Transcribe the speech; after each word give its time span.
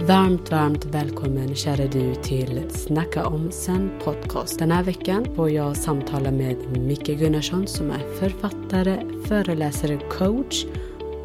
Varmt, 0.00 0.50
varmt 0.50 0.84
välkommen 0.84 1.54
kära 1.54 1.86
du 1.86 2.14
till 2.14 2.62
Snacka 2.70 3.26
om 3.26 3.50
sen 3.50 3.90
podcast. 4.04 4.58
Den 4.58 4.70
här 4.70 4.82
veckan 4.82 5.26
får 5.36 5.50
jag 5.50 5.76
samtala 5.76 6.30
med 6.30 6.56
Micke 6.78 7.06
Gunnarsson 7.06 7.66
som 7.66 7.90
är 7.90 8.18
författare, 8.20 9.00
föreläsare, 9.24 9.98
coach 10.10 10.64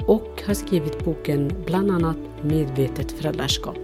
och 0.07 0.43
har 0.47 0.53
skrivit 0.53 1.05
boken 1.05 1.51
bland 1.65 1.91
annat 1.91 2.17
Medvetet 2.41 3.11
föräldraskap. 3.11 3.77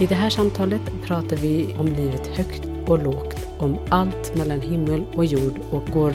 I 0.00 0.06
det 0.06 0.14
här 0.14 0.30
samtalet 0.30 0.82
pratar 1.06 1.36
vi 1.36 1.76
om 1.78 1.86
livet 1.86 2.26
högt 2.26 2.62
och 2.86 3.02
lågt, 3.02 3.48
om 3.58 3.78
allt 3.88 4.36
mellan 4.36 4.60
himmel 4.60 5.04
och 5.14 5.24
jord 5.24 5.60
och 5.70 5.86
går 5.92 6.12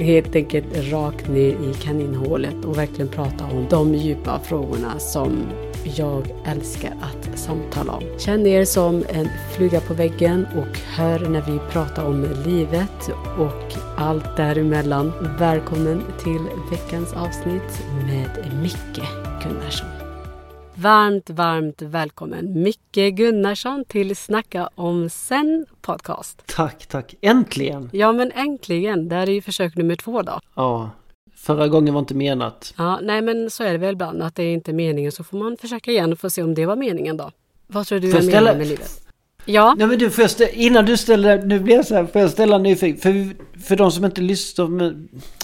helt 0.00 0.36
enkelt 0.36 0.90
rakt 0.92 1.28
ner 1.28 1.50
i 1.70 1.74
kaninhålet 1.82 2.64
och 2.64 2.78
verkligen 2.78 3.08
pratar 3.08 3.50
om 3.50 3.66
de 3.70 3.94
djupa 3.94 4.40
frågorna 4.40 4.98
som 4.98 5.38
jag 5.94 6.34
älskar 6.44 6.92
att 7.00 7.38
samtala 7.38 7.92
om. 7.92 8.02
Känn 8.18 8.46
er 8.46 8.64
som 8.64 9.04
en 9.08 9.28
fluga 9.56 9.80
på 9.80 9.94
väggen 9.94 10.46
och 10.46 10.78
hör 10.78 11.28
när 11.28 11.42
vi 11.42 11.58
pratar 11.72 12.04
om 12.04 12.22
livet 12.46 13.10
och 13.38 13.78
allt 13.96 14.36
däremellan. 14.36 15.12
Välkommen 15.38 16.02
till 16.22 16.40
veckans 16.70 17.12
avsnitt 17.12 17.82
med 18.06 18.52
Micke 18.62 19.02
Gunnarsson. 19.42 19.88
Varmt, 20.74 21.30
varmt 21.30 21.82
välkommen 21.82 22.62
Micke 22.62 23.16
Gunnarsson 23.16 23.84
till 23.84 24.16
Snacka 24.16 24.70
om 24.74 25.10
sen 25.10 25.66
podcast. 25.80 26.42
Tack, 26.46 26.86
tack. 26.86 27.14
Äntligen! 27.20 27.90
Ja, 27.92 28.12
men 28.12 28.32
äntligen. 28.32 29.08
Det 29.08 29.14
här 29.14 29.28
är 29.28 29.32
ju 29.32 29.42
försök 29.42 29.76
nummer 29.76 29.96
två 29.96 30.22
då. 30.22 30.40
Ja, 30.54 30.90
förra 31.46 31.68
gången 31.68 31.94
var 31.94 32.00
inte 32.00 32.14
menat. 32.14 32.74
Ja, 32.76 33.00
nej 33.02 33.22
men 33.22 33.50
så 33.50 33.64
är 33.64 33.72
det 33.72 33.78
väl 33.78 33.92
ibland 33.92 34.22
att 34.22 34.34
det 34.34 34.42
är 34.42 34.52
inte 34.52 34.72
meningen 34.72 35.12
så 35.12 35.24
får 35.24 35.38
man 35.38 35.56
försöka 35.56 35.90
igen 35.90 36.12
och 36.12 36.18
få 36.18 36.30
se 36.30 36.42
om 36.42 36.54
det 36.54 36.66
var 36.66 36.76
meningen 36.76 37.16
då. 37.16 37.30
Vad 37.66 37.86
tror 37.86 37.98
du 37.98 38.10
är 38.10 38.20
ställa- 38.20 38.30
meningen 38.30 38.58
med 38.58 38.66
livet? 38.66 39.02
Ja, 39.48 39.74
Nej 39.78 39.86
men 39.86 39.98
du, 39.98 40.10
får 40.10 40.26
ställa, 40.26 40.50
innan 40.50 40.84
du 40.86 40.96
ställer, 40.96 41.42
nu 41.42 41.60
blir 41.60 41.74
jag 41.74 41.86
så 41.86 41.94
här, 41.94 42.06
får 42.06 42.20
jag 42.20 42.30
ställa 42.30 42.56
en 42.56 42.62
nyfiken? 42.62 43.00
För, 43.00 43.34
för 43.62 43.76
de 43.76 43.92
som 43.92 44.04
inte 44.04 44.20
lyssnar, 44.20 44.94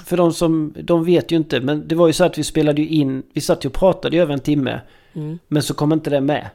för 0.05 0.17
de 0.17 0.33
som, 0.33 0.75
de 0.83 1.05
vet 1.05 1.33
ju 1.33 1.37
inte, 1.37 1.61
men 1.61 1.89
det 1.89 1.95
var 1.95 2.07
ju 2.07 2.13
så 2.13 2.25
att 2.25 2.39
vi 2.39 2.45
spelade 2.45 2.83
ju 2.83 2.89
in, 2.89 3.23
vi 3.33 3.41
satt 3.41 3.65
ju 3.65 3.69
och 3.69 3.75
pratade 3.75 4.17
i 4.17 4.21
över 4.21 4.33
en 4.33 4.41
timme, 4.41 4.81
mm. 5.13 5.39
men 5.49 5.63
så 5.63 5.75
kom 5.75 5.93
inte 5.93 6.11
det 6.11 6.21
med, 6.21 6.51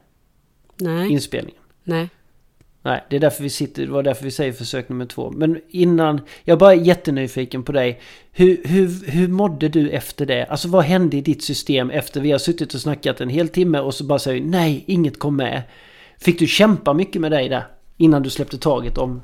nej, 0.75 1.11
inspelningen. 1.11 1.61
nej. 1.83 2.09
Nej, 2.87 3.03
det 3.09 3.15
är 3.15 3.19
därför 3.19 3.43
vi 3.43 3.49
sitter, 3.49 3.85
det 3.85 3.91
var 3.91 4.03
därför 4.03 4.23
vi 4.23 4.31
säger 4.31 4.53
försök 4.53 4.89
nummer 4.89 5.05
två. 5.05 5.31
Men 5.31 5.61
innan, 5.69 6.21
jag 6.43 6.59
bara 6.59 6.73
är 6.73 6.77
jättenyfiken 6.77 7.63
på 7.63 7.71
dig. 7.71 8.01
Hur, 8.31 8.61
hur, 8.63 9.11
hur 9.11 9.27
mådde 9.27 9.69
du 9.69 9.89
efter 9.89 10.25
det? 10.25 10.45
Alltså 10.45 10.67
vad 10.67 10.83
hände 10.83 11.17
i 11.17 11.21
ditt 11.21 11.43
system 11.43 11.89
efter 11.89 12.21
vi 12.21 12.31
har 12.31 12.39
suttit 12.39 12.73
och 12.73 12.81
snackat 12.81 13.21
en 13.21 13.29
hel 13.29 13.49
timme 13.49 13.79
och 13.79 13.93
så 13.93 14.03
bara 14.03 14.19
säger 14.19 14.41
vi, 14.41 14.47
nej, 14.47 14.83
inget 14.87 15.19
kom 15.19 15.35
med. 15.35 15.63
Fick 16.19 16.39
du 16.39 16.47
kämpa 16.47 16.93
mycket 16.93 17.21
med 17.21 17.31
dig 17.31 17.49
där? 17.49 17.67
Innan 17.97 18.23
du 18.23 18.29
släppte 18.29 18.57
taget 18.57 18.97
om... 18.97 19.21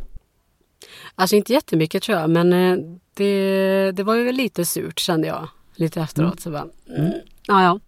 Alltså 1.15 1.35
inte 1.35 1.53
jättemycket 1.53 2.03
tror 2.03 2.17
jag, 2.17 2.29
men 2.29 2.53
eh, 2.53 2.77
det, 3.13 3.91
det 3.91 4.03
var 4.03 4.15
ju 4.15 4.31
lite 4.31 4.65
surt 4.65 4.99
kände 4.99 5.27
jag. 5.27 5.47
Lite 5.75 6.01
efteråt 6.01 6.39
så 6.39 6.51
bara, 6.51 6.67
mm. 6.97 7.11
ja 7.47 7.63
ja. 7.63 7.79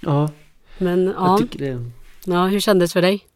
Ja, 0.00 0.30
Men 0.78 1.04
jag 1.04 1.14
ja, 1.16 1.38
tycker 1.38 1.58
det... 1.58 1.90
ja, 2.24 2.46
hur 2.46 2.60
kändes 2.60 2.90
det 2.90 2.92
för 2.92 3.02
dig? 3.02 3.26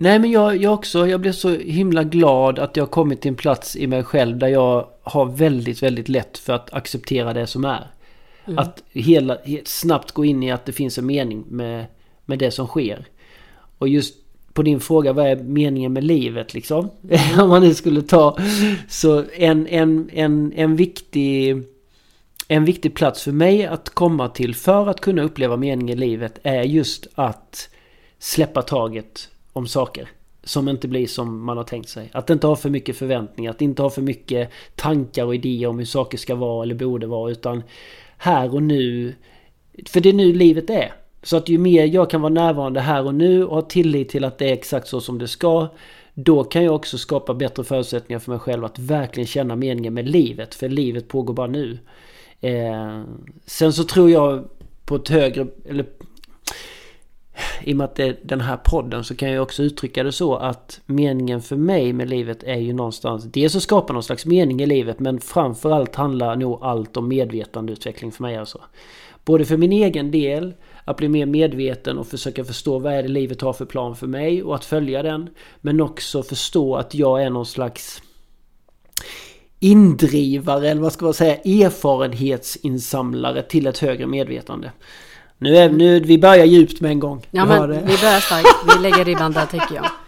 Nej 0.00 0.18
men 0.18 0.30
jag, 0.30 0.56
jag 0.56 0.74
också, 0.74 1.06
jag 1.06 1.20
blev 1.20 1.32
så 1.32 1.50
himla 1.50 2.04
glad 2.04 2.58
att 2.58 2.76
jag 2.76 2.90
kommit 2.90 3.20
till 3.20 3.28
en 3.28 3.34
plats 3.34 3.76
i 3.76 3.86
mig 3.86 4.02
själv 4.02 4.38
där 4.38 4.48
jag 4.48 4.86
har 5.02 5.26
väldigt, 5.26 5.82
väldigt 5.82 6.08
lätt 6.08 6.38
för 6.38 6.52
att 6.52 6.72
acceptera 6.72 7.32
det 7.32 7.46
som 7.46 7.64
är. 7.64 7.90
Mm. 8.44 8.58
Att 8.58 8.82
hela, 8.92 9.36
he- 9.36 9.62
snabbt 9.64 10.12
gå 10.12 10.24
in 10.24 10.42
i 10.42 10.50
att 10.50 10.66
det 10.66 10.72
finns 10.72 10.98
en 10.98 11.06
mening 11.06 11.44
med, 11.48 11.86
med 12.24 12.38
det 12.38 12.50
som 12.50 12.66
sker. 12.66 13.06
Och 13.78 13.88
just 13.88 14.14
på 14.52 14.62
din 14.62 14.80
fråga, 14.80 15.12
vad 15.12 15.26
är 15.26 15.36
meningen 15.36 15.92
med 15.92 16.04
livet 16.04 16.54
liksom? 16.54 16.90
Om 17.40 17.48
man 17.48 17.62
nu 17.62 17.74
skulle 17.74 18.02
ta... 18.02 18.38
Så 18.88 19.24
en, 19.36 19.66
en, 19.66 20.10
en, 20.12 20.52
en 20.56 20.76
viktig... 20.76 21.62
En 22.48 22.64
viktig 22.64 22.94
plats 22.94 23.22
för 23.22 23.32
mig 23.32 23.66
att 23.66 23.90
komma 23.90 24.28
till 24.28 24.54
för 24.54 24.86
att 24.86 25.00
kunna 25.00 25.22
uppleva 25.22 25.56
mening 25.56 25.90
i 25.90 25.96
livet 25.96 26.38
är 26.42 26.62
just 26.62 27.06
att 27.14 27.68
släppa 28.18 28.62
taget 28.62 29.28
om 29.58 29.66
saker. 29.66 30.08
Som 30.44 30.68
inte 30.68 30.88
blir 30.88 31.06
som 31.06 31.44
man 31.44 31.56
har 31.56 31.64
tänkt 31.64 31.88
sig. 31.88 32.10
Att 32.12 32.30
inte 32.30 32.46
ha 32.46 32.56
för 32.56 32.70
mycket 32.70 32.96
förväntningar, 32.96 33.50
att 33.50 33.62
inte 33.62 33.82
ha 33.82 33.90
för 33.90 34.02
mycket 34.02 34.50
tankar 34.74 35.24
och 35.24 35.34
idéer 35.34 35.68
om 35.68 35.78
hur 35.78 35.86
saker 35.86 36.18
ska 36.18 36.34
vara 36.34 36.62
eller 36.62 36.74
borde 36.74 37.06
vara. 37.06 37.30
Utan 37.30 37.62
här 38.18 38.54
och 38.54 38.62
nu. 38.62 39.14
För 39.86 40.00
det 40.00 40.08
är 40.08 40.12
nu 40.12 40.32
livet 40.32 40.70
är. 40.70 40.92
Så 41.22 41.36
att 41.36 41.48
ju 41.48 41.58
mer 41.58 41.84
jag 41.84 42.10
kan 42.10 42.20
vara 42.20 42.32
närvarande 42.32 42.80
här 42.80 43.06
och 43.06 43.14
nu 43.14 43.44
och 43.44 43.54
ha 43.54 43.62
tillit 43.62 44.08
till 44.08 44.24
att 44.24 44.38
det 44.38 44.48
är 44.48 44.52
exakt 44.52 44.88
så 44.88 45.00
som 45.00 45.18
det 45.18 45.28
ska. 45.28 45.68
Då 46.14 46.44
kan 46.44 46.64
jag 46.64 46.74
också 46.74 46.98
skapa 46.98 47.34
bättre 47.34 47.64
förutsättningar 47.64 48.20
för 48.20 48.30
mig 48.30 48.40
själv 48.40 48.64
att 48.64 48.78
verkligen 48.78 49.26
känna 49.26 49.56
meningen 49.56 49.94
med 49.94 50.08
livet. 50.08 50.54
För 50.54 50.68
livet 50.68 51.08
pågår 51.08 51.34
bara 51.34 51.46
nu. 51.46 51.78
Eh, 52.40 53.02
sen 53.46 53.72
så 53.72 53.84
tror 53.84 54.10
jag 54.10 54.48
på 54.84 54.96
ett 54.96 55.08
högre, 55.08 55.46
eller 55.64 55.86
i 57.64 57.72
och 57.72 57.76
med 57.76 57.84
att 57.84 57.94
det 57.94 58.04
är 58.04 58.16
den 58.22 58.40
här 58.40 58.56
podden 58.56 59.04
så 59.04 59.16
kan 59.16 59.30
jag 59.30 59.42
också 59.42 59.62
uttrycka 59.62 60.02
det 60.02 60.12
så 60.12 60.36
att 60.36 60.80
meningen 60.86 61.42
för 61.42 61.56
mig 61.56 61.92
med 61.92 62.10
livet 62.10 62.42
är 62.42 62.56
ju 62.56 62.72
någonstans 62.72 63.24
dels 63.24 63.56
att 63.56 63.62
skapa 63.62 63.92
någon 63.92 64.02
slags 64.02 64.26
mening 64.26 64.60
i 64.60 64.66
livet 64.66 65.00
men 65.00 65.20
framförallt 65.20 65.94
handlar 65.94 66.36
nog 66.36 66.58
allt 66.62 66.96
om 66.96 67.08
medvetandeutveckling 67.08 68.12
för 68.12 68.22
mig 68.22 68.36
alltså. 68.36 68.60
Både 69.24 69.44
för 69.44 69.56
min 69.56 69.72
egen 69.72 70.10
del, 70.10 70.54
att 70.84 70.96
bli 70.96 71.08
mer 71.08 71.26
medveten 71.26 71.98
och 71.98 72.06
försöka 72.06 72.44
förstå 72.44 72.78
vad 72.78 72.92
är 72.92 73.02
det 73.02 73.08
livet 73.08 73.40
har 73.40 73.52
för 73.52 73.64
plan 73.64 73.96
för 73.96 74.06
mig 74.06 74.42
och 74.42 74.54
att 74.54 74.64
följa 74.64 75.02
den. 75.02 75.30
Men 75.60 75.80
också 75.80 76.22
förstå 76.22 76.76
att 76.76 76.94
jag 76.94 77.22
är 77.22 77.30
någon 77.30 77.46
slags 77.46 78.02
indrivare 79.60 80.70
eller 80.70 80.80
vad 80.80 80.92
ska 80.92 81.04
man 81.04 81.14
säga 81.14 81.36
erfarenhetsinsamlare 81.36 83.42
till 83.42 83.66
ett 83.66 83.78
högre 83.78 84.06
medvetande. 84.06 84.72
Nu 85.38 85.56
är 85.56 85.70
nu, 85.70 86.00
vi 86.00 86.18
börjar 86.18 86.44
djupt 86.44 86.80
med 86.80 86.90
en 86.90 87.00
gång. 87.00 87.26
Ja 87.30 87.44
hör 87.44 87.68
men 87.68 87.76
det. 87.76 87.82
vi 87.82 87.96
börjar 87.98 88.20
starkt, 88.20 88.76
vi 88.76 88.82
lägger 88.82 89.04
ribban 89.04 89.32
där 89.32 89.46
tycker 89.46 89.74
jag. 89.74 89.86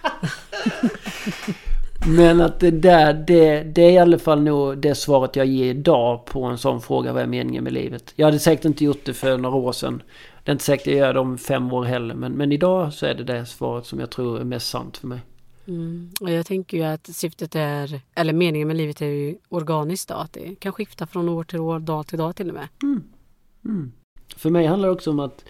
Men 2.07 2.41
att 2.41 2.61
det 2.61 2.71
där, 2.71 3.15
det, 3.15 3.63
det 3.63 3.83
är 3.83 3.91
i 3.91 3.99
alla 3.99 4.19
fall 4.19 4.43
nog 4.43 4.79
det 4.79 4.95
svaret 4.95 5.37
jag 5.37 5.47
ger 5.47 5.71
idag 5.71 6.25
på 6.25 6.45
en 6.45 6.59
sån 6.59 6.81
fråga. 6.81 7.13
Vad 7.13 7.23
är 7.23 7.27
meningen 7.27 7.65
med 7.65 7.73
livet? 7.73 8.13
Jag 8.17 8.27
hade 8.27 8.39
säkert 8.39 8.65
inte 8.65 8.85
gjort 8.85 9.05
det 9.05 9.15
för 9.15 9.39
några 9.39 9.57
år 9.57 9.73
sedan. 9.73 10.03
Det 10.45 10.51
är 10.51 10.53
inte 10.53 10.65
säkert 10.65 10.87
jag 10.87 10.97
gör 10.97 11.15
det 11.15 11.21
om 11.21 11.39
fem 11.39 11.73
år 11.73 11.85
heller. 11.85 12.15
Men, 12.15 12.33
men 12.33 12.53
idag 12.53 12.93
så 12.93 13.07
är 13.07 13.15
det 13.15 13.25
det 13.25 13.47
svaret 13.47 13.87
som 13.87 14.01
jag 14.01 14.11
tror 14.11 14.41
är 14.41 14.45
mest 14.45 14.69
sant 14.69 14.97
för 14.97 15.07
mig. 15.07 15.21
Mm. 15.67 16.11
Och 16.21 16.31
jag 16.31 16.47
tänker 16.47 16.77
ju 16.77 16.85
att 16.85 17.07
syftet 17.07 17.55
är, 17.55 18.01
eller 18.15 18.33
meningen 18.33 18.69
med 18.69 18.77
livet 18.77 19.03
är 19.03 19.07
ju 19.07 19.37
organiskt 19.49 20.09
då, 20.09 20.15
att 20.15 20.33
det 20.33 20.55
kan 20.61 20.73
skifta 20.73 21.07
från 21.07 21.29
år 21.29 21.45
till 21.45 21.61
år, 21.61 21.79
dag 21.79 22.07
till 22.07 22.19
dag 22.19 22.37
till 22.37 22.49
och 22.49 22.55
med. 22.55 22.69
Mm. 22.83 23.93
För 24.37 24.51
mig 24.51 24.67
handlar 24.67 24.89
det 24.89 24.95
också 24.95 25.11
om 25.11 25.21
att 25.21 25.45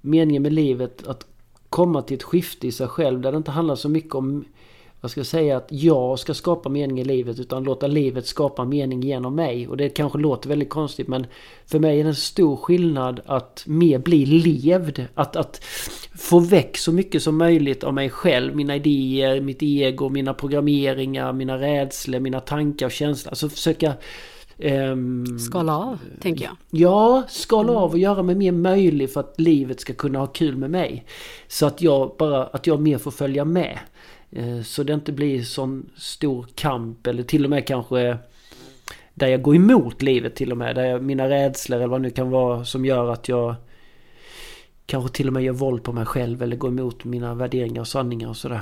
meningen 0.00 0.42
med 0.42 0.52
livet, 0.52 1.06
att 1.06 1.26
komma 1.70 2.02
till 2.02 2.16
ett 2.16 2.22
skifte 2.22 2.66
i 2.66 2.72
sig 2.72 2.88
själv 2.88 3.20
där 3.20 3.32
det 3.32 3.38
inte 3.38 3.50
handlar 3.50 3.74
så 3.74 3.88
mycket 3.88 4.14
om 4.14 4.44
vad 5.00 5.10
ska 5.10 5.20
jag 5.20 5.26
säga, 5.26 5.56
att 5.56 5.68
jag 5.70 6.18
ska 6.18 6.34
skapa 6.34 6.68
mening 6.68 7.00
i 7.00 7.04
livet 7.04 7.38
utan 7.38 7.64
låta 7.64 7.86
livet 7.86 8.26
skapa 8.26 8.64
mening 8.64 9.00
genom 9.00 9.34
mig. 9.34 9.68
Och 9.68 9.76
det 9.76 9.88
kanske 9.88 10.18
låter 10.18 10.48
väldigt 10.48 10.70
konstigt 10.70 11.08
men 11.08 11.26
för 11.66 11.78
mig 11.78 12.00
är 12.00 12.04
det 12.04 12.10
en 12.10 12.14
stor 12.14 12.56
skillnad 12.56 13.20
att 13.26 13.64
mer 13.66 13.98
bli 13.98 14.26
levd. 14.26 15.06
Att, 15.14 15.36
att 15.36 15.64
få 16.14 16.38
väck 16.38 16.78
så 16.78 16.92
mycket 16.92 17.22
som 17.22 17.38
möjligt 17.38 17.84
av 17.84 17.94
mig 17.94 18.10
själv, 18.10 18.56
mina 18.56 18.76
idéer, 18.76 19.40
mitt 19.40 19.62
ego, 19.62 20.08
mina 20.08 20.34
programmeringar, 20.34 21.32
mina 21.32 21.58
rädslor, 21.58 22.20
mina 22.20 22.40
tankar 22.40 22.86
och 22.86 22.92
känslor. 22.92 23.30
Alltså 23.30 23.48
försöka 23.48 23.92
ehm, 24.58 25.38
Skala 25.38 25.76
av, 25.78 25.98
tänker 26.20 26.44
jag. 26.44 26.56
Ja, 26.70 27.22
skala 27.28 27.72
av 27.72 27.90
och 27.90 27.98
göra 27.98 28.22
mig 28.22 28.34
mer 28.34 28.52
möjlig 28.52 29.12
för 29.12 29.20
att 29.20 29.34
livet 29.40 29.80
ska 29.80 29.92
kunna 29.92 30.18
ha 30.18 30.26
kul 30.26 30.56
med 30.56 30.70
mig. 30.70 31.04
Så 31.48 31.66
att 31.66 31.82
jag 31.82 32.14
bara, 32.18 32.46
att 32.46 32.66
jag 32.66 32.80
mer 32.80 32.98
får 32.98 33.10
följa 33.10 33.44
med. 33.44 33.78
Eh, 34.30 34.62
Så 34.62 34.82
det 34.82 34.92
inte 34.92 35.12
blir 35.12 35.42
sån 35.42 35.90
stor 35.96 36.46
kamp 36.54 37.06
eller 37.06 37.22
till 37.22 37.44
och 37.44 37.50
med 37.50 37.66
kanske 37.66 38.18
där 39.14 39.26
jag 39.26 39.42
går 39.42 39.56
emot 39.56 40.02
livet 40.02 40.34
till 40.34 40.52
och 40.52 40.58
med. 40.58 40.74
Där 40.74 40.84
jag, 40.84 41.02
mina 41.02 41.28
rädslor 41.28 41.76
eller 41.76 41.86
vad 41.86 42.00
det 42.00 42.02
nu 42.02 42.10
kan 42.10 42.30
vara 42.30 42.64
som 42.64 42.84
gör 42.84 43.12
att 43.12 43.28
jag 43.28 43.54
kanske 44.86 45.16
till 45.16 45.26
och 45.26 45.32
med 45.32 45.42
gör 45.42 45.52
våld 45.52 45.82
på 45.82 45.92
mig 45.92 46.06
själv 46.06 46.42
eller 46.42 46.56
går 46.56 46.68
emot 46.68 47.04
mina 47.04 47.34
värderingar 47.34 47.80
och 47.80 47.88
sanningar 47.88 48.28
och 48.28 48.36
sådär. 48.36 48.60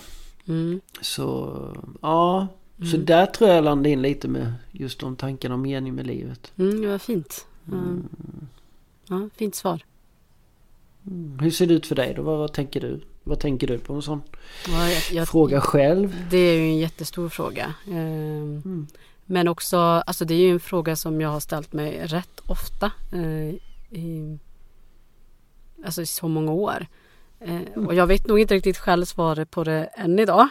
Mm. 0.48 0.80
Så 1.00 1.58
ja, 2.02 2.46
så 2.78 2.94
Mm. 2.94 3.04
där 3.06 3.26
tror 3.26 3.50
jag 3.50 3.64
landade 3.64 3.90
in 3.90 4.02
lite 4.02 4.28
med 4.28 4.52
just 4.72 5.00
de 5.00 5.16
tankarna 5.16 5.54
om 5.54 5.62
mening 5.62 5.94
med 5.94 6.06
livet. 6.06 6.52
Mm, 6.58 6.80
det 6.82 6.86
var 6.88 6.98
fint. 6.98 7.46
Mm. 7.72 8.08
Ja, 9.08 9.28
fint 9.36 9.54
svar. 9.54 9.84
Mm. 11.06 11.38
Hur 11.38 11.50
ser 11.50 11.66
det 11.66 11.74
ut 11.74 11.86
för 11.86 11.94
dig 11.94 12.14
då? 12.14 12.22
Vad, 12.22 12.38
vad 12.38 12.52
tänker 12.52 12.80
du? 12.80 13.00
Vad 13.24 13.40
tänker 13.40 13.66
du 13.66 13.78
på 13.78 13.94
en 13.94 14.02
sån 14.02 14.22
Ja, 14.68 14.88
jag, 14.90 15.02
jag, 15.12 15.28
fråga 15.28 15.60
själv? 15.60 16.26
Det 16.30 16.36
är 16.38 16.56
ju 16.56 16.62
en 16.62 16.78
jättestor 16.78 17.28
fråga. 17.28 17.74
Ehm, 17.86 18.62
Mm. 18.64 18.86
Men 19.26 19.48
också, 19.48 19.76
alltså 19.76 20.24
det 20.24 20.34
är 20.34 20.38
ju 20.38 20.50
en 20.52 20.60
fråga 20.60 20.96
som 20.96 21.20
jag 21.20 21.28
har 21.28 21.40
ställt 21.40 21.72
mig 21.72 22.06
rätt 22.06 22.40
ofta. 22.46 22.92
eh, 23.12 23.54
i, 23.98 24.38
alltså 25.84 26.02
i 26.02 26.06
så 26.06 26.28
många 26.28 26.52
år. 26.52 26.86
Eh, 27.40 27.84
och 27.86 27.94
jag 27.94 28.06
vet 28.06 28.26
nog 28.26 28.40
inte 28.40 28.54
riktigt 28.54 28.78
själv 28.78 29.04
svaret 29.04 29.50
på 29.50 29.64
det 29.64 29.84
än 29.84 30.18
idag. 30.18 30.48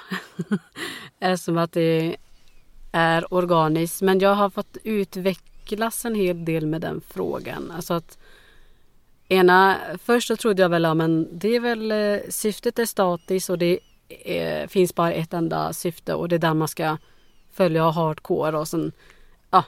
Eftersom 1.19 1.57
att 1.57 1.71
det 1.71 2.17
är 2.91 3.33
organiskt. 3.33 4.01
Men 4.01 4.19
jag 4.19 4.35
har 4.35 4.49
fått 4.49 4.77
utvecklas 4.83 6.05
en 6.05 6.15
hel 6.15 6.45
del 6.45 6.65
med 6.65 6.81
den 6.81 7.01
frågan. 7.07 7.71
Alltså 7.71 7.93
att 7.93 8.17
ena, 9.27 9.77
först 10.03 10.27
så 10.27 10.35
trodde 10.35 10.61
jag 10.61 10.69
väl 10.69 10.85
att 10.85 10.97
ja, 10.97 11.07
det 11.31 11.55
är 11.55 11.59
väl 11.59 11.91
eh, 11.91 12.19
syftet 12.29 12.79
är 12.79 12.85
statiskt 12.85 13.49
och 13.49 13.57
det 13.57 13.79
är, 14.09 14.67
finns 14.67 14.95
bara 14.95 15.13
ett 15.13 15.33
enda 15.33 15.73
syfte 15.73 16.13
och 16.13 16.29
det 16.29 16.35
är 16.35 16.39
där 16.39 16.53
man 16.53 16.67
ska 16.67 16.97
följa 17.51 17.89
hardcore 17.89 18.57
och 18.57 18.67
sen 18.67 18.91
ja. 19.51 19.63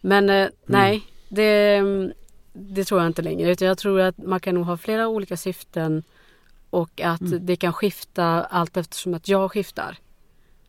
Men 0.00 0.30
eh, 0.30 0.36
mm. 0.36 0.52
nej, 0.66 1.02
det, 1.28 1.82
det 2.52 2.84
tror 2.84 3.00
jag 3.00 3.06
inte 3.08 3.22
längre. 3.22 3.50
Utan 3.50 3.68
jag 3.68 3.78
tror 3.78 4.00
att 4.00 4.18
man 4.18 4.40
kan 4.40 4.54
nog 4.54 4.64
ha 4.64 4.76
flera 4.76 5.08
olika 5.08 5.36
syften 5.36 6.02
och 6.70 7.00
att 7.00 7.20
mm. 7.20 7.46
det 7.46 7.56
kan 7.56 7.72
skifta 7.72 8.24
allt 8.44 8.76
eftersom 8.76 9.14
att 9.14 9.28
jag 9.28 9.52
skiftar. 9.52 9.98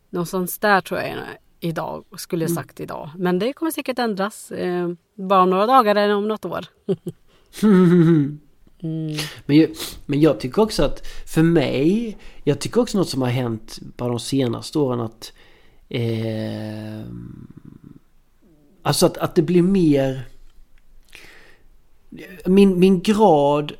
Någonstans 0.10 0.60
där 0.60 0.82
tror 0.82 1.00
jag 1.00 1.18
idag, 1.60 2.04
skulle 2.18 2.46
jag 2.46 2.52
mm. 2.52 2.64
sagt 2.64 2.80
idag. 2.80 3.10
Men 3.18 3.40
det 3.40 3.54
kommer 3.54 3.72
säkert 3.72 4.00
ändras. 4.00 4.52
Eh, 4.52 4.90
bara 5.16 5.42
om 5.42 5.50
några 5.50 5.66
dagar 5.66 5.96
eller 5.96 6.16
om 6.16 6.28
något 6.28 6.46
år. 6.46 6.66
mm. 7.64 8.40
men, 9.46 9.58
jag, 9.58 9.70
men 10.06 10.22
jag 10.22 10.40
tycker 10.40 10.62
också 10.62 10.84
att 10.84 11.08
för 11.26 11.44
mig, 11.44 12.18
jag 12.44 12.60
tycker 12.60 12.82
också 12.82 12.98
något 12.98 13.10
som 13.10 13.22
har 13.22 13.30
hänt 13.30 13.80
bara 13.98 14.10
de 14.10 14.20
senaste 14.20 14.80
åren 14.80 15.00
att 15.00 15.34
eh, 15.90 17.06
Alltså 18.84 19.06
att, 19.06 19.18
att 19.18 19.36
det 19.36 19.42
blir 19.42 19.62
mer 19.62 20.28
min, 22.46 22.80
min 22.80 23.02
grad 23.02 23.74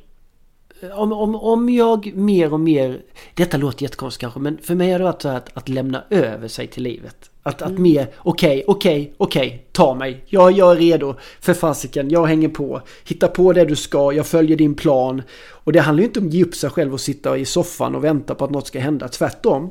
om, 0.90 1.12
om, 1.12 1.34
om 1.34 1.68
jag 1.68 2.16
mer 2.16 2.52
och 2.52 2.60
mer... 2.60 3.00
Detta 3.34 3.56
låter 3.56 3.82
jättekonstigt 3.82 4.20
kanske 4.20 4.40
men 4.40 4.58
för 4.58 4.74
mig 4.74 4.92
har 4.92 4.98
det 4.98 5.04
varit 5.04 5.22
så 5.22 5.28
att, 5.28 5.56
att 5.56 5.68
lämna 5.68 6.04
över 6.10 6.48
sig 6.48 6.66
till 6.66 6.82
livet. 6.82 7.30
Att, 7.42 7.62
mm. 7.62 7.74
att 7.74 7.80
mer, 7.80 8.08
okej, 8.16 8.48
okay, 8.48 8.64
okej, 8.66 9.00
okay, 9.00 9.14
okej, 9.16 9.46
okay, 9.46 9.58
ta 9.72 9.94
mig. 9.94 10.24
Jag, 10.26 10.52
jag 10.52 10.72
är 10.72 10.76
redo. 10.76 11.14
För 11.40 11.54
fasiken, 11.54 12.10
jag 12.10 12.26
hänger 12.26 12.48
på. 12.48 12.80
Hitta 13.08 13.28
på 13.28 13.52
det 13.52 13.64
du 13.64 13.76
ska, 13.76 14.12
jag 14.12 14.26
följer 14.26 14.56
din 14.56 14.74
plan. 14.74 15.22
Och 15.48 15.72
det 15.72 15.80
handlar 15.80 16.02
ju 16.02 16.06
inte 16.06 16.20
om 16.20 16.26
att 16.26 16.34
ge 16.34 16.44
upp 16.44 16.54
sig 16.54 16.70
själv 16.70 16.92
och 16.92 17.00
sitta 17.00 17.38
i 17.38 17.44
soffan 17.44 17.94
och 17.94 18.04
vänta 18.04 18.34
på 18.34 18.44
att 18.44 18.50
något 18.50 18.66
ska 18.66 18.80
hända. 18.80 19.08
Tvärtom. 19.08 19.70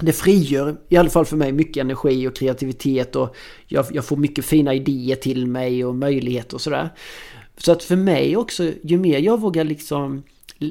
Det 0.00 0.12
frigör, 0.12 0.76
i 0.88 0.96
alla 0.96 1.10
fall 1.10 1.24
för 1.24 1.36
mig, 1.36 1.52
mycket 1.52 1.80
energi 1.80 2.28
och 2.28 2.36
kreativitet 2.36 3.16
och 3.16 3.36
jag, 3.66 3.86
jag 3.92 4.04
får 4.04 4.16
mycket 4.16 4.44
fina 4.44 4.74
idéer 4.74 5.16
till 5.16 5.46
mig 5.46 5.84
och 5.84 5.94
möjligheter 5.94 6.54
och 6.54 6.60
sådär. 6.60 6.88
Så 7.56 7.72
att 7.72 7.82
för 7.82 7.96
mig 7.96 8.36
också, 8.36 8.72
ju 8.82 8.98
mer 8.98 9.18
jag 9.18 9.40
vågar 9.40 9.64
liksom 9.64 10.22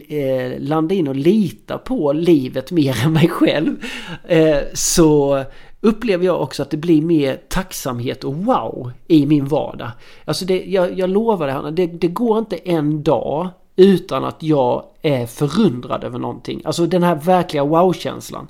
eh, 0.08 0.60
landa 0.60 0.96
in 0.96 1.08
och 1.08 1.16
lita 1.16 1.78
på 1.78 2.14
livet 2.14 2.72
mer 2.72 3.06
än 3.06 3.14
mig 3.14 3.30
själv. 3.30 3.84
Eh, 4.28 4.58
så 4.74 5.44
upplever 5.82 6.26
jag 6.26 6.42
också 6.42 6.64
att 6.64 6.70
det 6.70 6.78
blir 6.78 7.02
mer 7.02 7.40
tacksamhet 7.48 8.24
och 8.24 8.36
wow 8.36 8.92
i 9.08 9.26
min 9.26 9.46
vardag. 9.46 9.92
Alltså 10.26 10.46
det, 10.46 10.64
jag, 10.66 11.00
jag 11.00 11.10
lovar 11.10 11.48
det 11.48 11.54
Hanna, 11.54 11.72
det, 11.72 11.88
det 11.88 12.08
går 12.08 12.40
inte 12.40 12.56
en 12.56 13.04
dag 13.04 13.50
utan 13.76 14.26
att 14.26 14.44
jag 14.44 14.86
är 15.02 15.26
förundrad 15.26 16.04
över 16.04 16.20
någonting. 16.20 16.62
Alltså 16.66 16.86
den 16.86 17.04
här 17.04 17.16
verkliga 17.16 17.64
wow-känslan. 17.64 18.48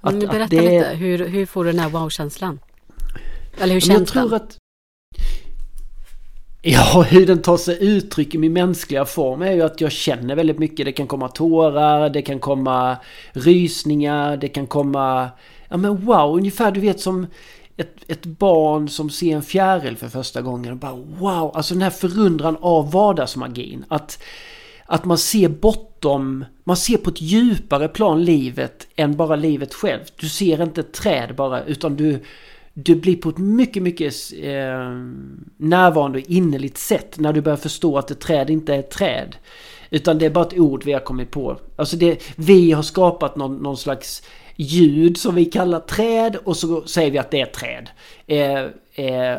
Att, 0.00 0.20
berätta 0.20 0.44
att 0.44 0.50
det... 0.50 0.60
lite, 0.60 0.94
hur, 0.94 1.26
hur 1.26 1.46
får 1.46 1.64
du 1.64 1.70
den 1.70 1.80
här 1.80 1.90
wow-känslan? 1.90 2.58
Eller 3.60 3.74
hur 3.74 3.80
känns 3.80 3.98
jag 3.98 4.08
tror 4.08 4.30
den? 4.30 4.34
Att, 4.34 4.58
Ja, 6.64 7.02
hur 7.08 7.26
den 7.26 7.42
tar 7.42 7.56
sig 7.56 7.78
uttryck 7.80 8.34
i 8.34 8.38
min 8.38 8.52
mänskliga 8.52 9.04
form 9.04 9.42
är 9.42 9.52
ju 9.52 9.62
att 9.62 9.80
jag 9.80 9.92
känner 9.92 10.36
väldigt 10.36 10.58
mycket. 10.58 10.86
Det 10.86 10.92
kan 10.92 11.06
komma 11.06 11.28
tårar, 11.28 12.10
det 12.10 12.22
kan 12.22 12.38
komma 12.38 12.96
rysningar, 13.32 14.36
det 14.36 14.48
kan 14.48 14.66
komma... 14.66 15.30
Ja 15.68 15.76
men 15.76 15.96
wow, 15.96 16.36
ungefär 16.36 16.70
du 16.70 16.80
vet 16.80 17.00
som 17.00 17.26
ett, 17.76 17.94
ett 18.08 18.26
barn 18.26 18.88
som 18.88 19.10
ser 19.10 19.36
en 19.36 19.42
fjäril 19.42 19.96
för 19.96 20.08
första 20.08 20.42
gången 20.42 20.72
och 20.72 20.78
bara 20.78 20.94
wow, 20.94 21.56
alltså 21.56 21.74
den 21.74 21.82
här 21.82 21.90
förundran 21.90 22.56
av 22.60 22.92
vardagsmagin. 22.92 23.84
Att, 23.88 24.22
att 24.86 25.04
man 25.04 25.18
ser 25.18 25.48
bortom, 25.48 26.44
man 26.64 26.76
ser 26.76 26.96
på 26.96 27.10
ett 27.10 27.20
djupare 27.20 27.88
plan 27.88 28.24
livet 28.24 28.88
än 28.96 29.16
bara 29.16 29.36
livet 29.36 29.74
självt. 29.74 30.12
Du 30.16 30.28
ser 30.28 30.62
inte 30.62 30.80
ett 30.80 30.92
träd 30.92 31.34
bara 31.36 31.64
utan 31.64 31.96
du 31.96 32.22
du 32.74 32.94
blir 32.94 33.16
på 33.16 33.28
ett 33.28 33.38
mycket, 33.38 33.82
mycket 33.82 34.14
eh, 34.42 34.90
närvarande 35.56 36.18
och 36.18 36.24
innerligt 36.28 36.78
sätt 36.78 37.18
när 37.18 37.32
du 37.32 37.40
börjar 37.40 37.56
förstå 37.56 37.98
att 37.98 38.10
ett 38.10 38.20
träd 38.20 38.50
inte 38.50 38.74
är 38.74 38.78
ett 38.78 38.90
träd. 38.90 39.36
Utan 39.90 40.18
det 40.18 40.26
är 40.26 40.30
bara 40.30 40.46
ett 40.46 40.58
ord 40.58 40.84
vi 40.84 40.92
har 40.92 41.00
kommit 41.00 41.30
på. 41.30 41.56
Alltså 41.76 41.96
det, 41.96 42.22
vi 42.36 42.72
har 42.72 42.82
skapat 42.82 43.36
någon, 43.36 43.56
någon 43.56 43.76
slags 43.76 44.22
ljud 44.56 45.16
som 45.16 45.34
vi 45.34 45.44
kallar 45.44 45.80
träd 45.80 46.36
och 46.44 46.56
så 46.56 46.82
säger 46.82 47.10
vi 47.10 47.18
att 47.18 47.30
det 47.30 47.40
är 47.40 47.46
träd. 47.46 47.88
Eh, 48.26 49.06
eh, 49.06 49.38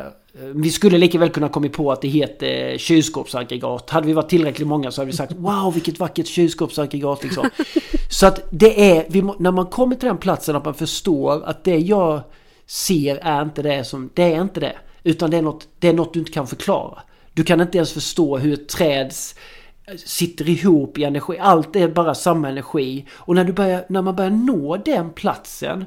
vi 0.54 0.70
skulle 0.70 0.98
lika 0.98 1.20
väl 1.20 1.30
kunna 1.30 1.50
komma 1.50 1.70
på 1.70 1.92
att 1.92 2.02
det 2.02 2.08
heter 2.08 2.78
kylskåpsaggregat. 2.78 3.90
Hade 3.90 4.08
vi 4.08 4.14
varit 4.14 4.30
tillräckligt 4.30 4.68
många 4.68 4.92
så 4.92 5.02
hade 5.02 5.12
vi 5.12 5.18
sagt 5.18 5.32
Wow 5.32 5.74
vilket 5.74 6.00
vackert 6.00 6.28
kylskåpsaggregat 6.28 7.24
liksom. 7.24 7.50
Så 8.12 8.28
att 8.28 8.48
det 8.50 8.92
är, 8.92 9.06
vi, 9.08 9.22
när 9.22 9.52
man 9.52 9.66
kommer 9.66 9.96
till 9.96 10.08
den 10.08 10.18
platsen 10.18 10.56
att 10.56 10.66
man 10.66 10.74
förstår 10.74 11.44
att 11.46 11.64
det 11.64 11.78
jag 11.78 12.22
ser 12.68 13.16
är 13.16 13.42
inte 13.42 13.62
det 13.62 13.84
som, 13.84 14.10
det 14.14 14.34
är 14.34 14.42
inte 14.42 14.60
det. 14.60 14.76
Utan 15.04 15.32
det 15.32 15.38
är 15.38 15.42
något, 15.42 15.68
det 15.80 15.90
är 15.90 15.94
något 15.94 16.14
du 16.14 16.20
inte 16.20 16.32
kan 16.32 16.48
förklara. 16.48 17.00
Du 17.34 17.44
kan 17.44 17.62
inte 17.62 17.78
ens 17.78 17.94
förstå 17.94 18.38
hur 18.38 18.54
ett 18.54 18.70
träd 18.70 19.14
sitter 20.06 20.50
ihop 20.50 20.98
i 20.98 21.04
energi. 21.04 21.38
Allt 21.40 21.76
är 21.76 21.88
bara 21.88 22.16
samma 22.16 22.50
energi. 22.50 23.06
Och 23.12 23.36
när, 23.36 23.44
du 23.44 23.54
börjar, 23.54 23.86
när 23.90 24.02
man 24.02 24.16
börjar 24.16 24.32
nå 24.32 24.78
den 24.78 25.10
platsen 25.10 25.86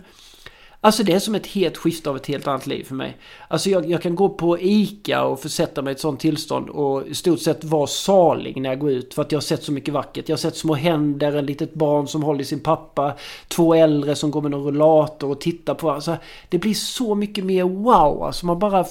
Alltså 0.81 1.03
det 1.03 1.13
är 1.13 1.19
som 1.19 1.35
ett 1.35 1.47
helt 1.47 1.77
skifte 1.77 2.11
av 2.11 2.17
ett 2.17 2.27
helt 2.27 2.47
annat 2.47 2.67
liv 2.67 2.85
för 2.85 2.95
mig. 2.95 3.17
Alltså 3.49 3.71
jag, 3.71 3.91
jag, 3.91 4.03
kan 4.03 4.15
gå 4.15 4.29
på 4.29 4.59
ICA 4.61 5.25
och 5.25 5.41
försätta 5.41 5.83
mig 5.83 5.91
i 5.91 5.95
ett 5.95 6.01
sånt 6.01 6.21
tillstånd 6.21 6.69
och 6.69 7.07
i 7.07 7.15
stort 7.15 7.41
sett 7.41 7.65
vara 7.65 7.87
salig 7.87 8.61
när 8.61 8.71
jag 8.71 8.79
går 8.79 8.91
ut. 8.91 9.15
För 9.15 9.23
att 9.23 9.33
jag 9.33 9.37
har 9.37 9.43
sett 9.43 9.63
så 9.63 9.73
mycket 9.73 9.95
vackert. 9.95 10.29
Jag 10.29 10.37
har 10.37 10.39
sett 10.39 10.57
små 10.57 10.75
händer, 10.75 11.33
en 11.33 11.47
litet 11.47 11.75
barn 11.75 12.09
som 12.09 12.23
håller 12.23 12.45
sin 12.45 12.61
pappa, 12.61 13.15
två 13.49 13.75
äldre 13.75 14.17
som 14.17 14.31
går 14.31 14.43
med 14.43 14.55
en 14.55 14.65
rullator 14.65 15.31
och 15.31 15.41
tittar 15.41 15.75
på. 15.75 15.91
Alltså 15.91 16.17
det 16.49 16.59
blir 16.59 16.75
så 16.75 17.15
mycket 17.15 17.45
mer 17.45 17.65
wow. 17.65 18.23
Alltså 18.23 18.47
man 18.47 18.59
bara... 18.59 18.85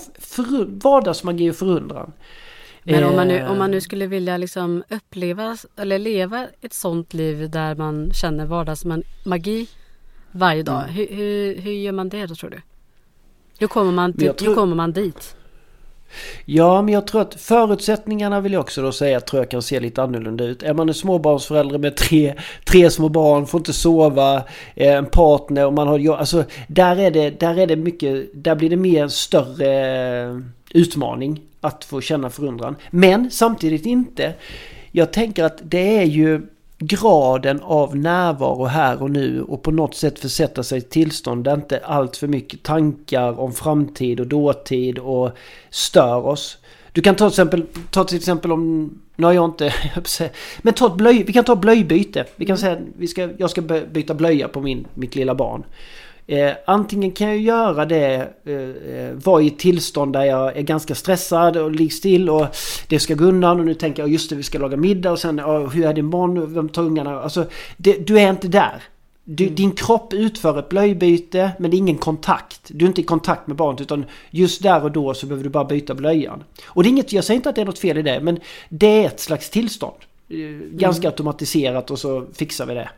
Vardagsmagi 0.68 1.52
och 1.52 1.56
förundran. 1.56 2.12
Men 2.84 3.04
om 3.04 3.16
man, 3.16 3.28
nu, 3.28 3.48
om 3.48 3.58
man 3.58 3.72
nu 3.72 3.82
skulle 3.82 4.08
vilja 4.08 4.38
liksom 4.38 4.84
uppleva 4.90 5.58
eller 5.78 6.00
leva 6.00 6.48
ett 6.62 6.74
sånt 6.74 7.14
liv 7.14 7.50
där 7.50 7.76
man 7.76 8.12
känner 8.14 8.46
vardagsmagi 8.46 9.68
varje 10.36 10.64
dag. 10.64 10.84
Mm. 10.84 10.94
Hur, 10.96 11.08
hur, 11.08 11.62
hur, 11.62 11.72
gör 11.72 11.92
man 11.92 12.10
det 12.10 12.26
då 12.26 12.36
tror 12.36 12.50
du? 12.50 12.62
Hur 13.60 13.68
kommer 13.68 13.92
man, 13.92 14.14
till, 14.14 14.34
tror... 14.34 14.50
hur 14.50 14.56
kommer 14.56 14.76
man 14.76 14.92
dit? 14.92 15.36
Ja, 16.46 16.82
men 16.82 16.94
jag 16.94 17.08
tror 17.08 17.22
att 17.22 17.42
förutsättningarna 17.42 18.42
vill 18.42 18.54
jag 18.54 18.60
också 18.60 18.82
då 18.82 18.92
säga 18.92 19.20
tror 19.20 19.42
jag 19.42 19.52
kan 19.52 19.62
se 19.62 19.80
lite 19.80 20.04
annorlunda 20.04 20.44
ut. 20.44 20.64
Är 20.64 20.74
man 20.74 20.90
en 20.90 20.96
småbarnsförälder 20.96 21.78
med 21.78 21.96
tre, 21.96 22.34
tre 22.66 22.90
små 22.90 23.10
barn, 23.10 23.48
får 23.48 23.60
inte 23.60 23.74
sova, 23.74 24.44
en 24.76 25.06
partner 25.06 25.66
och 25.66 25.74
man 25.74 25.88
har... 25.88 26.16
Alltså, 26.16 26.44
där 26.68 27.00
är 27.00 27.12
det, 27.12 27.40
där 27.40 27.60
är 27.60 27.68
det 27.68 27.76
mycket... 27.76 28.30
Där 28.34 28.56
blir 28.56 28.70
det 28.70 28.76
mer 28.76 29.04
en 29.04 29.10
större 29.10 30.42
utmaning 30.72 31.42
att 31.62 31.86
få 31.86 32.02
känna 32.02 32.30
förundran. 32.30 32.76
Men 32.92 33.32
samtidigt 33.32 33.86
inte. 33.86 34.34
Jag 34.92 35.14
tänker 35.14 35.44
att 35.44 35.60
det 35.64 35.98
är 35.98 36.06
ju 36.06 36.42
graden 36.88 37.60
av 37.62 37.96
närvaro 37.96 38.66
här 38.66 39.02
och 39.02 39.12
nu 39.12 39.42
och 39.42 39.64
på 39.64 39.72
något 39.72 39.96
sätt 39.96 40.20
försätta 40.20 40.64
sig 40.64 40.78
i 40.78 40.82
tillstånd 40.82 41.44
där 41.44 41.54
inte 41.54 41.80
allt 41.86 42.18
för 42.18 42.28
mycket 42.28 42.64
tankar 42.64 43.40
om 43.40 43.54
framtid 43.54 44.20
och 44.20 44.28
dåtid 44.28 45.00
och 45.00 45.32
stör 45.70 46.26
oss. 46.26 46.58
Du 46.92 47.02
kan 47.02 47.16
ta 47.16 47.30
till 47.30 47.34
exempel, 47.34 47.66
ta 47.90 48.04
till 48.04 48.18
exempel 48.18 48.52
om, 48.52 48.94
nu 49.16 49.26
har 49.26 49.34
jag 49.34 49.46
inte, 49.46 49.74
men 50.62 50.74
ta 50.74 50.88
ett 50.88 50.96
blöj, 50.96 51.24
vi 51.24 51.34
kan 51.34 51.44
ta 51.44 51.56
blöjbyte. 51.56 52.26
Vi 52.36 52.46
kan 52.46 52.58
säga 52.58 52.74
att 52.74 52.80
vi 52.98 53.08
ska, 53.08 53.30
jag 53.38 53.50
ska 53.50 53.62
byta 53.92 54.14
blöja 54.14 54.48
på 54.48 54.62
min, 54.62 54.88
mitt 54.94 55.16
lilla 55.16 55.36
barn. 55.36 55.64
Eh, 56.28 56.52
antingen 56.66 57.12
kan 57.12 57.28
jag 57.28 57.38
göra 57.38 57.86
det, 57.86 58.30
eh, 58.46 58.54
eh, 58.96 59.14
vara 59.14 59.42
i 59.42 59.48
ett 59.48 59.60
tillstånd 59.60 60.14
där 60.14 60.24
jag 60.24 60.58
är 60.58 60.62
ganska 60.62 60.96
stressad 60.96 61.58
och 61.58 61.72
ligger 61.72 61.92
still 61.92 62.30
och 62.30 62.46
det 62.88 63.00
ska 63.00 63.14
gå 63.14 63.26
undan 63.26 63.60
och 63.60 63.66
nu 63.66 63.74
tänker 63.74 64.04
jag 64.04 64.12
just 64.12 64.30
det 64.30 64.36
vi 64.36 64.44
ska 64.44 64.60
laga 64.60 64.78
middag 64.78 65.12
och 65.12 65.20
sen 65.20 65.40
oh, 65.40 65.70
hur 65.70 65.86
är 65.86 65.94
din 65.94 66.10
barn, 66.10 66.54
vem 66.54 66.70
tar 66.70 66.84
ungarna? 66.84 67.20
Alltså 67.20 67.46
det, 67.78 68.08
du 68.08 68.20
är 68.20 68.30
inte 68.30 68.48
där. 68.48 68.84
Du, 69.24 69.44
mm. 69.44 69.56
Din 69.56 69.72
kropp 69.72 70.14
utför 70.14 70.60
ett 70.60 70.70
blöjbyte 70.70 71.52
men 71.60 71.72
det 71.72 71.78
är 71.78 71.80
ingen 71.80 71.98
kontakt. 71.98 72.62
Du 72.68 72.86
är 72.86 72.90
inte 72.90 73.02
i 73.02 73.04
kontakt 73.04 73.48
med 73.48 73.58
barnet 73.58 73.82
utan 73.82 74.06
just 74.30 74.64
där 74.64 74.84
och 74.84 74.92
då 74.92 75.14
så 75.14 75.26
behöver 75.26 75.44
du 75.44 75.50
bara 75.50 75.66
byta 75.66 75.94
blöjan. 75.94 76.44
Och 76.66 76.84
det 76.84 76.90
är 76.90 76.92
inget, 76.92 77.14
jag 77.14 77.24
säger 77.24 77.36
inte 77.36 77.50
att 77.50 77.56
det 77.56 77.62
är 77.62 77.66
något 77.66 77.80
fel 77.80 77.98
i 77.98 78.02
det 78.02 78.20
men 78.20 78.40
det 78.70 79.04
är 79.04 79.08
ett 79.08 79.20
slags 79.20 79.50
tillstånd. 79.50 79.98
Eh, 80.30 80.38
ganska 80.72 81.02
mm. 81.02 81.12
automatiserat 81.12 81.92
och 81.92 82.00
så 82.00 82.26
fixar 82.34 82.66
vi 82.66 82.74
det. 82.74 82.90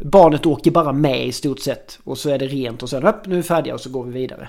Barnet 0.00 0.46
åker 0.46 0.70
bara 0.70 0.92
med 0.92 1.26
i 1.26 1.32
stort 1.32 1.60
sett 1.60 1.98
och 2.04 2.18
så 2.18 2.30
är 2.30 2.38
det 2.38 2.46
rent 2.46 2.82
och 2.82 2.90
sen 2.90 3.06
upp 3.06 3.26
nu 3.26 3.34
är 3.34 3.36
vi 3.36 3.42
färdiga 3.42 3.74
och 3.74 3.80
så 3.80 3.90
går 3.90 4.04
vi 4.04 4.12
vidare. 4.12 4.48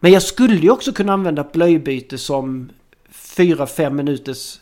Men 0.00 0.12
jag 0.12 0.22
skulle 0.22 0.56
ju 0.56 0.70
också 0.70 0.92
kunna 0.92 1.12
använda 1.12 1.44
blöjbyte 1.52 2.18
som 2.18 2.70
4-5 3.12 3.90
minuters 3.90 4.60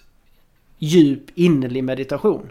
djup 0.78 1.22
innerlig 1.34 1.84
meditation. 1.84 2.50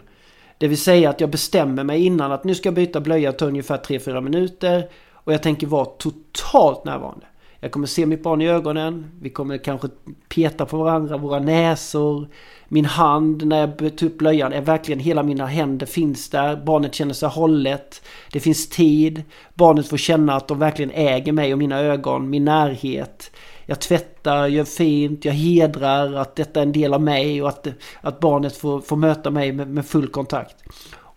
Det 0.58 0.68
vill 0.68 0.78
säga 0.78 1.10
att 1.10 1.20
jag 1.20 1.30
bestämmer 1.30 1.84
mig 1.84 2.04
innan 2.04 2.32
att 2.32 2.44
nu 2.44 2.54
ska 2.54 2.66
jag 2.66 2.74
byta 2.74 3.00
blöja 3.00 3.32
ta 3.32 3.46
ungefär 3.46 3.76
3-4 3.78 4.20
minuter. 4.20 4.88
Och 5.12 5.32
jag 5.32 5.42
tänker 5.42 5.66
vara 5.66 5.84
totalt 5.84 6.84
närvarande. 6.84 7.26
Jag 7.64 7.72
kommer 7.72 7.86
se 7.86 8.06
mitt 8.06 8.22
barn 8.22 8.42
i 8.42 8.48
ögonen. 8.48 9.10
Vi 9.20 9.30
kommer 9.30 9.58
kanske 9.58 9.88
peta 10.28 10.66
på 10.66 10.76
varandra, 10.76 11.16
våra 11.16 11.38
näsor. 11.38 12.28
Min 12.68 12.84
hand 12.84 13.46
när 13.46 13.60
jag 13.60 13.98
tar 13.98 14.06
upp 14.06 14.18
blöjan 14.18 14.52
är 14.52 14.60
verkligen 14.60 14.98
hela 14.98 15.22
mina 15.22 15.46
händer 15.46 15.86
finns 15.86 16.30
där. 16.30 16.56
Barnet 16.56 16.94
känner 16.94 17.14
sig 17.14 17.28
hållet. 17.28 18.02
Det 18.32 18.40
finns 18.40 18.68
tid. 18.68 19.22
Barnet 19.54 19.88
får 19.88 19.96
känna 19.96 20.34
att 20.34 20.48
de 20.48 20.58
verkligen 20.58 20.90
äger 20.90 21.32
mig 21.32 21.52
och 21.52 21.58
mina 21.58 21.78
ögon, 21.78 22.30
min 22.30 22.44
närhet. 22.44 23.30
Jag 23.66 23.80
tvättar, 23.80 24.46
gör 24.46 24.64
fint, 24.64 25.24
jag 25.24 25.32
hedrar 25.32 26.14
att 26.14 26.36
detta 26.36 26.60
är 26.60 26.66
en 26.66 26.72
del 26.72 26.94
av 26.94 27.02
mig 27.02 27.42
och 27.42 27.48
att, 27.48 27.66
att 28.00 28.20
barnet 28.20 28.56
får, 28.56 28.80
får 28.80 28.96
möta 28.96 29.30
mig 29.30 29.52
med, 29.52 29.68
med 29.68 29.86
full 29.86 30.08
kontakt. 30.08 30.56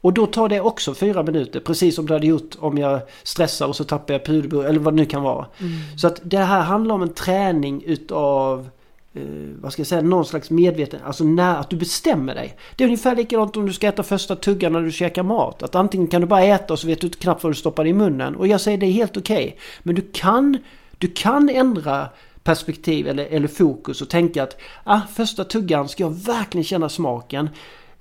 Och 0.07 0.13
då 0.13 0.25
tar 0.25 0.49
det 0.49 0.61
också 0.61 0.93
fyra 0.93 1.23
minuter, 1.23 1.59
precis 1.59 1.95
som 1.95 2.05
det 2.05 2.13
hade 2.13 2.27
gjort 2.27 2.55
om 2.59 2.77
jag 2.77 2.99
stressar 3.23 3.67
och 3.67 3.75
så 3.75 3.83
tappar 3.83 4.13
jag 4.13 4.25
puderbur 4.25 4.65
eller 4.65 4.79
vad 4.79 4.93
det 4.93 4.95
nu 4.95 5.05
kan 5.05 5.23
vara. 5.23 5.45
Mm. 5.59 5.73
Så 5.97 6.07
att 6.07 6.19
det 6.23 6.37
här 6.37 6.61
handlar 6.61 6.95
om 6.95 7.01
en 7.01 7.13
träning 7.13 7.83
utav 7.85 8.69
eh, 9.13 9.21
vad 9.61 9.73
ska 9.73 9.79
jag 9.79 9.87
säga, 9.87 10.01
någon 10.01 10.25
slags 10.25 10.49
medveten, 10.49 10.99
alltså 11.05 11.23
när, 11.23 11.55
att 11.55 11.69
du 11.69 11.75
bestämmer 11.75 12.35
dig. 12.35 12.57
Det 12.75 12.83
är 12.83 12.85
ungefär 12.85 13.15
likadant 13.15 13.57
om 13.57 13.65
du 13.65 13.73
ska 13.73 13.87
äta 13.87 14.03
första 14.03 14.35
tuggan 14.35 14.73
när 14.73 14.81
du 14.81 14.91
käkar 14.91 15.23
mat. 15.23 15.63
Att 15.63 15.75
antingen 15.75 16.07
kan 16.07 16.21
du 16.21 16.27
bara 16.27 16.43
äta 16.43 16.73
och 16.73 16.79
så 16.79 16.87
vet 16.87 17.01
du 17.01 17.09
knappt 17.09 17.43
vad 17.43 17.51
du 17.51 17.55
stoppar 17.55 17.87
i 17.87 17.93
munnen. 17.93 18.35
Och 18.35 18.47
jag 18.47 18.61
säger 18.61 18.77
det 18.77 18.85
är 18.85 18.91
helt 18.91 19.17
okej. 19.17 19.45
Okay. 19.47 19.59
Men 19.83 19.95
du 19.95 20.01
kan, 20.13 20.57
du 20.97 21.07
kan 21.07 21.49
ändra 21.49 22.09
perspektiv 22.43 23.07
eller, 23.07 23.25
eller 23.25 23.47
fokus 23.47 24.01
och 24.01 24.09
tänka 24.09 24.43
att 24.43 24.57
ah, 24.83 24.99
första 25.13 25.43
tuggan 25.43 25.89
ska 25.89 26.03
jag 26.03 26.15
verkligen 26.25 26.65
känna 26.65 26.89
smaken 26.89 27.49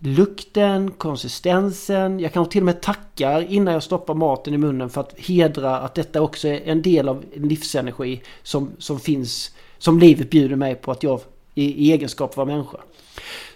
lukten, 0.06 0.90
konsistensen. 0.90 2.20
Jag 2.20 2.32
kanske 2.32 2.52
till 2.52 2.62
och 2.62 2.66
med 2.66 2.80
tackar 2.80 3.52
innan 3.52 3.75
jag 3.75 3.82
stoppar 3.82 4.14
maten 4.14 4.54
i 4.54 4.58
munnen 4.58 4.90
för 4.90 5.00
att 5.00 5.20
hedra 5.20 5.78
att 5.78 5.94
detta 5.94 6.20
också 6.22 6.48
är 6.48 6.60
en 6.64 6.82
del 6.82 7.08
av 7.08 7.25
livsenergi 7.34 8.22
som, 8.42 8.70
som 8.78 9.00
finns, 9.00 9.50
som 9.78 9.98
livet 9.98 10.30
bjuder 10.30 10.56
mig 10.56 10.75
på 10.75 10.90
att 10.90 11.02
jag 11.02 11.20
i, 11.54 11.88
i 11.88 11.92
egenskap 11.92 12.38
av 12.38 12.46
människa. 12.46 12.78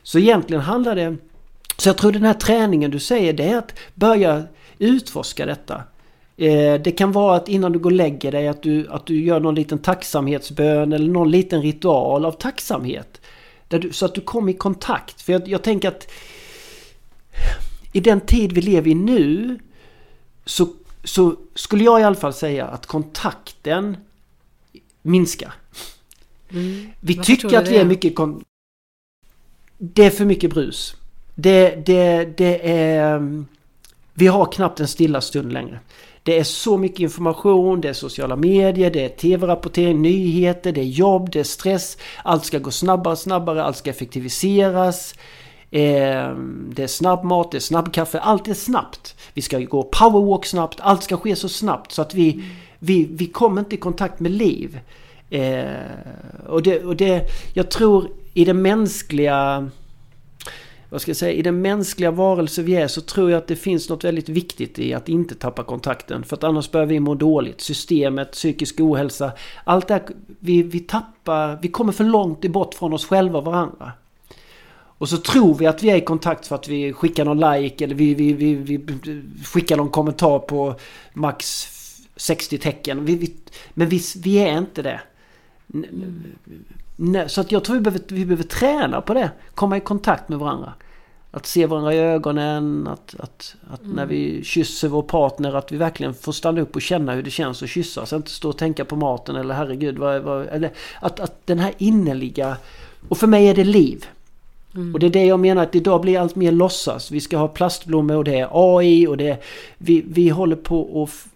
Så 0.02 0.18
egentligen 0.18 0.62
handlar 0.62 0.96
det, 0.96 1.16
så 1.76 1.88
jag 1.88 1.96
tror 1.96 2.12
den 2.12 2.24
här 2.24 2.34
träningen 2.34 2.90
du 2.90 2.98
säger 2.98 3.32
det 3.32 3.44
är 3.44 3.58
att 3.58 3.74
börja 3.94 4.42
utforska 4.78 5.46
detta. 5.46 5.82
Eh, 6.36 6.74
det 6.74 6.96
kan 6.96 7.12
vara 7.12 7.36
att 7.36 7.48
innan 7.48 7.72
du 7.72 7.78
går 7.78 7.90
och 7.90 7.96
lägger 7.96 8.32
dig 8.32 8.48
att 8.48 8.62
du, 8.62 8.88
att 8.88 9.06
du 9.06 9.24
gör 9.24 9.40
någon 9.40 9.54
liten 9.54 9.78
tacksamhetsbön 9.78 10.92
eller 10.92 11.12
någon 11.12 11.30
liten 11.30 11.62
ritual 11.62 12.24
av 12.24 12.32
tacksamhet. 12.32 13.20
Du, 13.68 13.92
så 13.92 14.04
att 14.06 14.14
du 14.14 14.20
kommer 14.20 14.52
i 14.52 14.56
kontakt. 14.56 15.22
För 15.22 15.32
jag, 15.32 15.48
jag 15.48 15.62
tänker 15.62 15.88
att 15.88 16.06
i 17.92 18.00
den 18.00 18.20
tid 18.20 18.52
vi 18.52 18.60
lever 18.60 18.90
i 18.90 18.94
nu 18.94 19.58
så, 20.44 20.68
så 21.04 21.36
skulle 21.54 21.84
jag 21.84 22.00
i 22.00 22.04
alla 22.04 22.16
fall 22.16 22.32
säga 22.32 22.66
att 22.66 22.86
kontakten 22.86 23.96
minskar. 25.02 25.52
Mm. 26.50 26.90
Vi 27.00 27.14
Varför 27.14 27.24
tycker 27.24 27.58
att 27.58 27.68
vi 27.68 27.76
är 27.76 27.84
mycket... 27.84 28.14
Kon- 28.14 28.44
det 29.78 30.04
är 30.04 30.10
för 30.10 30.24
mycket 30.24 30.50
brus. 30.50 30.96
Det, 31.34 31.86
det, 31.86 32.24
det 32.38 32.70
är... 32.70 33.44
Vi 34.14 34.26
har 34.26 34.52
knappt 34.52 34.80
en 34.80 34.88
stilla 34.88 35.20
stund 35.20 35.52
längre. 35.52 35.80
Det 36.22 36.38
är 36.38 36.44
så 36.44 36.78
mycket 36.78 37.00
information, 37.00 37.80
det 37.80 37.88
är 37.88 37.92
sociala 37.92 38.36
medier, 38.36 38.90
det 38.90 39.04
är 39.04 39.08
tv-rapportering, 39.08 40.02
nyheter, 40.02 40.72
det 40.72 40.80
är 40.80 40.84
jobb, 40.84 41.30
det 41.30 41.40
är 41.40 41.44
stress. 41.44 41.96
Allt 42.24 42.44
ska 42.44 42.58
gå 42.58 42.70
snabbare, 42.70 43.16
snabbare, 43.16 43.64
allt 43.64 43.76
ska 43.76 43.90
effektiviseras. 43.90 45.14
Ehm, 45.70 46.72
det 46.74 46.82
är 46.82 46.86
snabb 46.86 47.24
mat, 47.24 47.50
det 47.50 47.58
är 47.58 47.60
snabbkaffe, 47.60 48.18
allt 48.18 48.48
är 48.48 48.54
snabbt. 48.54 49.16
Vi 49.34 49.42
ska 49.42 49.58
gå 49.58 49.82
powerwalk 49.82 50.46
snabbt, 50.46 50.80
allt 50.80 51.02
ska 51.02 51.16
ske 51.16 51.36
så 51.36 51.48
snabbt 51.48 51.92
så 51.92 52.02
att 52.02 52.14
vi, 52.14 52.32
mm. 52.32 52.44
vi, 52.78 53.08
vi 53.10 53.26
kommer 53.26 53.60
inte 53.60 53.74
i 53.74 53.78
kontakt 53.78 54.20
med 54.20 54.30
liv. 54.30 54.80
Ehm, 55.30 55.74
och, 56.46 56.62
det, 56.62 56.84
och 56.84 56.96
det, 56.96 57.26
jag 57.54 57.70
tror 57.70 58.08
i 58.34 58.44
den 58.44 58.62
mänskliga 58.62 59.70
vad 60.90 61.00
ska 61.00 61.10
jag 61.10 61.16
säga, 61.16 61.32
i 61.32 61.42
den 61.42 61.62
mänskliga 61.62 62.10
varelse 62.10 62.62
vi 62.62 62.76
är 62.76 62.88
så 62.88 63.00
tror 63.00 63.30
jag 63.30 63.38
att 63.38 63.46
det 63.46 63.56
finns 63.56 63.88
något 63.88 64.04
väldigt 64.04 64.28
viktigt 64.28 64.78
i 64.78 64.94
att 64.94 65.08
inte 65.08 65.34
tappa 65.34 65.64
kontakten. 65.64 66.24
För 66.24 66.36
att 66.36 66.44
annars 66.44 66.70
börjar 66.70 66.86
vi 66.86 67.00
må 67.00 67.14
dåligt. 67.14 67.60
Systemet, 67.60 68.32
psykisk 68.32 68.80
ohälsa, 68.80 69.32
allt 69.64 69.88
det 69.88 69.94
här, 69.94 70.02
vi, 70.38 70.62
vi 70.62 70.80
tappar, 70.80 71.58
vi 71.62 71.68
kommer 71.68 71.92
för 71.92 72.04
långt 72.04 72.40
bort 72.40 72.74
från 72.74 72.92
oss 72.92 73.06
själva 73.06 73.38
och 73.38 73.44
varandra. 73.44 73.92
Och 75.00 75.08
så 75.08 75.16
tror 75.16 75.54
vi 75.54 75.66
att 75.66 75.82
vi 75.82 75.90
är 75.90 75.96
i 75.96 76.00
kontakt 76.00 76.46
för 76.46 76.54
att 76.54 76.68
vi 76.68 76.92
skickar 76.92 77.24
någon 77.24 77.54
like 77.54 77.84
eller 77.84 77.94
vi, 77.94 78.14
vi, 78.14 78.32
vi, 78.32 78.54
vi 78.54 78.80
skickar 79.44 79.76
någon 79.76 79.88
kommentar 79.88 80.38
på 80.38 80.74
max 81.12 81.68
60 82.16 82.58
tecken. 82.58 83.04
Vi, 83.04 83.34
men 83.74 83.88
vi, 83.88 84.00
vi 84.22 84.38
är 84.38 84.58
inte 84.58 84.82
det. 84.82 85.00
Så 87.28 87.40
att 87.40 87.52
jag 87.52 87.64
tror 87.64 87.76
vi 87.76 87.82
behöver, 87.82 88.02
vi 88.08 88.24
behöver 88.24 88.44
träna 88.44 89.00
på 89.00 89.14
det. 89.14 89.30
Komma 89.54 89.76
i 89.76 89.80
kontakt 89.80 90.28
med 90.28 90.38
varandra. 90.38 90.72
Att 91.30 91.46
se 91.46 91.66
varandra 91.66 91.94
i 91.94 91.98
ögonen, 91.98 92.86
att, 92.86 93.14
att, 93.18 93.56
att 93.70 93.82
mm. 93.82 93.96
när 93.96 94.06
vi 94.06 94.44
kysser 94.44 94.88
vår 94.88 95.02
partner 95.02 95.54
att 95.54 95.72
vi 95.72 95.76
verkligen 95.76 96.14
får 96.14 96.32
stanna 96.32 96.60
upp 96.60 96.76
och 96.76 96.82
känna 96.82 97.12
hur 97.12 97.22
det 97.22 97.30
känns 97.30 97.62
att 97.62 97.68
kyssas. 97.68 98.12
Inte 98.12 98.30
stå 98.30 98.48
och 98.48 98.58
tänka 98.58 98.84
på 98.84 98.96
maten 98.96 99.36
eller 99.36 99.54
herregud 99.54 99.98
vad, 99.98 100.22
vad 100.22 100.46
eller 100.46 100.72
att, 101.00 101.20
att 101.20 101.46
den 101.46 101.58
här 101.58 101.72
innerliga... 101.78 102.56
Och 103.08 103.18
för 103.18 103.26
mig 103.26 103.48
är 103.48 103.54
det 103.54 103.64
liv. 103.64 104.06
Mm. 104.74 104.94
Och 104.94 105.00
det 105.00 105.06
är 105.06 105.10
det 105.10 105.24
jag 105.24 105.40
menar 105.40 105.62
att 105.62 105.74
idag 105.74 106.00
blir 106.00 106.18
allt 106.18 106.36
mer 106.36 106.52
låtsas. 106.52 107.10
Vi 107.10 107.20
ska 107.20 107.36
ha 107.36 107.48
plastblommor 107.48 108.16
och 108.16 108.24
det 108.24 108.38
är 108.38 108.48
AI 108.52 109.06
och 109.06 109.16
det 109.16 109.28
är... 109.28 109.38
Vi, 109.78 110.04
vi 110.06 110.28
håller 110.28 110.56
på 110.56 111.02
att... 111.02 111.26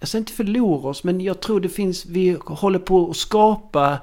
Jag 0.00 0.08
säger 0.08 0.20
inte 0.20 0.32
förlora 0.32 0.88
oss 0.88 1.04
men 1.04 1.20
jag 1.20 1.40
tror 1.40 1.60
det 1.60 1.68
finns... 1.68 2.06
Vi 2.06 2.36
håller 2.46 2.78
på 2.78 3.10
att 3.10 3.16
skapa 3.16 3.98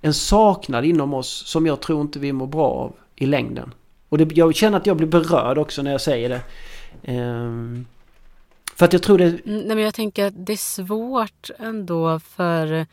en 0.00 0.14
saknad 0.14 0.84
inom 0.84 1.14
oss 1.14 1.46
som 1.46 1.66
jag 1.66 1.80
tror 1.80 2.00
inte 2.00 2.18
vi 2.18 2.32
mår 2.32 2.46
bra 2.46 2.68
av 2.68 2.92
i 3.16 3.26
längden. 3.26 3.74
Och 4.08 4.18
det, 4.18 4.36
jag 4.36 4.54
känner 4.54 4.78
att 4.78 4.86
jag 4.86 4.96
blir 4.96 5.06
berörd 5.06 5.58
också 5.58 5.82
när 5.82 5.90
jag 5.90 6.00
säger 6.00 6.28
det. 6.28 6.40
Um, 7.12 7.86
för 8.74 8.84
att 8.84 8.92
jag 8.92 9.02
tror 9.02 9.18
det... 9.18 9.24
Mm, 9.24 9.40
nej 9.44 9.66
men 9.68 9.78
jag 9.78 9.94
tänker 9.94 10.26
att 10.26 10.46
det 10.46 10.52
är 10.52 10.56
svårt 10.56 11.50
ändå 11.58 12.20
för 12.20 12.86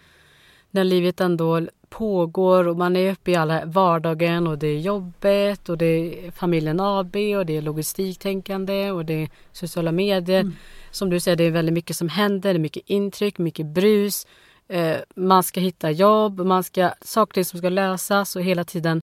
när 0.71 0.83
livet 0.83 1.21
ändå 1.21 1.67
pågår 1.93 2.67
och 2.67 2.77
man 2.77 2.95
är 2.95 3.11
uppe 3.11 3.31
i 3.31 3.35
alla 3.35 3.65
vardagen 3.65 4.47
och 4.47 4.57
det 4.57 4.67
är 4.67 4.79
jobbet 4.79 5.69
och 5.69 5.77
det 5.77 5.85
är 5.85 6.31
familjen 6.31 6.79
AB 6.79 7.15
och 7.15 7.45
det 7.45 7.57
är 7.57 7.61
logistiktänkande 7.61 8.91
och 8.91 9.05
det 9.05 9.13
är 9.13 9.29
sociala 9.51 9.91
medier. 9.91 10.41
Mm. 10.41 10.53
Som 10.91 11.09
du 11.09 11.19
säger, 11.19 11.37
det 11.37 11.43
är 11.43 11.51
väldigt 11.51 11.73
mycket 11.73 11.95
som 11.95 12.09
händer, 12.09 12.53
det 12.53 12.57
är 12.57 12.59
mycket 12.59 12.83
intryck, 12.85 13.37
mycket 13.37 13.65
brus. 13.65 14.27
Eh, 14.67 14.97
man 15.15 15.43
ska 15.43 15.59
hitta 15.59 15.91
jobb, 15.91 16.39
man 16.39 16.63
ska, 16.63 16.91
saker 17.01 17.43
som 17.43 17.59
ska 17.59 17.69
lösas 17.69 18.35
och 18.35 18.41
hela 18.41 18.63
tiden 18.63 19.01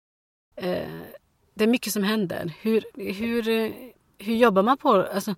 eh, 0.56 0.88
det 1.54 1.64
är 1.64 1.68
mycket 1.68 1.92
som 1.92 2.02
händer. 2.02 2.52
Hur, 2.60 2.84
hur, 2.94 3.42
hur 4.18 4.34
jobbar 4.34 4.62
man 4.62 4.76
på 4.76 5.06
alltså, 5.14 5.34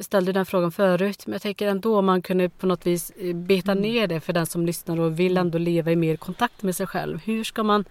ställde 0.00 0.32
den 0.32 0.46
frågan 0.46 0.72
förut 0.72 1.26
men 1.26 1.32
jag 1.32 1.42
tänker 1.42 1.68
ändå 1.68 1.98
om 1.98 2.06
man 2.06 2.22
kunde 2.22 2.48
på 2.48 2.66
något 2.66 2.86
vis 2.86 3.10
eh, 3.10 3.36
beta 3.36 3.72
mm. 3.72 3.82
ner 3.82 4.06
det 4.06 4.20
för 4.20 4.32
den 4.32 4.46
som 4.46 4.66
lyssnar 4.66 5.00
och 5.00 5.20
vill 5.20 5.36
ändå 5.36 5.58
leva 5.58 5.92
i 5.92 5.96
mer 5.96 6.16
kontakt 6.16 6.62
med 6.62 6.76
sig 6.76 6.86
själv. 6.86 7.20
Hur 7.24 7.44
ska 7.44 7.62
man 7.62 7.84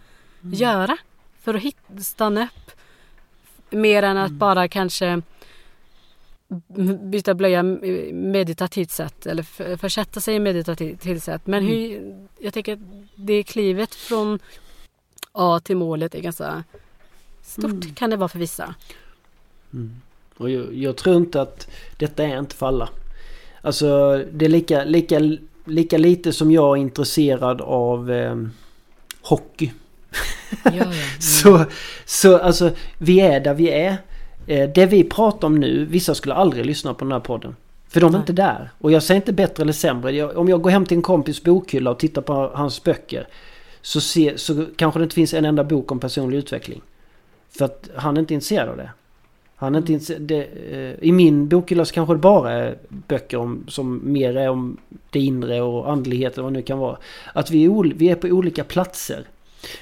mm. 0.44 0.54
göra 0.54 0.98
för 1.40 1.54
att 1.54 1.62
hitta, 1.62 1.98
stanna 2.00 2.44
upp? 2.44 2.72
Mer 3.70 4.04
än 4.04 4.18
att 4.18 4.28
mm. 4.28 4.40
bara 4.40 4.68
kanske 4.68 5.22
byta 7.02 7.34
blöja 7.34 7.64
meditativt 8.14 8.92
sätt 8.92 9.26
eller 9.26 9.44
försätta 9.78 10.20
sig 10.20 10.36
i 10.36 10.40
meditativt 10.40 11.24
sätt. 11.24 11.48
Men 11.48 11.64
mm. 11.64 11.72
hur, 11.72 12.28
jag 12.40 12.54
tänker 12.54 12.74
att 12.74 12.80
det 13.16 13.44
klivet 13.44 13.96
från 13.96 14.40
A 15.32 15.60
till 15.64 15.78
målet 15.78 16.16
är 16.16 16.22
ganska 16.22 16.64
stort 17.42 17.72
mm. 17.72 17.96
kan 17.96 18.10
det 18.10 18.16
vara 18.16 18.30
för 18.30 18.40
vissa. 18.40 18.76
Mm. 20.42 20.62
Och 20.62 20.68
jag, 20.68 20.76
jag, 20.76 20.98
tror 20.98 21.16
inte 21.16 21.42
att 21.42 21.68
detta 21.98 22.24
är 22.24 22.40
inte 22.40 22.56
för 22.56 22.68
alla. 22.68 22.90
Alltså 23.62 24.18
det 24.32 24.46
är 24.46 24.50
lika, 24.50 24.84
lika, 24.84 25.38
lika 25.66 25.98
lite 25.98 26.34
som 26.34 26.52
jag 26.52 26.78
är 26.78 26.82
intresserad 26.82 27.62
av 27.62 28.12
eh, 28.12 28.36
hockey. 29.22 29.72
Ja, 30.64 30.72
ja. 30.74 30.86
så, 31.20 31.66
så 32.06 32.38
alltså 32.38 32.72
vi 32.98 33.20
är 33.20 33.40
där 33.40 33.54
vi 33.54 33.70
är. 33.70 33.98
Eh, 34.48 34.70
det 34.70 34.86
vi 34.86 35.04
pratar 35.04 35.48
om 35.48 35.56
nu, 35.56 35.86
vissa 35.86 36.16
skulle 36.16 36.36
aldrig 36.36 36.66
lyssna 36.66 36.94
på 36.94 37.06
den 37.06 37.12
här 37.12 37.20
podden. 37.20 37.56
För 37.88 38.02
de 38.02 38.06
är 38.06 38.12
Nej. 38.12 38.20
inte 38.20 38.34
där. 38.34 38.72
Och 38.78 38.92
jag 38.92 39.04
säger 39.04 39.22
inte 39.22 39.34
bättre 39.34 39.64
eller 39.64 39.74
sämre. 39.74 40.12
Jag, 40.12 40.38
om 40.38 40.50
jag 40.50 40.62
går 40.62 40.70
hem 40.70 40.86
till 40.86 40.98
en 40.98 41.02
kompis 41.02 41.44
bokhylla 41.44 41.92
och 41.92 42.00
tittar 42.00 42.22
på 42.22 42.52
hans 42.54 42.84
böcker. 42.84 43.28
Så, 43.82 44.02
se, 44.02 44.38
så 44.38 44.66
kanske 44.76 45.00
det 45.00 45.04
inte 45.04 45.16
finns 45.16 45.34
en 45.34 45.46
enda 45.46 45.64
bok 45.64 45.92
om 45.92 46.00
personlig 46.00 46.38
utveckling. 46.38 46.82
För 47.58 47.66
att 47.66 47.90
han 47.96 48.18
är 48.18 48.22
inte 48.22 48.34
intresserad 48.34 48.70
av 48.70 48.78
det. 48.78 48.92
Han 49.62 49.76
är 49.76 49.92
inte 49.92 50.16
det, 50.16 50.48
eh, 50.72 51.08
I 51.08 51.12
min 51.12 51.48
bokhylla 51.48 51.86
så 51.86 51.94
kanske 51.94 52.14
det 52.14 52.20
bara 52.20 52.52
är 52.52 52.78
böcker 52.90 53.38
om, 53.38 53.64
som 53.68 54.02
mer 54.04 54.38
är 54.38 54.50
om 54.50 54.78
det 55.10 55.20
inre 55.20 55.62
och 55.62 55.92
andlighet 55.92 56.34
eller 56.34 56.44
vad 56.44 56.54
det 56.54 56.60
nu 56.60 56.64
kan 56.64 56.80
vara. 56.80 56.98
Att 57.34 57.52
vi 57.52 57.66
är, 57.66 57.94
vi 57.96 58.10
är 58.10 58.16
på 58.16 58.28
olika 58.28 58.64
platser. 58.64 59.26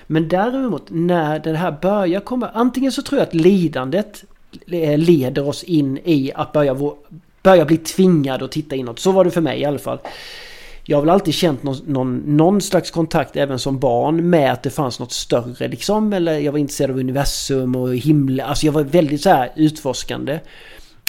Men 0.07 0.27
däremot 0.27 0.83
när 0.87 1.39
det 1.39 1.57
här 1.57 1.77
börjar 1.81 2.19
komma, 2.19 2.49
antingen 2.53 2.91
så 2.91 3.01
tror 3.01 3.19
jag 3.19 3.27
att 3.27 3.33
lidandet 3.33 4.23
leder 4.65 5.47
oss 5.47 5.63
in 5.63 5.99
i 6.03 6.31
att 6.35 6.51
börja, 6.51 6.75
börja 7.43 7.65
bli 7.65 7.77
tvingade 7.77 8.45
att 8.45 8.51
titta 8.51 8.75
inåt. 8.75 8.99
Så 8.99 9.11
var 9.11 9.23
det 9.23 9.31
för 9.31 9.41
mig 9.41 9.59
i 9.59 9.65
alla 9.65 9.79
fall. 9.79 9.99
Jag 10.89 10.97
har 10.97 11.01
väl 11.01 11.09
alltid 11.09 11.33
känt 11.33 11.63
någon, 11.63 11.77
någon, 11.85 12.17
någon, 12.17 12.61
slags 12.61 12.91
kontakt 12.91 13.35
även 13.35 13.59
som 13.59 13.79
barn 13.79 14.29
med 14.29 14.51
att 14.51 14.63
det 14.63 14.69
fanns 14.69 14.99
något 14.99 15.11
större 15.11 15.67
liksom. 15.67 16.13
Eller 16.13 16.39
jag 16.39 16.51
var 16.51 16.59
intresserad 16.59 16.91
av 16.91 16.99
universum 16.99 17.75
och 17.75 17.95
himmel. 17.95 18.39
Alltså 18.39 18.65
jag 18.65 18.73
var 18.73 18.83
väldigt 18.83 19.21
så 19.21 19.29
här 19.29 19.51
utforskande. 19.55 20.39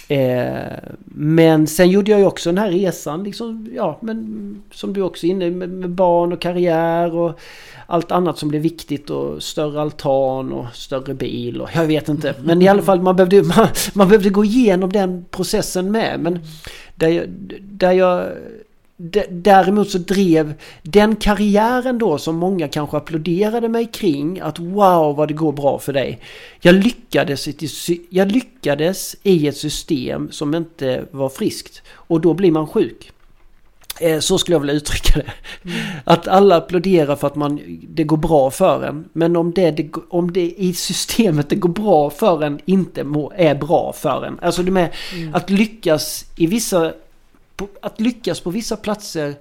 Eh, 0.08 0.78
men 1.04 1.66
sen 1.66 1.90
gjorde 1.90 2.10
jag 2.10 2.20
ju 2.20 2.26
också 2.26 2.48
den 2.48 2.58
här 2.58 2.70
resan 2.70 3.24
liksom, 3.24 3.68
ja 3.74 3.98
men 4.02 4.62
som 4.72 4.92
du 4.92 5.02
också 5.02 5.26
är 5.26 5.30
inne 5.30 5.50
med, 5.50 5.68
med 5.68 5.90
barn 5.90 6.32
och 6.32 6.40
karriär 6.40 7.14
och 7.14 7.40
allt 7.86 8.12
annat 8.12 8.38
som 8.38 8.48
blev 8.48 8.62
viktigt 8.62 9.10
och 9.10 9.42
större 9.42 9.80
altan 9.80 10.52
och 10.52 10.66
större 10.72 11.14
bil 11.14 11.60
och 11.60 11.68
jag 11.74 11.86
vet 11.86 12.08
inte. 12.08 12.34
Men 12.42 12.62
i 12.62 12.68
alla 12.68 12.82
fall 12.82 13.02
man 13.02 13.16
behövde, 13.16 13.42
man, 13.56 13.68
man 13.92 14.08
behövde 14.08 14.30
gå 14.30 14.44
igenom 14.44 14.92
den 14.92 15.24
processen 15.30 15.92
med. 15.92 16.20
Men 16.20 16.38
där 16.94 17.08
jag, 17.08 17.24
där 17.60 17.92
jag 17.92 18.26
Däremot 19.30 19.90
så 19.90 19.98
drev 19.98 20.54
den 20.82 21.16
karriären 21.16 21.98
då 21.98 22.18
som 22.18 22.36
många 22.36 22.68
kanske 22.68 22.96
applåderade 22.96 23.68
mig 23.68 23.86
kring 23.86 24.40
att 24.40 24.58
wow 24.58 25.16
vad 25.16 25.28
det 25.28 25.34
går 25.34 25.52
bra 25.52 25.78
för 25.78 25.92
dig. 25.92 26.20
Jag 26.60 26.74
lyckades, 26.74 27.48
jag 28.10 28.32
lyckades 28.32 29.16
i 29.22 29.48
ett 29.48 29.56
system 29.56 30.30
som 30.30 30.54
inte 30.54 31.04
var 31.10 31.28
friskt 31.28 31.82
och 31.94 32.20
då 32.20 32.34
blir 32.34 32.50
man 32.50 32.66
sjuk. 32.66 33.12
Eh, 34.00 34.18
så 34.18 34.38
skulle 34.38 34.54
jag 34.54 34.60
vilja 34.60 34.74
uttrycka 34.74 35.18
det. 35.18 35.32
Mm. 35.70 35.82
Att 36.04 36.28
alla 36.28 36.56
applåderar 36.56 37.16
för 37.16 37.26
att 37.26 37.36
man, 37.36 37.60
det 37.88 38.04
går 38.04 38.16
bra 38.16 38.50
för 38.50 38.84
en. 38.84 39.08
Men 39.12 39.36
om 39.36 39.52
det, 39.52 39.70
det, 39.70 39.90
om 40.10 40.32
det 40.32 40.50
i 40.50 40.74
systemet 40.74 41.48
det 41.48 41.56
går 41.56 41.68
bra 41.68 42.10
för 42.10 42.42
en 42.42 42.60
inte 42.64 43.04
må, 43.04 43.32
är 43.36 43.54
bra 43.54 43.92
för 43.92 44.24
en. 44.24 44.38
Alltså 44.42 44.62
det 44.62 44.70
med 44.70 44.90
mm. 45.14 45.34
att 45.34 45.50
lyckas 45.50 46.24
i 46.36 46.46
vissa 46.46 46.92
att 47.82 48.00
lyckas 48.00 48.40
på 48.40 48.50
vissa 48.50 48.76
platser 48.76 49.34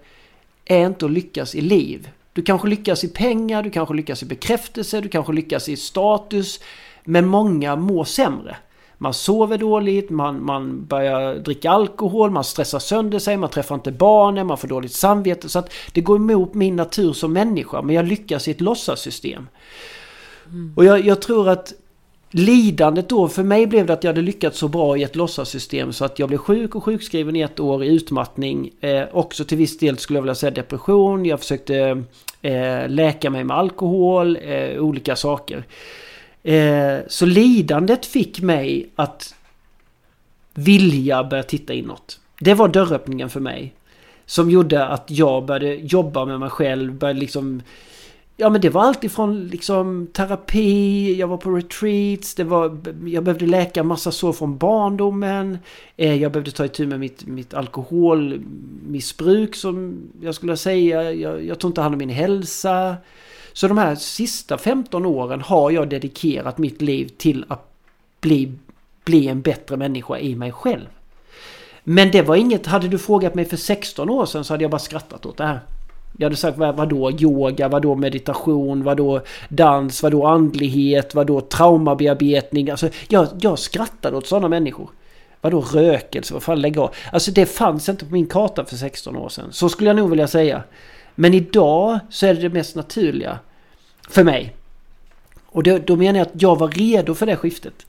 är 0.66 0.86
inte 0.86 1.06
att 1.06 1.12
lyckas 1.12 1.56
i 1.56 1.62
liv. 1.62 2.10
Du 2.34 2.42
kanske 2.42 2.68
lyckas 2.68 3.04
i 3.04 3.08
pengar, 3.08 3.64
du 3.64 3.70
kanske 3.70 3.94
lyckas 3.94 4.24
i 4.24 4.26
bekräftelse, 4.26 5.02
du 5.02 5.10
kanske 5.10 5.34
lyckas 5.34 5.70
i 5.70 5.78
status. 5.78 6.60
Men 7.04 7.26
många 7.26 7.76
mår 7.76 8.04
sämre. 8.04 8.58
Man 8.98 9.14
sover 9.14 9.58
dåligt, 9.58 10.10
man, 10.10 10.46
man 10.46 10.86
börjar 10.86 11.36
dricka 11.36 11.70
alkohol, 11.72 12.32
man 12.32 12.44
stressar 12.44 12.80
sönder 12.80 13.20
sig, 13.20 13.38
man 13.38 13.50
träffar 13.50 13.76
inte 13.76 13.92
barnen, 13.92 14.48
man 14.48 14.58
får 14.58 14.68
dåligt 14.68 14.94
samvete. 14.94 15.50
Så 15.50 15.60
att 15.60 15.74
det 15.94 16.02
går 16.02 16.16
emot 16.16 16.54
min 16.54 16.76
natur 16.76 17.14
som 17.14 17.34
människa, 17.34 17.82
men 17.82 17.96
jag 17.96 18.06
lyckas 18.06 18.48
i 18.48 18.52
ett 18.52 18.62
låtsassystem. 18.62 19.48
Mm. 20.46 20.74
Och 20.76 20.86
jag, 20.86 21.06
jag 21.06 21.22
tror 21.22 21.50
att 21.50 21.74
Lidandet 22.32 23.10
då 23.10 23.28
för 23.28 23.44
mig 23.44 23.68
blev 23.68 23.86
det 23.86 23.94
att 23.94 24.04
jag 24.04 24.10
hade 24.10 24.22
lyckats 24.22 24.60
så 24.60 24.68
bra 24.68 24.98
i 24.98 25.04
ett 25.04 25.16
låtsassystem 25.16 25.94
så 25.94 26.06
att 26.06 26.20
jag 26.20 26.30
blev 26.30 26.38
sjuk 26.38 26.76
och 26.76 26.84
sjukskriven 26.84 27.36
i 27.36 27.42
ett 27.42 27.60
år 27.60 27.84
i 27.84 27.88
utmattning. 27.88 28.72
Eh, 28.82 29.04
också 29.12 29.46
till 29.46 29.58
viss 29.58 29.78
del 29.78 29.98
skulle 29.98 30.18
jag 30.18 30.22
vilja 30.22 30.36
säga 30.36 30.52
depression. 30.52 31.26
Jag 31.26 31.40
försökte 31.40 32.04
eh, 32.42 32.88
läka 32.88 33.30
mig 33.30 33.44
med 33.44 33.58
alkohol, 33.58 34.38
eh, 34.42 34.80
olika 34.80 35.16
saker. 35.16 35.64
Eh, 36.44 36.98
så 37.08 37.26
lidandet 37.26 38.06
fick 38.06 38.42
mig 38.42 38.90
att 38.96 39.36
vilja 40.54 41.24
börja 41.24 41.44
titta 41.44 41.74
inåt. 41.74 42.20
Det 42.40 42.54
var 42.54 42.68
dörröppningen 42.68 43.30
för 43.30 43.40
mig. 43.40 43.74
Som 44.26 44.50
gjorde 44.50 44.86
att 44.86 45.06
jag 45.08 45.46
började 45.46 45.76
jobba 45.76 46.26
med 46.26 46.40
mig 46.40 46.50
själv, 46.50 46.94
började 46.94 47.20
liksom 47.20 47.62
Ja 48.42 48.50
men 48.50 48.62
det 48.62 48.70
var 48.70 48.82
alltifrån 48.82 49.48
liksom 49.48 50.08
terapi, 50.14 51.16
jag 51.20 51.28
var 51.28 51.38
på 51.38 51.52
retreats, 51.52 52.36
det 52.36 52.44
var, 52.44 52.78
jag 53.06 53.24
behövde 53.24 53.46
läka 53.46 53.84
massa 53.84 54.12
sår 54.12 54.34
från 54.34 54.58
barndomen. 54.58 55.58
Eh, 55.98 56.22
jag 56.22 56.32
behövde 56.32 56.52
ta 56.52 56.66
itu 56.66 56.88
med 56.88 57.00
mitt, 57.00 57.26
mitt 57.26 57.54
alkoholmissbruk 57.54 59.56
som 59.56 59.98
jag 60.22 60.36
skulle 60.36 60.58
säga. 60.58 61.12
Jag, 61.12 61.46
jag 61.46 61.60
tog 61.60 61.70
inte 61.70 61.82
hand 61.82 61.94
om 61.94 62.00
min 62.00 62.10
hälsa. 62.10 62.96
Så 63.54 63.68
de 63.68 63.78
här 63.78 63.96
sista 63.96 64.58
15 64.58 65.06
åren 65.06 65.42
har 65.42 65.72
jag 65.72 65.90
dedikerat 65.90 66.58
mitt 66.58 66.82
liv 66.82 67.12
till 67.18 67.46
att 67.48 67.74
bli, 68.22 68.52
bli 69.06 69.28
en 69.28 69.42
bättre 69.42 69.78
människa 69.78 70.18
i 70.18 70.36
mig 70.36 70.52
själv. 70.52 70.88
Men 71.84 72.12
det 72.12 72.22
var 72.22 72.36
inget, 72.36 72.66
hade 72.66 72.88
du 72.88 72.98
frågat 72.98 73.36
mig 73.36 73.46
för 73.46 73.58
16 73.58 74.10
år 74.10 74.26
sedan 74.26 74.44
så 74.44 74.54
hade 74.54 74.64
jag 74.64 74.72
bara 74.72 74.80
skrattat 74.80 75.26
åt 75.26 75.38
det 75.38 75.46
här. 75.46 75.60
Jag 76.20 76.26
hade 76.26 76.36
sagt 76.36 76.58
vad, 76.58 76.76
vadå 76.76 77.12
yoga, 77.12 77.68
vadå 77.68 77.96
meditation, 77.96 78.84
vadå 78.84 79.22
dans, 79.50 80.04
vadå 80.04 80.26
andlighet, 80.26 81.16
vadå 81.16 81.42
traumabearbetning. 81.42 82.70
Alltså 82.70 82.90
jag, 83.08 83.28
jag 83.42 83.60
skrattade 83.60 84.18
åt 84.18 84.28
sådana 84.28 84.48
människor. 84.48 84.90
Vadå 85.42 85.62
rökelse, 85.62 86.34
vad 86.34 86.44
fan 86.44 86.62
lägg 86.62 86.78
av. 86.78 86.96
Alltså 87.12 87.32
det 87.32 87.46
fanns 87.46 87.90
inte 87.90 88.06
på 88.06 88.14
min 88.14 88.28
karta 88.28 88.66
för 88.66 88.76
16 88.76 89.16
år 89.16 89.30
sedan. 89.30 89.48
Så 89.52 89.70
skulle 89.70 89.90
jag 89.90 89.98
nog 89.98 90.10
vilja 90.10 90.28
säga. 90.28 90.64
Men 91.16 91.34
idag 91.34 92.00
så 92.10 92.26
är 92.26 92.34
det 92.34 92.42
det 92.42 92.50
mest 92.50 92.76
naturliga. 92.76 93.40
För 94.10 94.24
mig. 94.24 94.56
Och 95.46 95.64
då, 95.64 95.78
då 95.78 95.96
menar 95.96 96.20
jag 96.20 96.28
att 96.28 96.42
jag 96.42 96.60
var 96.60 96.68
redo 96.68 97.16
för 97.16 97.26
det 97.26 97.36
skiftet. 97.36 97.86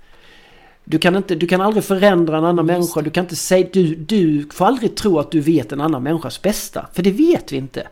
Du 0.84 0.98
kan, 0.98 1.16
inte, 1.16 1.34
du 1.34 1.46
kan 1.46 1.60
aldrig 1.60 1.84
förändra 1.84 2.38
en 2.38 2.44
annan 2.44 2.66
människa. 2.66 3.02
Du 3.02 3.10
kan 3.10 3.24
inte 3.24 3.36
säga... 3.36 3.68
Du, 3.72 3.94
du 3.94 4.48
får 4.52 4.64
aldrig 4.64 4.96
tro 4.96 5.18
att 5.18 5.30
du 5.30 5.40
vet 5.40 5.72
en 5.72 5.80
annan 5.80 6.02
människas 6.02 6.42
bästa. 6.42 6.86
För 6.92 7.02
det 7.02 7.10
vet 7.10 7.52
vi 7.52 7.56
inte. 7.56 7.86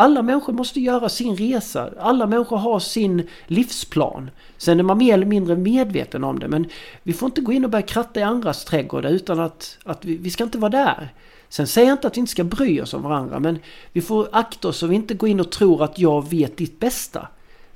Alla 0.00 0.22
människor 0.22 0.52
måste 0.52 0.80
göra 0.80 1.08
sin 1.08 1.36
resa. 1.36 1.90
Alla 1.98 2.26
människor 2.26 2.56
har 2.56 2.78
sin 2.78 3.28
livsplan. 3.46 4.30
Sen 4.56 4.78
är 4.78 4.82
man 4.82 4.98
mer 4.98 5.14
eller 5.14 5.26
mindre 5.26 5.56
medveten 5.56 6.24
om 6.24 6.38
det. 6.38 6.48
Men 6.48 6.66
vi 7.02 7.12
får 7.12 7.26
inte 7.26 7.40
gå 7.40 7.52
in 7.52 7.64
och 7.64 7.70
börja 7.70 7.86
kratta 7.86 8.20
i 8.20 8.22
andras 8.22 8.64
trädgårdar 8.64 9.10
utan 9.10 9.40
att, 9.40 9.78
att 9.84 10.04
vi, 10.04 10.16
vi 10.16 10.30
ska 10.30 10.44
inte 10.44 10.58
vara 10.58 10.70
där. 10.70 11.12
Sen 11.48 11.66
säger 11.66 11.88
jag 11.88 11.94
inte 11.94 12.06
att 12.06 12.16
vi 12.16 12.20
inte 12.20 12.30
ska 12.30 12.44
bry 12.44 12.80
oss 12.80 12.94
om 12.94 13.02
varandra 13.02 13.38
men 13.38 13.58
vi 13.92 14.00
får 14.00 14.28
akta 14.32 14.68
oss 14.68 14.76
så 14.76 14.86
vi 14.86 14.96
inte 14.96 15.14
går 15.14 15.28
in 15.28 15.40
och 15.40 15.52
tror 15.52 15.84
att 15.84 15.98
jag 15.98 16.30
vet 16.30 16.56
ditt 16.56 16.80
bästa. 16.80 17.28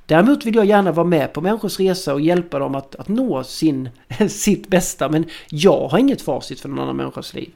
Däremot 0.05 0.45
vill 0.45 0.55
jag 0.55 0.65
gärna 0.65 0.91
vara 0.91 1.07
med 1.07 1.33
på 1.33 1.41
människors 1.41 1.79
resa 1.79 2.13
och 2.13 2.21
hjälpa 2.21 2.59
dem 2.59 2.75
att, 2.75 2.95
att 2.95 3.07
nå 3.07 3.43
sin, 3.43 3.89
sitt 4.29 4.67
bästa 4.67 5.09
men 5.09 5.25
jag 5.49 5.87
har 5.87 5.99
inget 5.99 6.21
facit 6.21 6.59
för 6.59 6.69
någon 6.69 6.79
annan 6.79 6.97
människas 6.97 7.33
liv. 7.33 7.51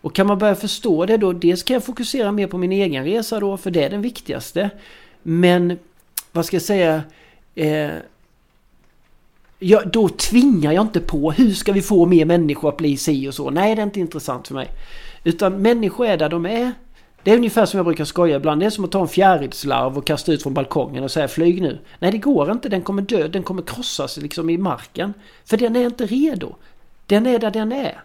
Och 0.00 0.14
kan 0.14 0.26
man 0.26 0.38
börja 0.38 0.54
förstå 0.54 1.06
det 1.06 1.16
då, 1.16 1.32
dels 1.32 1.62
kan 1.62 1.74
jag 1.74 1.84
fokusera 1.84 2.32
mer 2.32 2.46
på 2.46 2.58
min 2.58 2.72
egen 2.72 3.04
resa 3.04 3.40
då, 3.40 3.56
för 3.56 3.70
det 3.70 3.84
är 3.84 3.90
den 3.90 4.02
viktigaste. 4.02 4.70
Men, 5.22 5.78
vad 6.32 6.46
ska 6.46 6.56
jag 6.56 6.62
säga? 6.62 7.02
Eh, 7.54 7.90
ja, 9.58 9.82
då 9.92 10.08
tvingar 10.08 10.72
jag 10.72 10.84
inte 10.84 11.00
på, 11.00 11.32
hur 11.32 11.52
ska 11.52 11.72
vi 11.72 11.82
få 11.82 12.06
mer 12.06 12.24
människor 12.24 12.68
att 12.68 12.76
bli 12.76 12.96
si 12.96 13.28
och 13.28 13.34
så? 13.34 13.50
Nej, 13.50 13.74
det 13.74 13.82
är 13.82 13.86
inte 13.86 14.00
intressant 14.00 14.48
för 14.48 14.54
mig. 14.54 14.68
Utan 15.24 15.62
människor 15.62 16.06
är 16.06 16.16
där 16.16 16.28
de 16.28 16.46
är. 16.46 16.72
Det 17.22 17.30
är 17.30 17.36
ungefär 17.36 17.66
som 17.66 17.78
jag 17.78 17.84
brukar 17.86 18.04
skoja 18.04 18.36
ibland. 18.36 18.60
Det 18.60 18.66
är 18.66 18.70
som 18.70 18.84
att 18.84 18.92
ta 18.92 19.00
en 19.00 19.08
fjärilslarv 19.08 19.98
och 19.98 20.06
kasta 20.06 20.32
ut 20.32 20.42
från 20.42 20.54
balkongen 20.54 21.04
och 21.04 21.10
säga 21.10 21.28
flyg 21.28 21.62
nu. 21.62 21.78
Nej, 21.98 22.12
det 22.12 22.18
går 22.18 22.52
inte. 22.52 22.68
Den 22.68 22.82
kommer 22.82 23.02
dö. 23.02 23.28
Den 23.28 23.42
kommer 23.42 23.62
krossas 23.62 24.16
liksom 24.16 24.50
i 24.50 24.58
marken. 24.58 25.14
För 25.44 25.56
den 25.56 25.76
är 25.76 25.86
inte 25.86 26.06
redo. 26.06 26.54
Den 27.06 27.26
är 27.26 27.38
där 27.38 27.50
den 27.50 27.72
är. 27.72 28.02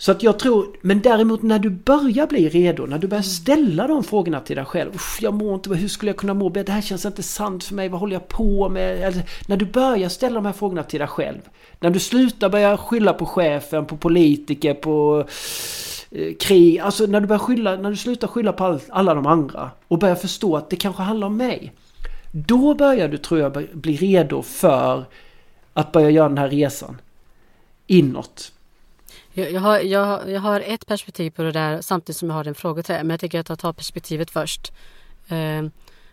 Så 0.00 0.12
att 0.12 0.22
jag 0.22 0.38
tror, 0.38 0.76
men 0.80 1.00
däremot 1.00 1.42
när 1.42 1.58
du 1.58 1.70
börjar 1.70 2.26
bli 2.26 2.48
redo, 2.48 2.86
när 2.86 2.98
du 2.98 3.06
börjar 3.06 3.22
mm. 3.22 3.30
ställa 3.30 3.86
de 3.86 4.04
frågorna 4.04 4.40
till 4.40 4.56
dig 4.56 4.64
själv. 4.64 4.92
jag 5.20 5.34
mår 5.34 5.54
inte, 5.54 5.70
hur 5.70 5.88
skulle 5.88 6.10
jag 6.10 6.16
kunna 6.16 6.34
må 6.34 6.48
bättre? 6.48 6.64
Det 6.64 6.72
här 6.72 6.80
känns 6.80 7.04
inte 7.04 7.22
sant 7.22 7.64
för 7.64 7.74
mig, 7.74 7.88
vad 7.88 8.00
håller 8.00 8.12
jag 8.12 8.28
på 8.28 8.68
med? 8.68 9.02
Eller, 9.02 9.22
när 9.46 9.56
du 9.56 9.64
börjar 9.64 10.08
ställa 10.08 10.34
de 10.34 10.46
här 10.46 10.52
frågorna 10.52 10.82
till 10.82 10.98
dig 10.98 11.08
själv. 11.08 11.40
När 11.80 11.90
du 11.90 11.98
slutar 11.98 12.48
börja 12.48 12.76
skylla 12.76 13.12
på 13.12 13.26
chefen, 13.26 13.86
på 13.86 13.96
politiker, 13.96 14.74
på 14.74 15.24
eh, 16.10 16.34
krig. 16.40 16.78
Alltså 16.78 17.06
när 17.06 17.20
du 17.20 17.26
börjar 17.26 17.40
skylla, 17.40 17.76
när 17.76 17.90
du 17.90 17.96
slutar 17.96 18.28
skylla 18.28 18.52
på 18.52 18.64
all, 18.64 18.80
alla 18.88 19.14
de 19.14 19.26
andra. 19.26 19.70
Och 19.88 19.98
börjar 19.98 20.14
förstå 20.14 20.56
att 20.56 20.70
det 20.70 20.76
kanske 20.76 21.02
handlar 21.02 21.26
om 21.26 21.36
mig. 21.36 21.72
Då 22.32 22.74
börjar 22.74 23.08
du, 23.08 23.18
tror 23.18 23.40
jag, 23.40 23.66
bli 23.72 23.96
redo 23.96 24.42
för 24.42 25.04
att 25.72 25.92
börja 25.92 26.10
göra 26.10 26.28
den 26.28 26.38
här 26.38 26.48
resan. 26.48 27.00
Inåt. 27.86 28.52
Jag, 29.38 29.52
jag, 29.52 29.60
har, 29.60 29.78
jag, 29.78 30.30
jag 30.30 30.40
har 30.40 30.60
ett 30.60 30.86
perspektiv 30.86 31.30
på 31.30 31.42
det 31.42 31.52
där 31.52 31.80
samtidigt 31.80 32.16
som 32.16 32.28
jag 32.28 32.36
har 32.36 32.48
en 32.48 32.54
fråga 32.54 32.82
till 32.82 32.94
Men 32.94 33.10
jag 33.10 33.20
tycker 33.20 33.40
att 33.40 33.48
jag 33.48 33.58
tar 33.58 33.72
perspektivet 33.72 34.30
först. 34.30 34.72
Eh, 35.28 35.62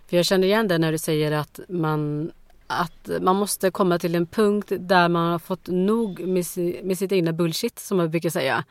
för 0.08 0.18
jag 0.18 0.26
känner 0.26 0.48
igen 0.48 0.68
det 0.68 0.78
när 0.78 0.92
du 0.92 0.98
säger 0.98 1.32
att 1.32 1.60
man, 1.70 2.32
att 2.68 3.10
man 3.22 3.36
måste 3.36 3.72
komma 3.72 4.00
till 4.00 4.16
en 4.16 4.28
punkt 4.28 4.72
där 4.80 5.10
man 5.10 5.32
har 5.32 5.40
fått 5.40 5.68
nog 5.68 6.20
med, 6.20 6.46
med 6.84 6.98
sitt 6.98 7.12
egna 7.12 7.34
bullshit 7.34 7.80
som 7.80 8.00
jag 8.00 8.10
brukar 8.10 8.30
säga. 8.30 8.64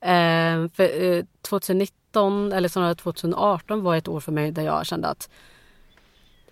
Eh, 0.00 0.68
för 0.74 1.02
eh, 1.02 1.24
2019 1.42 2.52
eller 2.52 2.68
snarare 2.68 2.94
2018 2.94 3.82
var 3.82 3.96
ett 3.96 4.08
år 4.08 4.20
för 4.20 4.32
mig 4.32 4.50
där 4.50 4.62
jag 4.62 4.86
kände 4.86 5.08
att 5.08 5.30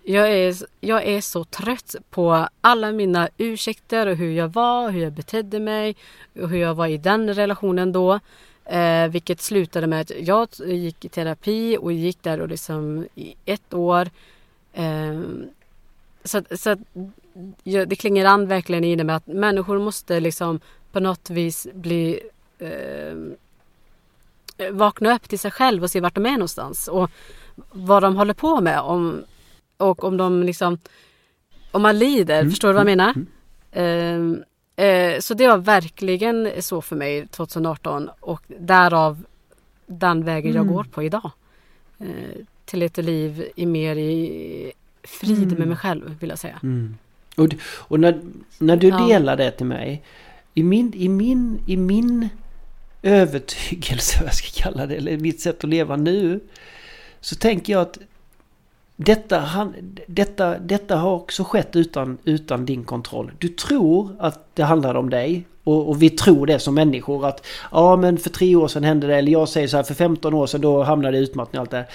jag 0.03 0.31
är, 0.31 0.55
jag 0.79 1.05
är 1.05 1.21
så 1.21 1.43
trött 1.43 1.95
på 2.09 2.47
alla 2.61 2.91
mina 2.91 3.29
ursäkter 3.37 4.07
och 4.07 4.15
hur 4.15 4.31
jag 4.31 4.47
var, 4.47 4.89
hur 4.89 5.01
jag 5.01 5.13
betedde 5.13 5.59
mig 5.59 5.95
och 6.41 6.49
hur 6.49 6.57
jag 6.57 6.75
var 6.75 6.87
i 6.87 6.97
den 6.97 7.33
relationen 7.33 7.91
då. 7.91 8.19
Eh, 8.65 9.07
vilket 9.07 9.41
slutade 9.41 9.87
med 9.87 10.01
att 10.01 10.11
jag 10.19 10.49
gick 10.65 11.05
i 11.05 11.09
terapi 11.09 11.77
och 11.77 11.93
gick 11.93 12.23
där 12.23 12.41
och 12.41 12.47
liksom 12.47 13.07
i 13.15 13.35
ett 13.45 13.73
år. 13.73 14.09
Eh, 14.73 15.21
så, 16.23 16.41
så 16.51 16.75
det 17.63 17.95
klingar 17.95 18.25
an 18.25 18.47
verkligen 18.47 18.83
i 18.83 18.95
det 18.95 19.03
med 19.03 19.15
att 19.15 19.27
människor 19.27 19.79
måste 19.79 20.19
liksom 20.19 20.59
på 20.91 20.99
något 20.99 21.29
vis 21.29 21.67
bli 21.73 22.19
eh, 22.59 23.15
vakna 24.71 25.15
upp 25.15 25.29
till 25.29 25.39
sig 25.39 25.51
själv 25.51 25.83
och 25.83 25.91
se 25.91 25.99
vart 25.99 26.15
de 26.15 26.25
är 26.25 26.31
någonstans 26.31 26.87
och 26.87 27.11
vad 27.71 28.03
de 28.03 28.15
håller 28.15 28.33
på 28.33 28.61
med. 28.61 28.79
Om, 28.79 29.23
och 29.81 30.03
om 30.03 30.17
de 30.17 30.43
liksom 30.43 30.77
om 31.71 31.81
man 31.81 31.99
lider, 31.99 32.39
mm. 32.39 32.49
förstår 32.49 32.67
du 32.67 32.73
vad 32.73 32.89
jag 32.89 32.97
menar? 32.97 33.13
Mm. 33.71 34.43
Eh, 34.77 34.85
eh, 34.85 35.19
så 35.19 35.33
det 35.33 35.47
var 35.47 35.57
verkligen 35.57 36.51
så 36.59 36.81
för 36.81 36.95
mig 36.95 37.27
2018 37.27 38.09
och 38.19 38.41
därav 38.47 39.23
den 39.85 40.25
vägen 40.25 40.53
jag 40.53 40.61
mm. 40.61 40.73
går 40.73 40.83
på 40.83 41.03
idag. 41.03 41.31
Eh, 41.99 42.45
till 42.65 42.81
ett 42.81 42.97
liv 42.97 43.45
i 43.55 43.65
mer 43.65 43.95
i 43.95 44.71
frid 45.03 45.47
med 45.47 45.53
mm. 45.53 45.69
mig 45.69 45.77
själv 45.77 46.15
vill 46.19 46.29
jag 46.29 46.39
säga. 46.39 46.59
Mm. 46.63 46.97
Och, 47.35 47.47
och 47.63 47.99
när, 47.99 48.21
när 48.57 48.77
du 48.77 48.87
ja. 48.87 49.07
delar 49.07 49.37
det 49.37 49.51
till 49.51 49.65
mig. 49.65 50.03
I 50.53 50.63
min, 50.63 50.93
i 50.95 51.09
min, 51.09 51.59
i 51.67 51.77
min 51.77 52.29
övertygelse, 53.01 54.17
vad 54.19 54.27
jag 54.27 54.35
ska 54.35 54.63
kalla 54.63 54.85
det, 54.85 54.95
eller 54.95 55.17
mitt 55.17 55.41
sätt 55.41 55.63
att 55.63 55.69
leva 55.69 55.95
nu. 55.95 56.39
Så 57.19 57.35
tänker 57.35 57.73
jag 57.73 57.81
att 57.81 57.97
detta, 59.05 59.39
han, 59.39 59.73
detta, 60.07 60.59
detta 60.59 60.95
har 60.95 61.11
också 61.11 61.43
skett 61.43 61.75
utan, 61.75 62.17
utan 62.23 62.65
din 62.65 62.83
kontroll. 62.83 63.31
Du 63.37 63.47
tror 63.47 64.15
att 64.19 64.55
det 64.55 64.63
handlar 64.63 64.95
om 64.95 65.09
dig. 65.09 65.45
Och, 65.63 65.89
och, 65.89 66.01
vi 66.01 66.09
tror 66.09 66.45
det 66.45 66.59
som 66.59 66.75
människor 66.75 67.27
att 67.27 67.45
ja 67.71 67.95
men 67.95 68.17
för 68.17 68.29
tre 68.29 68.55
år 68.55 68.67
sedan 68.67 68.83
hände 68.83 69.07
det 69.07 69.15
eller 69.15 69.31
jag 69.31 69.49
säger 69.49 69.67
så 69.67 69.77
här 69.77 69.83
för 69.83 69.93
15 69.93 70.33
år 70.33 70.47
sedan 70.47 70.61
då 70.61 70.83
hamnade 70.83 71.17
det 71.17 71.19
i 71.19 71.23
utmattning 71.23 71.59
och 71.59 71.63
allt 71.63 71.71
det 71.71 71.85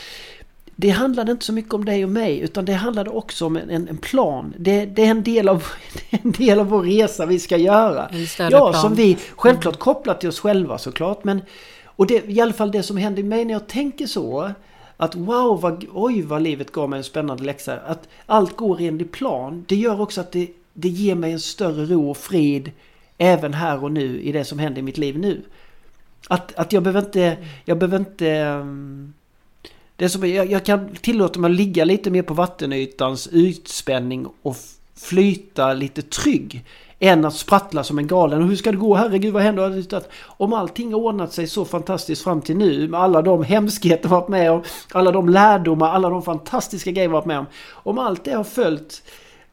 Det 0.77 0.91
handlade 0.91 1.33
inte 1.33 1.45
så 1.45 1.53
mycket 1.53 1.75
om 1.75 1.85
dig 1.85 2.05
och 2.05 2.11
mig 2.11 2.39
utan 2.39 2.65
det 2.65 2.73
handlade 2.73 3.11
också 3.11 3.47
om 3.47 3.57
en, 3.57 3.71
en 3.71 3.97
plan. 3.97 4.55
Det, 4.59 4.87
det, 4.87 5.05
är 5.05 5.11
en 5.11 5.23
del 5.23 5.49
av, 5.49 5.65
en 6.11 6.33
del 6.33 6.61
av 6.61 6.67
vår 6.67 6.83
resa 6.83 7.27
vi 7.27 7.39
ska 7.39 7.57
göra. 7.57 8.11
Ja, 8.39 8.49
plan. 8.49 8.75
som 8.75 8.95
vi 8.95 9.17
självklart 9.37 9.79
kopplar 9.79 10.15
till 10.15 10.29
oss 10.29 10.41
själva 10.41 10.79
såklart 10.79 11.25
men 11.25 11.43
och 11.85 12.07
det 12.07 12.31
i 12.31 12.41
alla 12.41 12.53
fall 12.53 12.71
det 12.71 12.83
som 12.83 12.97
händer 12.97 13.23
mig 13.23 13.45
när 13.45 13.53
jag 13.53 13.67
tänker 13.67 14.07
så 14.07 14.51
att 14.97 15.15
wow, 15.15 15.61
vad, 15.61 15.85
oj 15.93 16.23
vad 16.23 16.43
livet 16.43 16.73
gav 16.73 16.91
mig 16.91 16.97
en 16.97 17.05
spännande 17.05 17.45
läxa. 17.45 17.77
Att 17.81 18.09
allt 18.27 18.57
går 18.57 18.81
enligt 18.81 19.13
plan. 19.13 19.65
Det 19.69 19.77
gör 19.77 20.01
också 20.01 20.21
att 20.21 20.33
det, 20.33 20.51
det 20.73 20.89
ger 20.89 21.15
mig 21.15 21.33
en 21.33 21.41
större 21.41 21.87
ro 21.87 22.11
och 22.11 22.17
frid 22.17 22.71
även 23.19 23.55
här 23.55 23.85
och 23.85 23.93
nu 23.93 24.21
i 24.21 24.33
det 24.33 24.45
som 24.45 24.59
händer 24.59 24.79
i 24.79 24.83
mitt 24.83 24.99
liv 24.99 25.19
nu. 25.19 25.43
Att, 26.29 26.55
att 26.55 26.73
jag 26.73 26.83
behöver 26.83 27.01
inte, 27.01 27.37
jag 27.65 27.79
behöver 27.79 27.99
inte... 27.99 28.31
Ehm, 28.31 29.13
det 29.97 30.09
som, 30.09 30.29
jag, 30.29 30.51
jag 30.51 30.65
kan 30.65 30.95
tillåta 30.95 31.41
mig 31.41 31.51
att 31.51 31.57
ligga 31.57 31.85
lite 31.85 32.11
mer 32.11 32.23
på 32.23 32.35
vattenytans 32.35 33.29
utspänning 33.33 34.27
och 34.43 34.57
flyta 34.95 35.73
lite 35.73 36.03
trygg 36.03 36.65
än 36.99 37.25
att 37.25 37.35
sprattla 37.35 37.85
som 37.85 37.99
en 37.99 38.07
galen. 38.07 38.43
Och 38.43 38.49
hur 38.49 38.57
ska 38.57 38.71
det 38.71 38.77
gå? 38.77 38.95
Herregud 38.95 39.35
vad 39.35 39.43
händer? 39.43 40.03
Om 40.23 40.53
allting 40.53 40.93
har 40.93 41.01
ordnat 41.01 41.33
sig 41.33 41.47
så 41.47 41.65
fantastiskt 41.65 42.23
fram 42.23 42.41
till 42.41 42.57
nu 42.57 42.89
med 42.89 43.01
alla 43.01 43.23
de 43.23 43.45
hemskheter 43.45 44.09
varit 44.09 44.29
med 44.29 44.53
om, 44.53 44.63
alla 44.93 45.13
de 45.13 45.29
lärdomar, 45.29 45.91
alla 45.91 46.11
de 46.11 46.23
fantastiska 46.23 46.91
grejer 46.91 47.09
varit 47.09 47.27
med 47.27 47.39
om. 47.39 47.47
Om 47.71 47.99
allt 47.99 48.25
det 48.25 48.33
har 48.33 48.45
följt 48.45 49.03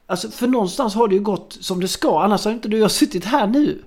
Alltså 0.06 0.32
för 0.32 0.48
någonstans 0.48 0.96
har 0.96 1.08
det 1.08 1.16
ju 1.16 1.22
gått 1.22 1.58
som 1.62 1.80
det 1.80 1.88
ska, 1.88 2.22
annars 2.22 2.46
har 2.46 2.52
inte 2.52 2.68
du 2.68 2.78
och 2.78 2.84
jag 2.84 2.92
suttit 2.92 3.26
här 3.26 3.48
nu. 3.48 3.84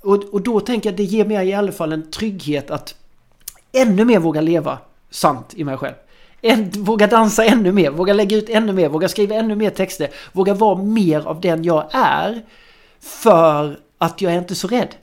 Och, 0.00 0.24
och 0.24 0.40
då 0.40 0.60
tänker 0.60 0.88
jag 0.88 0.92
att 0.92 0.96
det 0.96 1.04
ger 1.04 1.24
mig 1.24 1.48
i 1.48 1.52
alla 1.52 1.72
fall 1.72 1.92
en 1.92 2.10
trygghet 2.10 2.70
att 2.70 2.94
ännu 3.72 4.04
mer 4.04 4.18
våga 4.18 4.40
leva 4.40 4.78
sant 5.10 5.54
i 5.54 5.64
mig 5.64 5.76
själv. 5.76 5.94
En, 6.46 6.70
våga 6.70 7.06
dansa 7.06 7.44
ännu 7.44 7.72
mer, 7.72 7.90
våga 7.90 8.12
lägga 8.12 8.36
ut 8.36 8.48
ännu 8.48 8.72
mer, 8.72 8.88
våga 8.88 9.08
skriva 9.08 9.34
ännu 9.34 9.56
mer 9.56 9.70
texter. 9.70 10.08
Våga 10.32 10.54
vara 10.54 10.82
mer 10.82 11.20
av 11.26 11.40
den 11.40 11.64
jag 11.64 11.88
är. 11.92 12.42
För 13.00 13.78
att 13.98 14.20
jag 14.20 14.32
är 14.32 14.38
inte 14.38 14.54
så 14.54 14.68
rädd. 14.68 14.94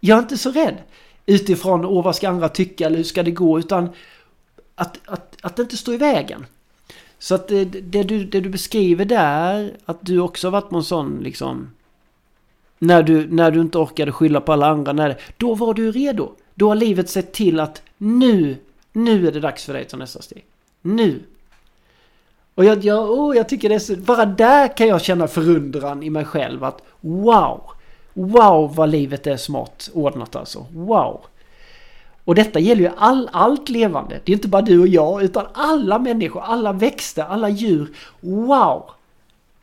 Jag 0.00 0.18
är 0.18 0.22
inte 0.22 0.38
så 0.38 0.50
rädd 0.50 0.76
utifrån 1.26 1.84
åh 1.84 2.04
vad 2.04 2.16
ska 2.16 2.28
andra 2.28 2.48
tycka 2.48 2.86
eller 2.86 2.96
hur 2.96 3.04
ska 3.04 3.22
det 3.22 3.30
gå 3.30 3.58
utan 3.58 3.88
att, 4.74 4.98
att, 5.06 5.36
att 5.42 5.58
inte 5.58 5.76
står 5.76 5.94
i 5.94 5.96
vägen. 5.96 6.46
Så 7.18 7.34
att 7.34 7.50
eh, 7.50 7.60
det, 7.60 7.80
det, 7.80 8.02
du, 8.02 8.24
det 8.24 8.40
du 8.40 8.48
beskriver 8.48 9.04
där, 9.04 9.76
att 9.84 9.98
du 10.00 10.20
också 10.20 10.46
har 10.46 10.52
varit 10.52 10.70
på 10.70 10.76
en 10.76 10.84
sån 10.84 11.18
liksom... 11.22 11.70
När 12.78 13.02
du, 13.02 13.26
när 13.30 13.50
du 13.50 13.60
inte 13.60 13.78
orkade 13.78 14.12
skylla 14.12 14.40
på 14.40 14.52
alla 14.52 14.66
andra, 14.66 14.92
när, 14.92 15.20
då 15.36 15.54
var 15.54 15.74
du 15.74 15.92
redo. 15.92 16.32
Då 16.54 16.68
har 16.68 16.74
livet 16.74 17.10
sett 17.10 17.32
till 17.32 17.60
att 17.60 17.82
nu 17.98 18.56
nu 19.04 19.28
är 19.28 19.32
det 19.32 19.40
dags 19.40 19.64
för 19.64 19.72
dig 19.72 19.82
att 19.82 19.88
ta 19.88 19.96
nästa 19.96 20.22
steg. 20.22 20.44
Nu! 20.82 21.22
Och 22.54 22.64
jag, 22.64 22.84
jag, 22.84 23.10
oh, 23.10 23.36
jag 23.36 23.48
tycker 23.48 23.68
det 23.68 23.74
är 23.74 23.78
så, 23.78 23.96
bara 23.96 24.24
där 24.24 24.76
kan 24.76 24.88
jag 24.88 25.02
känna 25.02 25.28
förundran 25.28 26.02
i 26.02 26.10
mig 26.10 26.24
själv 26.24 26.64
att 26.64 26.82
wow! 27.00 27.62
Wow 28.12 28.74
vad 28.74 28.88
livet 28.88 29.26
är 29.26 29.36
smart 29.36 29.90
ordnat 29.94 30.36
alltså. 30.36 30.66
Wow! 30.72 31.20
Och 32.24 32.34
detta 32.34 32.58
gäller 32.58 32.82
ju 32.82 32.90
all, 32.96 33.28
allt 33.32 33.68
levande. 33.68 34.20
Det 34.24 34.32
är 34.32 34.34
inte 34.34 34.48
bara 34.48 34.62
du 34.62 34.80
och 34.80 34.88
jag 34.88 35.22
utan 35.22 35.46
alla 35.52 35.98
människor, 35.98 36.40
alla 36.40 36.72
växter, 36.72 37.22
alla 37.22 37.48
djur. 37.48 37.88
Wow! 38.20 38.90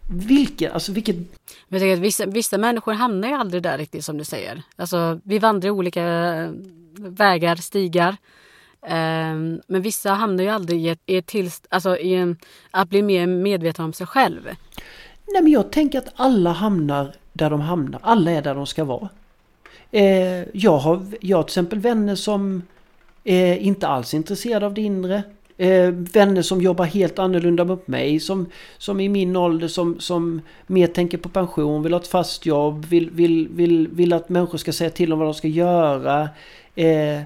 Vilken, 0.10 0.72
alltså 0.72 0.92
vilket... 0.92 1.16
Men 1.16 1.26
jag 1.70 1.80
tänker 1.80 1.94
att 1.94 2.00
vissa, 2.00 2.26
vissa 2.26 2.58
människor 2.58 2.94
hamnar 2.94 3.28
ju 3.28 3.34
aldrig 3.34 3.64
där 3.64 3.78
riktigt 3.78 4.06
som 4.06 4.18
du 4.18 4.24
säger. 4.24 4.62
Alltså 4.76 5.20
vi 5.24 5.40
vandrar 5.40 5.70
olika 5.70 6.04
eh, 6.04 6.52
vägar, 6.96 7.56
stigar. 7.56 8.18
Um, 8.90 9.62
men 9.68 9.82
vissa 9.82 10.10
hamnar 10.10 10.44
ju 10.44 10.50
aldrig 10.50 10.86
i 10.86 10.90
ett, 10.90 11.00
i 11.06 11.18
ett 11.18 11.26
tillst, 11.26 11.68
alltså 11.70 11.98
i 11.98 12.16
en, 12.16 12.38
att 12.72 12.90
bli 12.90 13.02
mer 13.02 13.28
medvetna 13.28 13.86
om 13.86 13.94
sig 13.94 14.08
själv. 14.08 14.44
Nej 15.28 15.42
men 15.42 15.52
jag 15.52 15.72
tänker 15.72 15.98
att 15.98 16.14
alla 16.16 16.52
hamnar 16.52 17.16
där 17.34 17.50
de 17.50 17.62
hamnar. 17.62 18.00
Alla 18.04 18.32
är 18.32 18.42
där 18.42 18.56
de 18.56 18.66
ska 18.66 18.84
vara. 18.84 19.10
Eh, 19.92 20.58
jag, 20.58 20.78
har, 20.78 21.06
jag 21.22 21.38
har 21.38 21.44
till 21.44 21.50
exempel 21.50 21.80
vänner 21.80 22.16
som 22.16 22.62
är 23.24 23.58
inte 23.58 23.88
alls 23.88 24.14
är 24.14 24.18
intresserade 24.18 24.66
av 24.66 24.74
det 24.74 24.82
inre. 24.82 25.24
Eh, 25.58 25.90
vänner 25.92 26.42
som 26.42 26.62
jobbar 26.62 26.86
helt 26.86 27.20
annorlunda 27.20 27.66
mot 27.66 27.88
mig. 27.88 28.20
Som, 28.20 28.46
som 28.78 29.00
i 29.00 29.10
min 29.10 29.36
ålder 29.36 29.68
som, 29.68 30.00
som 30.00 30.42
mer 30.68 30.88
tänker 30.88 31.18
på 31.18 31.30
pension, 31.30 31.84
vill 31.84 31.94
ha 31.94 32.00
ett 32.00 32.08
fast 32.08 32.46
jobb, 32.46 32.86
vill, 32.86 33.10
vill, 33.10 33.48
vill, 33.48 33.88
vill 33.88 34.14
att 34.14 34.30
människor 34.30 34.58
ska 34.58 34.74
säga 34.74 34.90
till 34.90 35.14
om 35.14 35.20
vad 35.20 35.28
de 35.28 35.34
ska 35.34 35.48
göra. 35.48 36.30
Eh, 36.76 37.22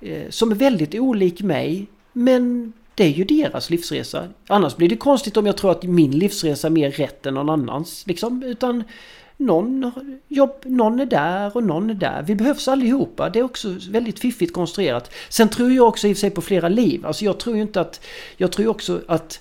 Eh, 0.00 0.30
som 0.30 0.50
är 0.50 0.54
väldigt 0.54 0.94
olik 0.94 1.42
mig. 1.42 1.86
Men 2.12 2.72
det 2.94 3.04
är 3.04 3.08
ju 3.08 3.24
deras 3.24 3.70
livsresa. 3.70 4.28
Annars 4.46 4.76
blir 4.76 4.88
det 4.88 4.96
konstigt 4.96 5.36
om 5.36 5.46
jag 5.46 5.56
tror 5.56 5.70
att 5.70 5.82
min 5.82 6.10
livsresa 6.10 6.66
är 6.66 6.70
mer 6.70 6.90
rätt 6.90 7.26
än 7.26 7.34
någon 7.34 7.50
annans. 7.50 8.06
Liksom. 8.06 8.42
Utan 8.42 8.84
någon, 9.36 9.92
jobb, 10.28 10.54
någon 10.64 11.00
är 11.00 11.06
där 11.06 11.56
och 11.56 11.64
någon 11.64 11.90
är 11.90 11.94
där. 11.94 12.22
Vi 12.22 12.34
behövs 12.34 12.68
allihopa. 12.68 13.30
Det 13.30 13.38
är 13.38 13.42
också 13.42 13.76
väldigt 13.90 14.18
fiffigt 14.18 14.52
konstruerat. 14.52 15.14
Sen 15.28 15.48
tror 15.48 15.72
jag 15.72 15.88
också 15.88 16.08
i 16.08 16.12
och 16.12 16.16
för 16.16 16.20
sig 16.20 16.30
på 16.30 16.40
flera 16.40 16.68
liv. 16.68 17.06
Alltså 17.06 17.24
jag 17.24 17.40
tror 17.40 17.56
ju 17.56 17.62
inte 17.62 17.80
att... 17.80 18.06
Jag 18.36 18.52
tror 18.52 18.68
också 18.68 19.00
att 19.06 19.40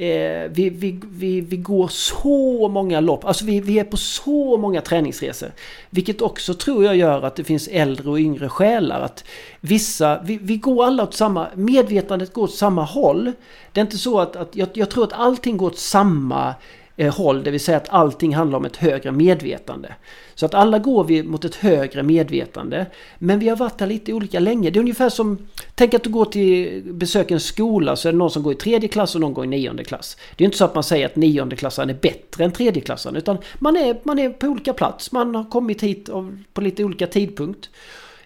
Eh, 0.00 0.50
vi, 0.50 0.70
vi, 0.70 1.00
vi, 1.10 1.40
vi 1.40 1.56
går 1.56 1.88
så 1.88 2.68
många 2.68 3.00
lopp, 3.00 3.24
alltså 3.24 3.44
vi, 3.44 3.60
vi 3.60 3.78
är 3.78 3.84
på 3.84 3.96
så 3.96 4.56
många 4.56 4.80
träningsresor. 4.80 5.52
Vilket 5.90 6.22
också 6.22 6.54
tror 6.54 6.84
jag 6.84 6.96
gör 6.96 7.22
att 7.22 7.36
det 7.36 7.44
finns 7.44 7.68
äldre 7.68 8.10
och 8.10 8.18
yngre 8.18 8.48
själar. 8.48 9.00
Att 9.00 9.24
vissa, 9.60 10.20
vi, 10.22 10.38
vi 10.42 10.56
går 10.56 10.84
alla 10.84 11.02
åt 11.02 11.14
samma, 11.14 11.46
medvetandet 11.54 12.32
går 12.32 12.42
åt 12.42 12.54
samma 12.54 12.84
håll. 12.84 13.32
Det 13.72 13.80
är 13.80 13.84
inte 13.84 13.98
så 13.98 14.20
att, 14.20 14.36
att 14.36 14.56
jag, 14.56 14.68
jag 14.72 14.90
tror 14.90 15.04
att 15.04 15.12
allting 15.12 15.56
går 15.56 15.66
åt 15.66 15.78
samma 15.78 16.54
Eh, 17.00 17.14
håll, 17.14 17.42
det 17.42 17.50
vill 17.50 17.60
säga 17.60 17.76
att 17.76 17.88
allting 17.88 18.34
handlar 18.34 18.58
om 18.58 18.64
ett 18.64 18.76
högre 18.76 19.12
medvetande. 19.12 19.94
Så 20.34 20.46
att 20.46 20.54
alla 20.54 20.78
går 20.78 21.04
vi 21.04 21.22
mot 21.22 21.44
ett 21.44 21.54
högre 21.54 22.02
medvetande. 22.02 22.86
Men 23.18 23.38
vi 23.38 23.48
har 23.48 23.56
varit 23.56 23.80
här 23.80 23.86
lite 23.86 24.12
olika 24.12 24.40
länge. 24.40 24.70
Det 24.70 24.78
är 24.78 24.80
ungefär 24.80 25.08
som, 25.08 25.38
tänk 25.74 25.94
att 25.94 26.04
du 26.04 26.10
går 26.10 26.24
till 26.24 26.82
besök 26.84 27.30
en 27.30 27.40
skola 27.40 27.96
så 27.96 28.08
är 28.08 28.12
det 28.12 28.18
någon 28.18 28.30
som 28.30 28.42
går 28.42 28.52
i 28.52 28.56
tredje 28.56 28.88
klass 28.88 29.14
och 29.14 29.20
någon 29.20 29.34
går 29.34 29.44
i 29.44 29.48
nionde 29.48 29.84
klass. 29.84 30.16
Det 30.36 30.44
är 30.44 30.46
inte 30.46 30.58
så 30.58 30.64
att 30.64 30.74
man 30.74 30.84
säger 30.84 31.06
att 31.06 31.16
niondeklassaren 31.16 31.90
är 31.90 31.94
bättre 31.94 32.44
än 32.44 32.52
tredjeklassaren 32.52 33.16
utan 33.16 33.38
man 33.58 33.76
är, 33.76 33.96
man 34.02 34.18
är 34.18 34.30
på 34.30 34.46
olika 34.46 34.72
plats. 34.72 35.12
Man 35.12 35.34
har 35.34 35.44
kommit 35.44 35.82
hit 35.82 36.10
på 36.52 36.60
lite 36.60 36.84
olika 36.84 37.06
tidpunkt. 37.06 37.70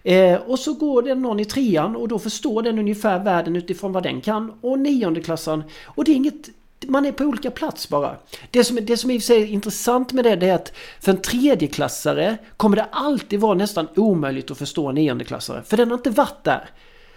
Eh, 0.02 0.34
och 0.34 0.58
så 0.58 0.72
går 0.72 1.02
det 1.02 1.14
någon 1.14 1.40
i 1.40 1.44
trean 1.44 1.96
och 1.96 2.08
då 2.08 2.18
förstår 2.18 2.62
den 2.62 2.78
ungefär 2.78 3.24
världen 3.24 3.56
utifrån 3.56 3.92
vad 3.92 4.02
den 4.02 4.20
kan. 4.20 4.52
Och 4.60 4.78
niondeklassaren, 4.78 5.62
och 5.84 6.04
det 6.04 6.12
är 6.12 6.16
inget 6.16 6.48
man 6.86 7.06
är 7.06 7.12
på 7.12 7.24
olika 7.24 7.50
plats 7.50 7.88
bara. 7.88 8.16
Det 8.50 8.64
som, 8.64 8.78
det 8.82 8.96
som 8.96 9.10
i 9.10 9.18
och 9.18 9.22
för 9.22 9.26
sig 9.26 9.42
är 9.42 9.46
intressant 9.46 10.12
med 10.12 10.24
det, 10.24 10.36
det 10.36 10.48
är 10.48 10.54
att 10.54 10.72
för 11.00 11.12
en 11.12 11.22
tredjeklassare 11.22 12.36
kommer 12.56 12.76
det 12.76 12.86
alltid 12.90 13.40
vara 13.40 13.54
nästan 13.54 13.88
omöjligt 13.96 14.50
att 14.50 14.58
förstå 14.58 14.88
en 14.88 14.94
niondeklassare. 14.94 15.62
För 15.62 15.76
den 15.76 15.90
har 15.90 15.98
inte 15.98 16.10
varit 16.10 16.44
där. 16.44 16.70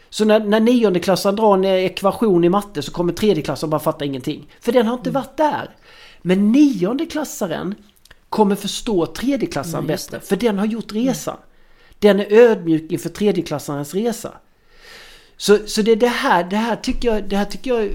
Så 0.09 0.25
när, 0.25 0.39
när 0.39 0.59
niondeklassaren 0.59 1.35
drar 1.35 1.53
en 1.53 1.65
ekvation 1.65 2.43
i 2.43 2.49
matte 2.49 2.81
så 2.81 2.91
kommer 2.91 3.13
tredjeklassaren 3.13 3.69
bara 3.69 3.79
fatta 3.79 4.05
ingenting. 4.05 4.47
För 4.59 4.71
den 4.71 4.87
har 4.87 4.93
inte 4.93 5.09
mm. 5.09 5.21
varit 5.21 5.37
där. 5.37 5.69
Men 6.21 6.51
niondeklassaren 6.51 7.75
kommer 8.29 8.55
förstå 8.55 9.05
tredjeklassaren 9.05 9.83
mm, 9.83 9.87
bättre. 9.87 10.19
För 10.19 10.35
den 10.35 10.59
har 10.59 10.65
gjort 10.65 10.91
resan. 10.91 11.37
Den 11.99 12.19
är 12.19 12.33
ödmjuk 12.33 12.91
inför 12.91 13.09
tredjeklassarens 13.09 13.93
resa. 13.93 14.31
Så, 15.37 15.57
så 15.67 15.81
det, 15.81 15.95
det, 15.95 16.07
här, 16.07 16.43
det 16.43 16.55
här 16.55 16.75
tycker 16.75 17.13
jag, 17.13 17.29
det 17.29 17.37
här 17.37 17.45
tycker 17.45 17.73
jag 17.73 17.89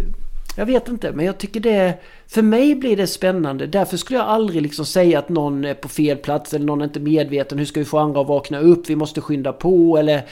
jag 0.57 0.67
vet 0.67 0.89
inte, 0.89 1.13
men 1.13 1.27
jag 1.27 1.39
tycker 1.39 1.61
det... 1.61 1.95
För 2.27 2.43
mig 2.43 2.75
blir 2.75 2.97
det 2.97 3.07
spännande. 3.07 3.67
Därför 3.67 3.97
skulle 3.97 4.19
jag 4.19 4.29
aldrig 4.29 4.63
liksom 4.63 4.87
säga 4.87 5.19
att 5.19 5.29
någon 5.29 5.65
är 5.65 5.75
på 5.75 5.89
fel 5.89 6.17
plats 6.17 6.55
eller 6.55 6.67
någon 6.67 6.81
är 6.81 6.85
inte 6.85 7.01
medveten. 7.01 7.59
Hur 7.59 7.65
ska 7.65 7.81
vi 7.81 7.87
få 7.87 7.99
andra 7.99 8.21
att 8.21 8.27
vakna 8.27 8.59
upp? 8.59 8.91
Vi 8.91 8.97
måste 8.97 9.21
skynda 9.21 9.53
på 9.53 9.97
eller... 9.97 10.23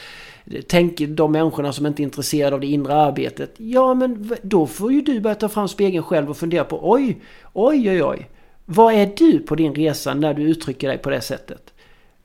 Tänk 0.67 0.97
de 0.97 1.31
människorna 1.31 1.73
som 1.73 1.85
inte 1.85 2.01
är 2.01 2.03
intresserade 2.03 2.55
av 2.55 2.59
det 2.61 2.67
inre 2.67 2.95
arbetet. 2.95 3.53
Ja, 3.57 3.93
men 3.93 4.31
då 4.41 4.67
får 4.67 4.91
ju 4.91 5.01
du 5.01 5.19
börja 5.19 5.35
ta 5.35 5.49
fram 5.49 5.67
spegeln 5.67 6.03
själv 6.03 6.29
och 6.29 6.37
fundera 6.37 6.63
på 6.63 6.91
oj, 6.91 7.21
oj, 7.53 7.89
oj, 7.89 8.03
oj. 8.03 8.29
Vad 8.65 8.93
är 8.93 9.11
du 9.17 9.39
på 9.39 9.55
din 9.55 9.75
resa 9.75 10.13
när 10.13 10.33
du 10.33 10.41
uttrycker 10.41 10.87
dig 10.87 10.97
på 10.97 11.09
det 11.09 11.21
sättet? 11.21 11.70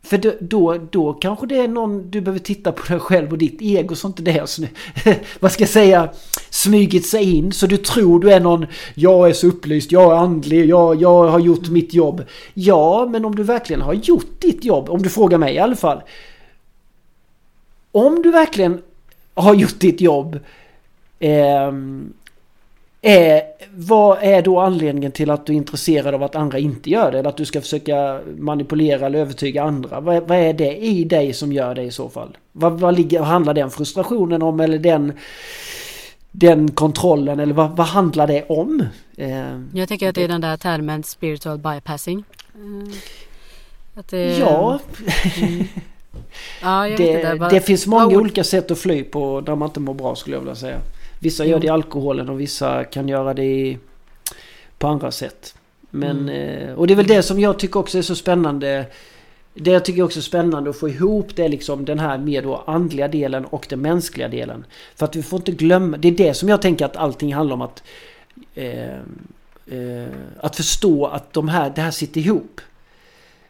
För 0.07 0.19
då, 0.19 0.33
då, 0.41 0.79
då 0.91 1.13
kanske 1.13 1.47
det 1.47 1.57
är 1.57 1.69
någon 1.69 2.11
du 2.11 2.21
behöver 2.21 2.41
titta 2.41 2.73
på 2.73 2.93
dig 2.93 3.01
själv 3.01 3.33
och 3.33 3.39
ditt 3.39 3.63
ego 3.63 3.95
som 3.95 4.11
inte 4.11 4.23
det 4.23 4.33
har 4.33 4.49
vad 5.41 5.53
ska 5.53 5.63
jag 5.63 5.71
säga 5.71 6.09
smygit 6.51 7.07
sig 7.07 7.37
in 7.37 7.53
så 7.53 7.67
du 7.67 7.77
tror 7.77 8.21
du 8.21 8.33
är 8.33 8.41
någon 8.41 8.67
jag 8.95 9.29
är 9.29 9.33
så 9.33 9.47
upplyst, 9.47 9.93
jag 9.93 10.13
är 10.13 10.17
andlig, 10.17 10.67
jag, 10.67 11.03
jag 11.03 11.29
har 11.29 11.39
gjort 11.39 11.69
mitt 11.69 11.95
jobb. 11.95 12.25
Ja, 12.55 13.09
men 13.11 13.25
om 13.25 13.35
du 13.35 13.43
verkligen 13.43 13.83
har 13.83 13.95
gjort 13.95 14.41
ditt 14.41 14.65
jobb, 14.65 14.91
om 14.91 15.03
du 15.03 15.11
frågar 15.11 15.39
mig 15.39 15.55
i 15.55 15.59
alla 15.59 15.77
fall. 15.77 16.03
Om 17.93 18.23
du 18.23 18.31
verkligen 18.31 18.83
har 19.35 19.55
gjort 19.55 19.81
ditt 19.81 20.01
jobb 20.01 20.39
eh, 21.19 21.73
är, 23.07 23.43
vad 23.75 24.19
är 24.21 24.43
då 24.43 24.61
anledningen 24.61 25.13
till 25.13 25.31
att 25.31 25.47
du 25.47 25.53
är 25.53 25.57
intresserad 25.57 26.15
av 26.15 26.23
att 26.23 26.37
andra 26.37 26.59
inte 26.59 26.91
gör 26.91 27.13
det? 27.13 27.19
Eller 27.19 27.29
att 27.29 27.37
du 27.37 27.45
ska 27.45 27.61
försöka 27.61 28.21
manipulera 28.39 29.07
eller 29.07 29.19
övertyga 29.19 29.63
andra? 29.63 30.01
Vad, 30.01 30.29
vad 30.29 30.39
är 30.39 30.53
det 30.53 30.77
i 30.77 31.05
dig 31.05 31.33
som 31.33 31.53
gör 31.53 31.75
det 31.75 31.83
i 31.83 31.91
så 31.91 32.09
fall? 32.09 32.37
Vad, 32.53 32.81
vad, 32.81 32.97
ligger, 32.97 33.19
vad 33.19 33.29
handlar 33.29 33.55
den 33.55 33.71
frustrationen 33.71 34.43
om 34.43 34.61
eller 34.61 34.79
den, 34.79 35.13
den 36.31 36.71
kontrollen 36.71 37.41
eller 37.41 37.55
vad, 37.55 37.77
vad 37.77 37.87
handlar 37.87 38.27
det 38.27 38.45
om? 38.49 38.85
Eh, 39.17 39.61
jag 39.75 39.89
tänker 39.89 40.09
att 40.09 40.15
det 40.15 40.25
är 40.25 40.29
den 40.29 40.41
där 40.41 40.57
termen 40.57 41.03
spiritual 41.03 41.59
bypassing. 41.59 42.25
Mm. 42.55 42.93
Det, 44.11 44.39
ja. 44.39 44.79
Mm. 45.37 45.65
ja 46.63 46.89
det, 46.97 47.23
det, 47.23 47.49
det, 47.51 47.61
finns 47.61 47.87
många 47.87 48.07
olika 48.19 48.45
sätt 48.45 48.71
att 48.71 48.79
fly 48.79 49.05
på 49.05 49.41
där 49.41 49.55
man 49.55 49.69
inte 49.69 49.81
mår 49.81 49.95
bra 49.95 50.15
skulle 50.15 50.37
jag 50.37 50.41
vilja 50.41 50.55
säga. 50.55 50.81
Vissa 51.19 51.45
gör 51.45 51.61
det 51.61 51.67
i 51.67 51.71
alkoholen 51.71 52.29
och 52.29 52.41
vissa 52.41 52.85
kan 52.85 53.09
göra 53.09 53.35
det 53.35 53.79
på 54.79 54.87
andra 54.87 55.11
sätt. 55.11 55.55
Men, 55.91 56.29
mm. 56.29 56.69
Eh, 56.69 56.75
och 56.75 56.87
det 56.87 56.95
är 56.95 56.97
väl 56.97 57.07
det 57.07 57.23
som 57.23 57.41
jag 57.41 57.59
tycker 57.59 57.81
också 57.81 57.99
är 57.99 58.03
så 58.03 58.15
spännande. 58.15 58.87
Det 59.55 59.71
jag 59.71 59.85
tycker 59.85 60.03
också 60.03 60.19
är 60.19 60.23
spännande 60.23 60.71
att 60.71 60.77
få 60.77 60.89
ihop 60.89 61.37
det 61.37 61.45
är 61.45 61.49
liksom 61.49 61.85
den 61.85 61.99
här 61.99 62.19
mer 62.19 62.43
då 62.43 62.65
andliga 62.67 63.09
delen 63.09 63.45
och 63.45 63.67
den 63.71 63.81
mänskliga 63.81 64.29
delen. 64.29 64.65
För 64.95 65.05
att 65.05 65.17
vi 65.17 65.23
får 65.23 65.39
inte 65.39 65.53
glömma, 65.53 65.97
det 65.97 66.09
är 66.09 66.13
det 66.13 66.35
som 66.35 66.49
jag 66.49 66.63
tänker 66.63 66.85
att 66.85 66.97
allting 66.97 67.35
handlar 67.35 67.55
om 67.55 67.63
att 67.63 67.83
eh, 68.55 68.97
eh, 69.67 70.09
Att 70.41 70.57
förstå 70.57 71.07
att 71.07 71.33
de 71.33 71.49
här, 71.49 71.73
det 71.75 71.81
här 71.81 71.91
sitter 71.91 72.21
ihop. 72.21 72.61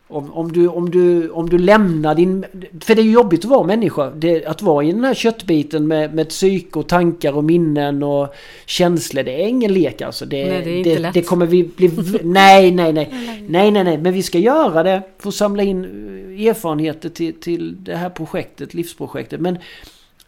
Om, 0.08 0.32
om, 0.32 0.52
du, 0.52 0.68
om, 0.68 0.90
du, 0.90 1.30
om 1.30 1.50
du 1.50 1.58
lämnar 1.58 2.14
din... 2.14 2.44
För 2.80 2.94
det 2.94 3.00
är 3.00 3.04
ju 3.04 3.12
jobbigt 3.12 3.44
att 3.44 3.50
vara 3.50 3.66
människa. 3.66 4.10
Det, 4.10 4.46
att 4.46 4.62
vara 4.62 4.84
i 4.84 4.92
den 4.92 5.04
här 5.04 5.14
köttbiten 5.14 5.88
med, 5.88 6.14
med 6.14 6.28
psyk 6.28 6.76
och 6.76 6.88
tankar 6.88 7.36
och 7.36 7.44
minnen 7.44 8.02
och 8.02 8.34
känslor. 8.66 9.22
Det 9.22 9.42
är 9.42 9.46
ingen 9.46 9.74
lek 9.74 10.02
alltså. 10.02 10.26
Det, 10.26 10.46
nej, 10.46 10.62
det 10.62 10.70
är 10.70 10.78
inte 10.78 10.90
det, 10.90 10.98
lätt. 10.98 11.14
det 11.14 11.22
kommer 11.22 11.46
vi 11.46 11.64
bli... 11.64 11.90
Nej, 12.22 12.70
nej, 12.70 12.92
nej. 12.92 13.08
Nej, 13.48 13.70
nej, 13.70 13.84
nej. 13.84 13.98
Men 13.98 14.12
vi 14.12 14.22
ska 14.22 14.38
göra 14.38 14.82
det. 14.82 15.02
Få 15.18 15.32
samla 15.32 15.62
in 15.62 15.84
eh, 15.84 16.46
erfarenheter 16.46 17.08
till, 17.08 17.40
till 17.40 17.84
det 17.84 17.96
här 17.96 18.10
projektet, 18.10 18.74
livsprojektet. 18.74 19.40
Men 19.40 19.58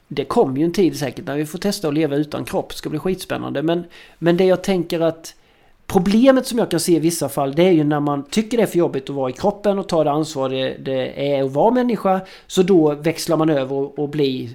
det 0.09 0.25
kommer 0.25 0.59
ju 0.59 0.65
en 0.65 0.73
tid 0.73 0.99
säkert 0.99 1.27
när 1.27 1.37
vi 1.37 1.47
får 1.47 1.59
testa 1.59 1.89
att 1.89 1.95
leva 1.95 2.17
utan 2.17 2.45
kropp. 2.45 2.69
Det 2.69 2.77
ska 2.77 2.91
bli 2.91 2.99
skitspännande. 2.99 3.63
Men, 3.63 3.85
men 4.19 4.37
det 4.37 4.45
jag 4.45 4.63
tänker 4.63 5.01
att 5.01 5.35
Problemet 5.93 6.47
som 6.47 6.59
jag 6.59 6.71
kan 6.71 6.81
se 6.81 6.97
i 6.97 6.99
vissa 6.99 7.29
fall 7.29 7.55
det 7.55 7.63
är 7.63 7.71
ju 7.71 7.85
när 7.85 8.01
man 8.01 8.25
tycker 8.31 8.57
det 8.57 8.63
är 8.63 8.67
för 8.67 8.79
jobbigt 8.79 9.11
att 9.11 9.17
vara 9.17 9.31
i 9.31 9.33
kroppen 9.33 9.79
och 9.79 9.89
ta 9.89 10.05
det 10.05 10.11
ansvar 10.11 10.49
det, 10.49 10.77
det 10.85 11.33
är 11.33 11.45
att 11.45 11.53
vara 11.53 11.71
människa. 11.71 12.21
Så 12.47 12.63
då 12.63 12.95
växlar 12.95 13.37
man 13.37 13.51
över 13.51 13.77
och, 13.77 13.99
och 13.99 14.09
blir 14.09 14.49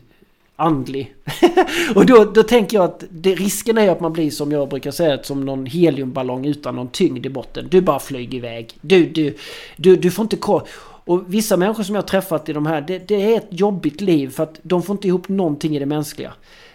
andlig. 0.56 1.13
och 1.96 2.06
då, 2.06 2.24
då 2.26 2.43
tänker 2.43 2.78
jag 2.78 2.84
att 2.84 3.04
det, 3.10 3.36
risken 3.36 3.78
är 3.78 3.89
att 3.89 4.00
man 4.00 4.13
blir 4.13 4.32
som 4.32 4.52
jag 4.52 4.69
brukar 4.69 4.91
säga 4.91 5.24
som 5.24 5.46
någon 5.46 5.65
heliumballong 5.65 6.46
utan 6.46 6.76
någon 6.76 6.88
tyngd 6.88 7.26
i 7.26 7.30
botten. 7.30 7.67
Du 7.72 7.82
bara 7.82 8.00
flyger 8.00 8.38
iväg. 8.38 8.78
Du, 8.82 9.06
du, 9.06 9.38
du, 9.76 9.96
du 9.96 10.12
får 10.12 10.24
inte 10.24 10.36
koll. 10.36 10.62
Och 11.06 11.34
vissa 11.34 11.58
människor 11.58 11.84
som 11.84 11.96
jag 11.96 12.02
har 12.02 12.08
träffat 12.08 12.50
i 12.50 12.54
de 12.54 12.65
här, 12.65 12.82
det, 12.82 13.08
det, 13.08 13.34
är 13.34 13.38
ett 13.38 13.48
jobbigt 13.50 14.02
liv 14.02 14.30
för 14.30 14.43
att 14.43 14.60
de 14.63 14.84
får 14.84 14.93
inte 14.93 15.08
ihop 15.08 15.30
någonting 15.30 15.76
i 15.76 15.80
det 15.80 15.86
mänskliga. 15.86 16.34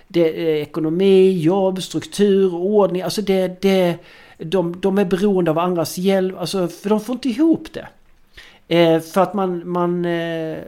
Det 0.08 0.20
är 0.20 0.62
ekonomi, 0.62 1.38
jobb, 1.38 1.82
struktur, 1.82 2.54
ordning. 2.54 3.02
Alltså 3.02 3.22
det, 3.22 3.62
det 3.62 3.98
de, 4.38 4.80
de 4.80 4.98
är 4.98 5.04
beroende 5.04 5.50
av 5.50 5.58
andras 5.58 5.98
hjälp. 5.98 6.38
Alltså, 6.38 6.68
för 6.68 6.90
de 6.90 7.00
får 7.00 7.12
inte 7.12 7.28
ihop 7.28 7.68
det. 7.72 7.88
Eh, 8.68 9.00
för 9.00 9.20
att 9.20 9.34
man, 9.34 9.70
man, 9.70 10.04
eh, 10.04 10.58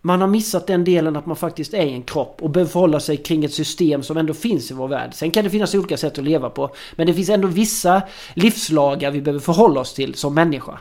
man 0.00 0.20
har 0.20 0.28
missat 0.28 0.66
den 0.66 0.84
delen 0.84 1.16
att 1.16 1.26
man 1.26 1.36
faktiskt 1.36 1.74
är 1.74 1.86
en 1.86 2.02
kropp 2.02 2.42
och 2.42 2.50
behöver 2.50 2.70
förhålla 2.70 3.00
sig 3.00 3.16
kring 3.16 3.44
ett 3.44 3.52
system 3.52 4.02
som 4.02 4.16
ändå 4.16 4.34
finns 4.34 4.70
i 4.70 4.74
vår 4.74 4.88
värld. 4.88 5.14
Sen 5.14 5.30
kan 5.30 5.44
det 5.44 5.50
finnas 5.50 5.74
olika 5.74 5.96
sätt 5.96 6.18
att 6.18 6.24
leva 6.24 6.50
på. 6.50 6.70
Men 6.96 7.06
det 7.06 7.14
finns 7.14 7.28
ändå 7.28 7.48
vissa 7.48 8.02
livslagar 8.34 9.10
vi 9.10 9.20
behöver 9.20 9.40
förhålla 9.40 9.80
oss 9.80 9.94
till 9.94 10.14
som 10.14 10.34
människa. 10.34 10.78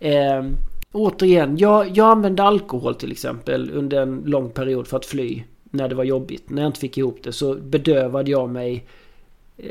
Eh, 0.00 0.44
återigen, 0.92 1.58
jag, 1.58 1.96
jag 1.96 2.10
använde 2.10 2.42
alkohol 2.42 2.94
till 2.94 3.12
exempel 3.12 3.70
under 3.74 4.02
en 4.02 4.22
lång 4.26 4.50
period 4.50 4.86
för 4.86 4.96
att 4.96 5.06
fly. 5.06 5.42
När 5.74 5.88
det 5.88 5.94
var 5.94 6.04
jobbigt. 6.04 6.50
När 6.50 6.62
jag 6.62 6.68
inte 6.68 6.80
fick 6.80 6.98
ihop 6.98 7.18
det 7.22 7.32
så 7.32 7.54
bedövade 7.54 8.30
jag 8.30 8.50
mig 8.50 8.86
eh, 9.56 9.66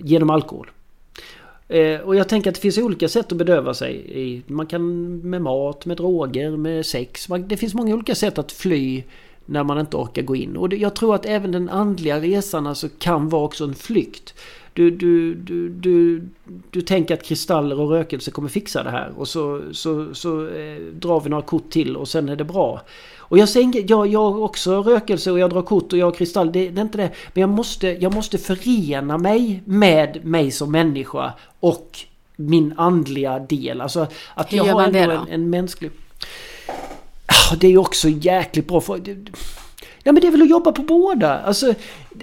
genom 0.00 0.30
alkohol. 0.30 0.70
Eh, 1.68 2.00
och 2.00 2.16
jag 2.16 2.28
tänker 2.28 2.50
att 2.50 2.54
det 2.54 2.60
finns 2.60 2.78
olika 2.78 3.08
sätt 3.08 3.32
att 3.32 3.38
bedöva 3.38 3.74
sig. 3.74 4.42
Man 4.46 4.66
kan 4.66 5.16
med 5.18 5.42
mat, 5.42 5.86
med 5.86 5.96
droger, 5.96 6.50
med 6.50 6.86
sex. 6.86 7.26
Det 7.46 7.56
finns 7.56 7.74
många 7.74 7.94
olika 7.94 8.14
sätt 8.14 8.38
att 8.38 8.52
fly 8.52 9.02
när 9.46 9.64
man 9.64 9.78
inte 9.78 9.96
orkar 9.96 10.22
gå 10.22 10.36
in. 10.36 10.56
Och 10.56 10.74
jag 10.74 10.96
tror 10.96 11.14
att 11.14 11.26
även 11.26 11.52
den 11.52 11.68
andliga 11.68 12.20
resan 12.20 12.66
alltså 12.66 12.88
kan 12.98 13.28
vara 13.28 13.44
också 13.44 13.64
en 13.64 13.74
flykt. 13.74 14.34
Du, 14.72 14.90
du, 14.90 15.34
du, 15.34 15.68
du, 15.68 16.28
du 16.70 16.80
tänker 16.80 17.14
att 17.14 17.22
kristaller 17.22 17.80
och 17.80 17.90
rökelse 17.90 18.30
kommer 18.30 18.48
fixa 18.48 18.82
det 18.82 18.90
här 18.90 19.12
och 19.16 19.28
så, 19.28 19.62
så, 19.72 20.14
så 20.14 20.48
eh, 20.48 20.78
drar 20.92 21.20
vi 21.20 21.30
några 21.30 21.42
kort 21.42 21.70
till 21.70 21.96
och 21.96 22.08
sen 22.08 22.28
är 22.28 22.36
det 22.36 22.44
bra. 22.44 22.82
Och 23.28 23.38
jag 23.38 23.48
säger 23.48 23.84
jag, 23.88 24.06
jag 24.06 24.42
också 24.42 24.82
rökelse 24.82 25.30
och 25.30 25.38
jag 25.38 25.50
drar 25.50 25.62
kort 25.62 25.92
och 25.92 25.98
jag 25.98 26.06
har 26.06 26.12
kristall. 26.12 26.52
Det, 26.52 26.70
det, 26.70 26.80
är 26.80 26.82
inte 26.82 26.98
det. 26.98 27.10
Men 27.32 27.40
jag 27.40 27.50
måste, 27.50 27.88
jag 27.88 28.14
måste 28.14 28.38
förena 28.38 29.18
mig 29.18 29.62
med 29.64 30.24
mig 30.24 30.50
som 30.50 30.72
människa 30.72 31.32
och 31.60 31.98
min 32.36 32.74
andliga 32.76 33.38
del. 33.38 33.80
Alltså 33.80 34.06
att 34.34 34.52
jag 34.52 34.64
har 34.64 34.82
ändå 34.82 34.98
en, 34.98 35.28
en 35.28 35.50
mänsklig... 35.50 35.90
Ah, 37.26 37.56
det 37.56 37.66
är 37.66 37.70
ju 37.70 37.78
också 37.78 38.08
jäkligt 38.08 38.68
bra. 38.68 38.80
För, 38.80 39.00
Ja 40.06 40.12
men 40.12 40.20
det 40.20 40.26
är 40.26 40.30
väl 40.30 40.42
att 40.42 40.50
jobba 40.50 40.72
på 40.72 40.82
båda. 40.82 41.38
Alltså, 41.40 41.74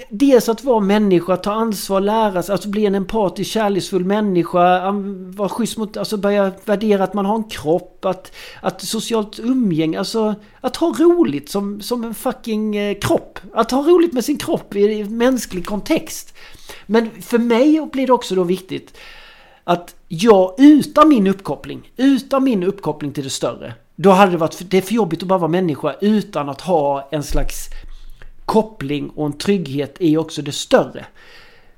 dels 0.10 0.50
att 0.50 0.64
vara 0.64 0.80
människa, 0.80 1.38
ta 1.38 1.52
ansvar, 1.52 2.02
lära 2.02 2.44
sig, 2.44 2.54
alltså 2.54 2.70
bli 2.70 2.86
en 2.86 2.96
empatisk, 2.96 3.52
kärleksfull 3.52 4.06
människa, 4.06 4.92
vara 5.36 5.50
schysst 5.50 5.78
mot, 5.78 5.98
alltså 5.98 6.18
börja 6.18 6.52
värdera 6.66 7.04
att 7.04 7.14
man 7.14 7.26
har 7.26 7.36
en 7.36 7.44
kropp, 7.44 8.06
att, 8.06 8.32
att 8.62 8.82
socialt 8.82 9.40
umgänge, 9.40 10.00
alltså 10.00 10.36
att 10.62 10.76
ha 10.76 10.96
roligt 11.00 11.50
som, 11.50 11.82
som 11.82 12.04
en 12.04 12.14
fucking 12.14 12.76
eh, 12.76 12.98
kropp. 13.00 13.40
Att 13.54 13.72
ha 13.72 13.82
roligt 13.82 14.14
med 14.14 14.26
sin 14.26 14.38
kropp 14.38 14.76
i, 14.76 15.02
en 15.02 15.18
mänsklig 15.18 15.66
kontext. 15.66 16.34
Men 16.86 17.10
för 17.22 17.38
mig 17.38 17.90
blir 17.92 18.08
det 18.08 18.14
också 18.14 18.36
då 18.36 18.44
viktigt 18.44 18.98
att 19.64 19.96
jag 20.08 20.56
utan 20.58 21.10
min 21.10 21.28
uppkoppling, 21.28 21.92
utan 21.98 22.44
min 22.44 22.64
uppkoppling 22.64 23.12
till 23.12 23.24
det 23.24 23.30
större, 23.30 23.74
då 24.02 24.10
hade 24.10 24.32
det 24.32 24.38
varit 24.38 24.62
det 24.70 24.78
är 24.78 24.82
för 24.82 24.94
jobbigt 24.94 25.22
att 25.22 25.28
bara 25.28 25.40
vara 25.40 25.52
människa 25.52 25.96
utan 26.02 26.50
att 26.50 26.62
ha 26.62 27.08
en 27.12 27.24
slags 27.24 27.70
koppling 28.46 29.10
och 29.10 29.26
en 29.26 29.34
trygghet 29.34 29.96
i 30.00 30.18
också 30.18 30.42
det 30.42 30.52
större. 30.52 31.06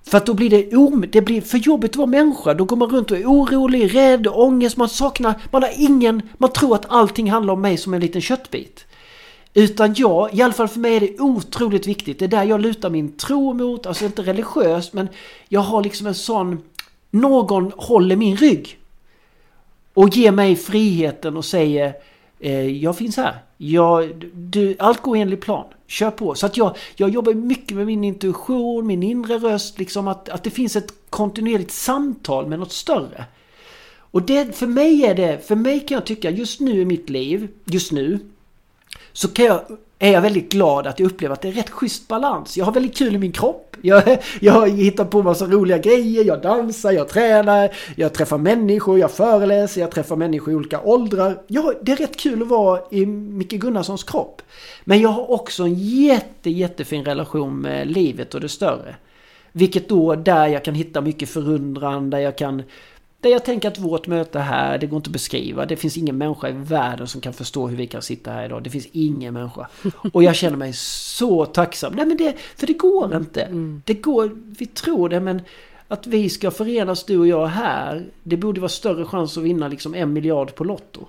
För 0.03 0.17
att 0.17 0.25
då 0.25 0.33
blir 0.33 0.49
det, 0.49 1.07
det 1.07 1.21
blir 1.21 1.41
för 1.41 1.57
jobbigt 1.57 1.91
att 1.91 1.95
vara 1.95 2.07
människa. 2.07 2.53
Då 2.53 2.65
går 2.65 2.77
man 2.77 2.89
runt 2.89 3.11
och 3.11 3.17
är 3.17 3.25
orolig, 3.25 3.95
rädd, 3.95 4.27
ångest, 4.27 4.77
man 4.77 4.89
saknar, 4.89 5.41
man 5.51 5.63
har 5.63 5.71
ingen, 5.77 6.21
man 6.37 6.51
tror 6.51 6.75
att 6.75 6.85
allting 6.89 7.31
handlar 7.31 7.53
om 7.53 7.61
mig 7.61 7.77
som 7.77 7.93
en 7.93 8.01
liten 8.01 8.21
köttbit. 8.21 8.85
Utan 9.53 9.93
jag, 9.97 10.33
i 10.33 10.41
alla 10.41 10.53
fall 10.53 10.67
för 10.67 10.79
mig 10.79 10.95
är 10.95 10.99
det 10.99 11.19
otroligt 11.19 11.87
viktigt. 11.87 12.19
Det 12.19 12.25
är 12.25 12.29
där 12.29 12.43
jag 12.43 12.61
lutar 12.61 12.89
min 12.89 13.17
tro 13.17 13.53
mot, 13.53 13.85
alltså 13.85 14.05
inte 14.05 14.21
religiöst 14.21 14.93
men 14.93 15.07
jag 15.49 15.61
har 15.61 15.83
liksom 15.83 16.07
en 16.07 16.15
sån, 16.15 16.61
någon 17.11 17.71
håller 17.77 18.15
min 18.15 18.37
rygg. 18.37 18.79
Och 19.93 20.09
ger 20.09 20.31
mig 20.31 20.55
friheten 20.55 21.37
och 21.37 21.45
säger 21.45 21.93
Eh, 22.43 22.67
jag 22.67 22.97
finns 22.97 23.17
här. 23.17 23.37
Jag, 23.57 24.25
du, 24.33 24.75
allt 24.79 25.01
går 25.01 25.17
enligt 25.17 25.41
plan. 25.41 25.65
Kör 25.87 26.11
på. 26.11 26.35
Så 26.35 26.45
att 26.45 26.57
jag, 26.57 26.77
jag 26.95 27.09
jobbar 27.09 27.33
mycket 27.33 27.77
med 27.77 27.85
min 27.85 28.03
intuition, 28.03 28.87
min 28.87 29.03
inre 29.03 29.37
röst. 29.37 29.79
Liksom 29.79 30.07
att, 30.07 30.29
att 30.29 30.43
det 30.43 30.49
finns 30.49 30.75
ett 30.75 30.93
kontinuerligt 31.09 31.71
samtal 31.71 32.47
med 32.47 32.59
något 32.59 32.71
större. 32.71 33.25
Och 33.95 34.21
det, 34.21 34.55
för 34.55 34.67
mig 34.67 35.05
är 35.05 35.15
det, 35.15 35.47
för 35.47 35.55
mig 35.55 35.79
kan 35.79 35.95
jag 35.95 36.05
tycka 36.05 36.29
just 36.29 36.59
nu 36.59 36.81
i 36.81 36.85
mitt 36.85 37.09
liv, 37.09 37.47
just 37.65 37.91
nu, 37.91 38.19
så 39.13 39.27
kan 39.27 39.45
jag 39.45 39.61
är 40.03 40.11
jag 40.11 40.21
väldigt 40.21 40.51
glad 40.51 40.87
att 40.87 40.99
jag 40.99 41.11
upplever 41.11 41.33
att 41.33 41.41
det 41.41 41.47
är 41.47 41.51
rätt 41.51 41.69
schysst 41.69 42.07
balans. 42.07 42.57
Jag 42.57 42.65
har 42.65 42.71
väldigt 42.71 42.97
kul 42.97 43.15
i 43.15 43.17
min 43.17 43.31
kropp. 43.31 43.75
Jag, 43.81 44.03
jag 44.39 44.69
hittar 44.69 45.05
på 45.05 45.23
massa 45.23 45.45
roliga 45.45 45.77
grejer. 45.77 46.23
Jag 46.23 46.41
dansar, 46.41 46.91
jag 46.91 47.09
tränar, 47.09 47.69
jag 47.95 48.13
träffar 48.13 48.37
människor, 48.37 48.99
jag 48.99 49.11
föreläser, 49.11 49.81
jag 49.81 49.91
träffar 49.91 50.15
människor 50.15 50.53
i 50.53 50.55
olika 50.55 50.81
åldrar. 50.81 51.41
Ja, 51.47 51.73
det 51.81 51.91
är 51.91 51.95
rätt 51.95 52.17
kul 52.17 52.41
att 52.41 52.47
vara 52.47 52.79
i 52.91 53.05
Micke 53.05 53.51
Gunnarssons 53.51 54.03
kropp. 54.03 54.41
Men 54.83 55.01
jag 55.01 55.09
har 55.09 55.31
också 55.31 55.63
en 55.63 55.73
jätte, 55.73 56.49
jättefin 56.49 57.05
relation 57.05 57.61
med 57.61 57.87
livet 57.87 58.35
och 58.35 58.41
det 58.41 58.49
större. 58.49 58.95
Vilket 59.51 59.89
då 59.89 60.15
där 60.15 60.47
jag 60.47 60.65
kan 60.65 60.75
hitta 60.75 61.01
mycket 61.01 61.29
förundran, 61.29 62.09
där 62.09 62.19
jag 62.19 62.37
kan 62.37 62.63
där 63.23 63.29
jag 63.29 63.45
tänker 63.45 63.67
att 63.67 63.79
vårt 63.79 64.07
möte 64.07 64.39
här, 64.39 64.77
det 64.77 64.87
går 64.87 64.97
inte 64.97 65.07
att 65.07 65.13
beskriva. 65.13 65.65
Det 65.65 65.75
finns 65.75 65.97
ingen 65.97 66.17
människa 66.17 66.49
i 66.49 66.51
världen 66.51 67.07
som 67.07 67.21
kan 67.21 67.33
förstå 67.33 67.67
hur 67.67 67.77
vi 67.77 67.87
kan 67.87 68.01
sitta 68.01 68.31
här 68.31 68.45
idag. 68.45 68.63
Det 68.63 68.69
finns 68.69 68.87
ingen 68.91 69.33
människa. 69.33 69.67
Och 70.13 70.23
jag 70.23 70.35
känner 70.35 70.57
mig 70.57 70.73
så 70.73 71.45
tacksam. 71.45 71.93
Nej 71.95 72.05
men 72.05 72.17
det, 72.17 72.35
för 72.55 72.67
det 72.67 72.73
går 72.73 73.15
inte. 73.15 73.41
Mm. 73.41 73.81
Det 73.85 73.93
går, 73.93 74.31
vi 74.59 74.65
tror 74.65 75.09
det 75.09 75.19
men 75.19 75.41
att 75.87 76.07
vi 76.07 76.29
ska 76.29 76.51
förenas 76.51 77.03
du 77.03 77.17
och 77.17 77.27
jag 77.27 77.47
här. 77.47 78.05
Det 78.23 78.37
borde 78.37 78.61
vara 78.61 78.69
större 78.69 79.05
chans 79.05 79.37
att 79.37 79.43
vinna 79.43 79.67
liksom 79.67 79.95
en 79.95 80.13
miljard 80.13 80.55
på 80.55 80.63
Lotto. 80.63 81.07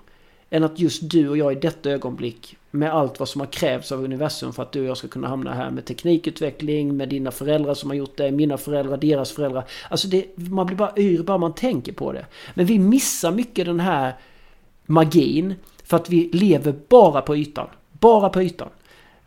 Än 0.54 0.64
att 0.64 0.78
just 0.78 1.10
du 1.10 1.28
och 1.28 1.36
jag 1.36 1.52
i 1.52 1.54
detta 1.54 1.90
ögonblick 1.90 2.56
med 2.70 2.94
allt 2.94 3.18
vad 3.18 3.28
som 3.28 3.40
har 3.40 3.48
krävts 3.48 3.92
av 3.92 4.04
universum 4.04 4.52
för 4.52 4.62
att 4.62 4.72
du 4.72 4.80
och 4.80 4.86
jag 4.86 4.96
ska 4.96 5.08
kunna 5.08 5.28
hamna 5.28 5.54
här 5.54 5.70
med 5.70 5.84
teknikutveckling, 5.84 6.96
med 6.96 7.08
dina 7.08 7.30
föräldrar 7.30 7.74
som 7.74 7.90
har 7.90 7.96
gjort 7.96 8.16
det, 8.16 8.30
mina 8.30 8.58
föräldrar, 8.58 8.96
deras 8.96 9.32
föräldrar. 9.32 9.64
Alltså 9.90 10.08
det, 10.08 10.26
man 10.36 10.66
blir 10.66 10.76
bara 10.76 10.92
yr 10.96 11.22
bara 11.22 11.38
man 11.38 11.54
tänker 11.54 11.92
på 11.92 12.12
det. 12.12 12.26
Men 12.54 12.66
vi 12.66 12.78
missar 12.78 13.32
mycket 13.32 13.66
den 13.66 13.80
här 13.80 14.14
magin 14.86 15.54
för 15.84 15.96
att 15.96 16.10
vi 16.10 16.30
lever 16.32 16.74
bara 16.88 17.20
på 17.20 17.36
ytan. 17.36 17.66
Bara 17.92 18.28
på 18.28 18.42
ytan. 18.42 18.68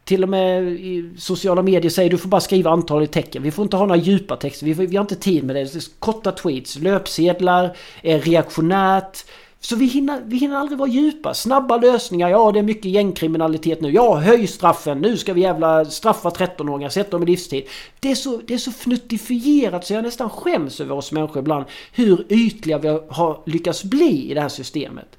Till 0.04 0.24
och 0.24 0.30
med 0.30 0.64
i 0.64 1.12
sociala 1.18 1.62
medier 1.62 1.90
säger 1.90 2.10
du 2.10 2.18
får 2.18 2.30
bara 2.30 2.42
skriva 2.42 2.72
antalet 2.72 3.12
tecken. 3.12 3.44
Vi 3.44 3.52
får 3.52 3.64
inte 3.64 3.78
ha 3.78 3.86
några 3.86 4.02
djupa 4.02 4.36
texter. 4.36 4.66
Vi, 4.66 4.76
får, 4.76 4.84
vi 4.84 4.96
har 4.96 5.04
inte 5.04 5.16
tid 5.16 5.44
med 5.44 5.56
det. 5.56 5.90
Korta 6.00 6.32
tweets, 6.32 6.80
löpsedlar, 6.80 7.78
eh, 8.02 8.22
reaktionärt. 8.22 9.26
Så 9.60 9.76
vi 9.76 9.86
hinner, 9.86 10.22
vi 10.26 10.38
hinner 10.38 10.56
aldrig 10.56 10.80
vara 10.80 10.90
djupa. 10.90 11.34
Snabba 11.34 11.78
lösningar. 11.78 12.30
Ja, 12.30 12.52
det 12.52 12.60
är 12.60 12.64
mycket 12.64 12.92
gängkriminalitet 12.92 13.82
nu. 13.82 13.92
Ja, 13.92 14.16
höj 14.16 14.48
straffen. 14.48 15.00
Nu 15.02 15.18
ska 15.18 15.34
vi 15.34 15.42
jävla 15.42 15.86
straffa 15.86 16.30
13-åringar. 16.30 16.90
Sätta 16.90 17.12
dem 17.12 17.24
i 17.24 17.26
livstid. 17.26 17.64
Det 18.00 18.12
är, 18.12 18.16
så, 18.16 18.42
det 18.48 18.54
är 18.54 18.58
så 18.58 18.72
fnuttifierat 18.72 19.86
så 19.86 19.94
jag 19.94 20.04
nästan 20.04 20.30
skäms 20.30 20.82
över 20.82 20.96
oss 20.96 21.12
människor 21.12 21.40
ibland. 21.40 21.66
Hur 21.92 22.26
ytliga 22.30 22.78
vi 22.78 22.88
har 23.10 23.42
lyckats 23.46 23.84
bli 23.84 24.32
i 24.32 24.34
det 24.34 24.42
här 24.42 24.50
systemet. 24.50 25.18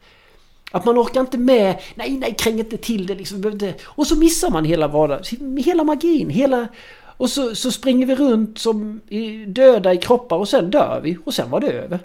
Att 0.70 0.84
man 0.84 0.98
orkar 0.98 1.20
inte 1.20 1.38
med, 1.38 1.78
nej, 1.94 2.10
nej, 2.10 2.34
kräng 2.38 2.58
inte 2.58 2.76
till 2.76 3.06
det 3.06 3.14
liksom. 3.14 3.60
Och 3.84 4.06
så 4.06 4.16
missar 4.16 4.50
man 4.50 4.64
hela 4.64 4.88
vardagen, 4.88 5.56
hela 5.56 5.84
magin, 5.84 6.30
hela... 6.30 6.68
Och 7.16 7.30
så, 7.30 7.54
så 7.54 7.70
springer 7.70 8.06
vi 8.06 8.14
runt 8.14 8.58
som 8.58 9.00
döda 9.46 9.94
i 9.94 9.96
kroppar 9.96 10.36
och 10.36 10.48
sen 10.48 10.70
dör 10.70 11.00
vi 11.02 11.18
och 11.24 11.34
sen 11.34 11.50
var 11.50 11.60
det 11.60 11.72
över. 11.72 11.98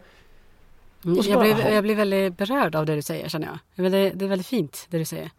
Mm, 1.06 1.20
jag, 1.26 1.40
blir, 1.40 1.70
jag 1.70 1.84
blir 1.84 1.96
väldigt 1.96 2.38
berörd 2.38 2.76
av 2.76 2.86
det 2.86 2.96
du 2.96 3.02
säger 3.02 3.30
känner 3.30 3.48
jag. 3.48 3.92
Det, 3.92 4.10
det 4.10 4.26
är 4.26 4.30
väldigt 4.30 4.48
fint 4.48 4.88
det 4.90 4.98
du 4.98 5.06
säger. 5.06 5.32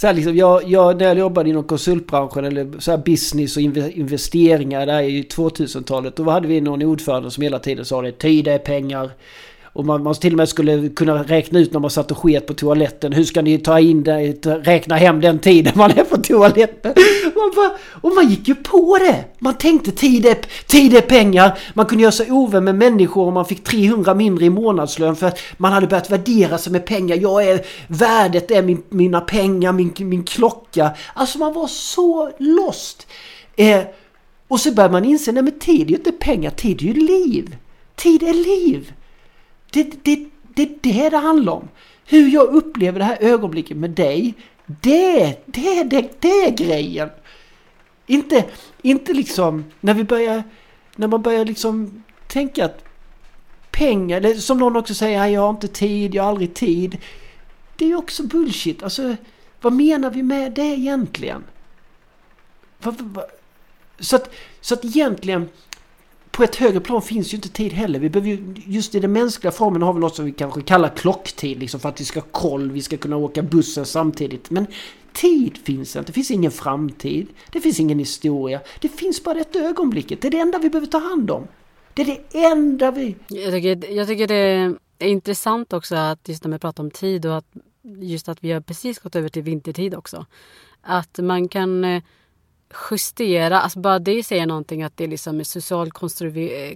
Så 0.00 0.06
här 0.06 0.14
liksom, 0.14 0.36
jag, 0.36 0.68
jag, 0.68 0.98
när 0.98 1.06
jag 1.06 1.18
jobbade 1.18 1.50
inom 1.50 1.64
konsultbranschen 1.64 2.44
eller 2.44 2.80
så 2.80 2.90
här 2.90 2.98
business 2.98 3.56
och 3.56 3.62
investeringar 3.62 4.86
där 4.86 5.02
i 5.02 5.22
2000-talet. 5.22 6.16
Då 6.16 6.30
hade 6.30 6.48
vi 6.48 6.60
någon 6.60 6.82
ordförande 6.82 7.30
som 7.30 7.42
hela 7.42 7.58
tiden 7.58 7.84
sa 7.84 8.02
det. 8.02 8.12
Tid 8.12 8.48
är 8.48 8.58
pengar. 8.58 9.10
Och 9.72 9.86
man, 9.86 10.02
man 10.02 10.14
till 10.14 10.32
och 10.32 10.36
med 10.36 10.48
skulle 10.48 10.88
kunna 10.88 11.22
räkna 11.22 11.58
ut 11.58 11.72
när 11.72 11.80
man 11.80 11.90
satt 11.90 12.10
och 12.10 12.18
sket 12.18 12.46
på 12.46 12.54
toaletten. 12.54 13.12
Hur 13.12 13.24
ska 13.24 13.42
ni 13.42 13.58
ta 13.58 13.80
in 13.80 14.02
det, 14.02 14.46
räkna 14.46 14.96
hem 14.96 15.20
den 15.20 15.38
tiden 15.38 15.72
man 15.76 15.90
är 15.90 16.04
på 16.04 16.16
toaletten? 16.16 16.94
Man 17.34 17.52
bara, 17.56 17.70
och 18.00 18.14
man 18.14 18.28
gick 18.28 18.48
ju 18.48 18.54
på 18.54 18.98
det! 18.98 19.24
Man 19.38 19.54
tänkte 19.54 19.90
tid 19.90 20.26
är, 20.26 20.36
tid 20.66 20.94
är 20.94 21.00
pengar. 21.00 21.58
Man 21.74 21.86
kunde 21.86 22.02
göra 22.02 22.12
sig 22.12 22.30
ovän 22.30 22.64
med 22.64 22.74
människor 22.74 23.26
om 23.28 23.34
man 23.34 23.44
fick 23.44 23.64
300 23.64 24.14
mindre 24.14 24.44
i 24.44 24.50
månadslön 24.50 25.16
för 25.16 25.26
att 25.26 25.38
man 25.56 25.72
hade 25.72 25.86
börjat 25.86 26.10
värdera 26.10 26.58
sig 26.58 26.72
med 26.72 26.86
pengar. 26.86 27.16
Jag 27.16 27.44
är, 27.44 27.66
värdet 27.86 28.50
är 28.50 28.62
min, 28.62 28.82
mina 28.88 29.20
pengar, 29.20 29.72
min, 29.72 29.92
min 29.98 30.24
klocka. 30.24 30.90
Alltså 31.14 31.38
man 31.38 31.52
var 31.52 31.66
så 31.66 32.30
lost. 32.38 33.06
Eh, 33.56 33.82
och 34.48 34.60
så 34.60 34.72
började 34.72 34.92
man 34.92 35.04
inse, 35.04 35.32
nej 35.32 35.42
men 35.42 35.58
tid 35.58 35.86
är 35.86 35.90
ju 35.90 35.96
inte 35.96 36.12
pengar, 36.12 36.50
tid 36.50 36.82
är 36.82 36.86
ju 36.86 36.92
liv. 36.92 37.56
Tid 37.96 38.22
är 38.22 38.34
liv. 38.34 38.92
Det, 39.70 40.04
det, 40.04 40.28
det 40.54 40.62
är 40.62 40.76
det 40.80 41.10
det 41.10 41.16
handlar 41.16 41.52
om. 41.52 41.68
Hur 42.06 42.28
jag 42.28 42.48
upplever 42.48 42.98
det 42.98 43.04
här 43.04 43.18
ögonblicket 43.20 43.76
med 43.76 43.90
dig. 43.90 44.34
Det, 44.66 45.36
det, 45.46 45.82
det, 45.82 46.20
det 46.20 46.44
är 46.44 46.50
grejen. 46.50 47.10
Inte, 48.06 48.44
inte 48.82 49.12
liksom 49.12 49.64
när 49.80 49.94
vi 49.94 50.04
börjar, 50.04 50.42
när 50.96 51.08
man 51.08 51.22
börjar 51.22 51.44
liksom 51.44 52.02
tänka 52.26 52.64
att 52.64 52.84
pengar, 53.70 54.16
eller 54.16 54.34
som 54.34 54.58
någon 54.58 54.76
också 54.76 54.94
säger, 54.94 55.26
jag 55.26 55.40
har 55.40 55.50
inte 55.50 55.68
tid, 55.68 56.14
jag 56.14 56.22
har 56.22 56.30
aldrig 56.30 56.54
tid. 56.54 56.98
Det 57.76 57.84
är 57.84 57.88
ju 57.88 57.96
också 57.96 58.22
bullshit. 58.22 58.82
Alltså, 58.82 59.16
vad 59.60 59.72
menar 59.72 60.10
vi 60.10 60.22
med 60.22 60.52
det 60.52 60.62
egentligen? 60.62 61.44
Så 63.98 64.16
att, 64.16 64.30
så 64.60 64.74
att 64.74 64.84
egentligen 64.84 65.48
på 66.40 66.44
ett 66.44 66.56
högre 66.56 66.80
plan 66.80 67.02
finns 67.02 67.32
ju 67.32 67.36
inte 67.36 67.48
tid 67.48 67.72
heller. 67.72 67.98
Vi 67.98 68.10
behöver 68.10 68.28
ju, 68.30 68.54
just 68.66 68.94
i 68.94 69.00
den 69.00 69.12
mänskliga 69.12 69.50
formen 69.50 69.82
har 69.82 69.92
vi 69.92 70.00
något 70.00 70.16
som 70.16 70.24
vi 70.24 70.32
kanske 70.32 70.62
kallar 70.62 70.88
klocktid. 70.88 71.58
Liksom 71.58 71.80
för 71.80 71.88
att 71.88 72.00
vi 72.00 72.04
ska 72.04 72.20
ha 72.20 72.26
koll, 72.30 72.70
vi 72.70 72.82
ska 72.82 72.96
kunna 72.96 73.16
åka 73.16 73.42
bussen 73.42 73.86
samtidigt. 73.86 74.50
Men 74.50 74.66
tid 75.12 75.58
finns 75.64 75.96
inte. 75.96 76.06
Det 76.06 76.12
finns 76.12 76.30
ingen 76.30 76.50
framtid. 76.50 77.26
Det 77.52 77.60
finns 77.60 77.80
ingen 77.80 77.98
historia. 77.98 78.60
Det 78.80 78.88
finns 78.88 79.24
bara 79.24 79.40
ett 79.40 79.56
ögonblicket. 79.56 80.20
Det 80.22 80.28
är 80.28 80.30
det 80.30 80.38
enda 80.38 80.58
vi 80.58 80.70
behöver 80.70 80.86
ta 80.86 80.98
hand 80.98 81.30
om. 81.30 81.48
Det 81.94 82.02
är 82.02 82.06
det 82.06 82.38
enda 82.38 82.90
vi... 82.90 83.16
Jag 83.28 83.52
tycker, 83.52 83.92
jag 83.92 84.08
tycker 84.08 84.26
det 84.26 84.74
är 84.98 85.08
intressant 85.08 85.72
också 85.72 85.96
att 85.96 86.28
just 86.28 86.44
när 86.44 86.52
vi 86.52 86.58
pratar 86.58 86.84
om 86.84 86.90
tid 86.90 87.26
och 87.26 87.36
att 87.36 87.46
just 88.00 88.28
att 88.28 88.44
vi 88.44 88.52
har 88.52 88.60
precis 88.60 88.98
gått 88.98 89.16
över 89.16 89.28
till 89.28 89.42
vintertid 89.42 89.94
också. 89.94 90.26
Att 90.82 91.18
man 91.18 91.48
kan 91.48 91.84
eh, 91.84 92.02
justera, 92.90 93.60
alltså 93.60 93.78
bara 93.78 93.98
det 93.98 94.22
säger 94.22 94.46
någonting 94.46 94.82
att 94.82 94.96
det 94.96 95.06
liksom 95.06 95.40
är 95.40 95.44
socialt 95.44 95.92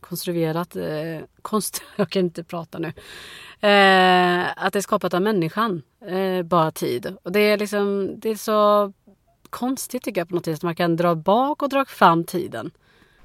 konstruerat. 0.01 0.77
Eh, 0.77 1.27
konst, 1.43 1.83
jag 1.97 2.11
kan 2.11 2.25
inte 2.25 2.45
prata 2.45 2.79
nu. 2.79 2.89
Eh, 3.69 4.65
att 4.65 4.73
det 4.73 4.79
är 4.79 4.81
skapat 4.81 5.15
av 5.15 5.23
människan, 5.23 5.83
eh, 6.07 6.43
bara 6.43 6.71
tid. 6.71 7.17
Och 7.23 7.33
det 7.33 7.41
är 7.41 7.59
liksom, 7.59 8.15
det 8.17 8.29
är 8.29 8.37
så 8.37 8.93
konstigt 9.51 10.03
tycker 10.03 10.21
jag 10.21 10.29
på 10.29 10.35
något 10.35 10.49
vis 10.49 10.59
att 10.59 10.63
man 10.63 10.75
kan 10.75 10.97
dra 10.97 11.15
bak 11.15 11.63
och 11.63 11.69
dra 11.69 11.85
fram 11.85 12.25
tiden. 12.25 12.71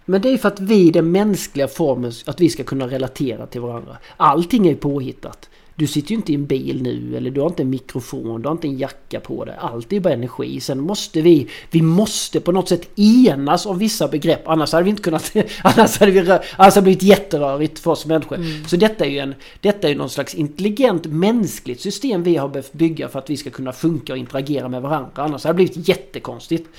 Men 0.06 0.22
det 0.22 0.30
är 0.30 0.38
för 0.38 0.48
att 0.48 0.60
vi, 0.60 0.88
i 0.88 0.92
den 0.92 1.12
mänskliga 1.12 1.68
formen, 1.68 2.12
att 2.26 2.42
vi 2.42 2.50
ska 2.50 2.64
kunna 2.64 2.88
relatera 2.88 3.48
till 3.48 3.62
varandra. 3.62 3.98
Allting 4.18 4.68
är 4.68 4.76
påhittat. 4.76 5.50
Du 5.80 5.88
sitter 5.88 6.10
ju 6.10 6.16
inte 6.16 6.32
i 6.32 6.36
en 6.36 6.46
bil 6.46 6.82
nu 6.82 7.18
eller 7.18 7.32
du 7.32 7.42
har 7.42 7.48
inte 7.48 7.64
en 7.64 7.70
mikrofon, 7.70 8.42
du 8.42 8.48
har 8.48 8.52
inte 8.52 8.68
en 8.68 8.78
jacka 8.78 9.20
på 9.20 9.46
dig. 9.46 9.56
Allt 9.60 9.94
är 9.94 10.00
bara 10.00 10.14
energi. 10.14 10.60
Sen 10.60 10.80
måste 10.80 11.22
vi, 11.22 11.48
vi 11.72 11.82
måste 11.82 12.40
på 12.40 12.52
något 12.52 12.70
sätt 12.70 13.00
enas 13.00 13.66
om 13.66 13.78
vissa 13.78 14.08
begrepp. 14.08 14.48
Annars 14.48 14.72
hade 14.72 14.84
vi 14.84 14.90
inte 14.90 15.02
kunnat, 15.02 15.32
annars 15.64 16.00
hade 16.00 16.12
vi 16.12 16.20
annars 16.20 16.44
hade 16.58 16.76
det 16.76 16.82
blivit 16.82 17.04
jätterörigt 17.04 17.80
för 17.80 17.92
oss 17.92 18.06
människor. 18.06 18.36
Mm. 18.36 18.68
Så 18.68 18.76
detta 18.76 19.06
är 19.06 19.10
ju 19.10 19.20
en, 19.20 19.36
detta 19.62 19.88
är 19.88 19.92
ju 19.92 19.98
någon 19.98 20.10
slags 20.10 20.36
intelligent 20.36 21.06
mänskligt 21.06 21.82
system 21.82 22.24
vi 22.24 22.36
har 22.36 22.50
behövt 22.50 22.74
bygga 22.74 23.10
för 23.10 23.20
att 23.20 23.30
vi 23.30 23.38
ska 23.38 23.50
kunna 23.50 23.72
funka 23.72 24.14
och 24.14 24.20
interagera 24.20 24.70
med 24.70 24.82
varandra. 24.82 25.12
Annars 25.16 25.44
hade 25.44 25.54
det 25.54 25.56
blivit 25.56 25.88
jättekonstigt. 25.88 26.70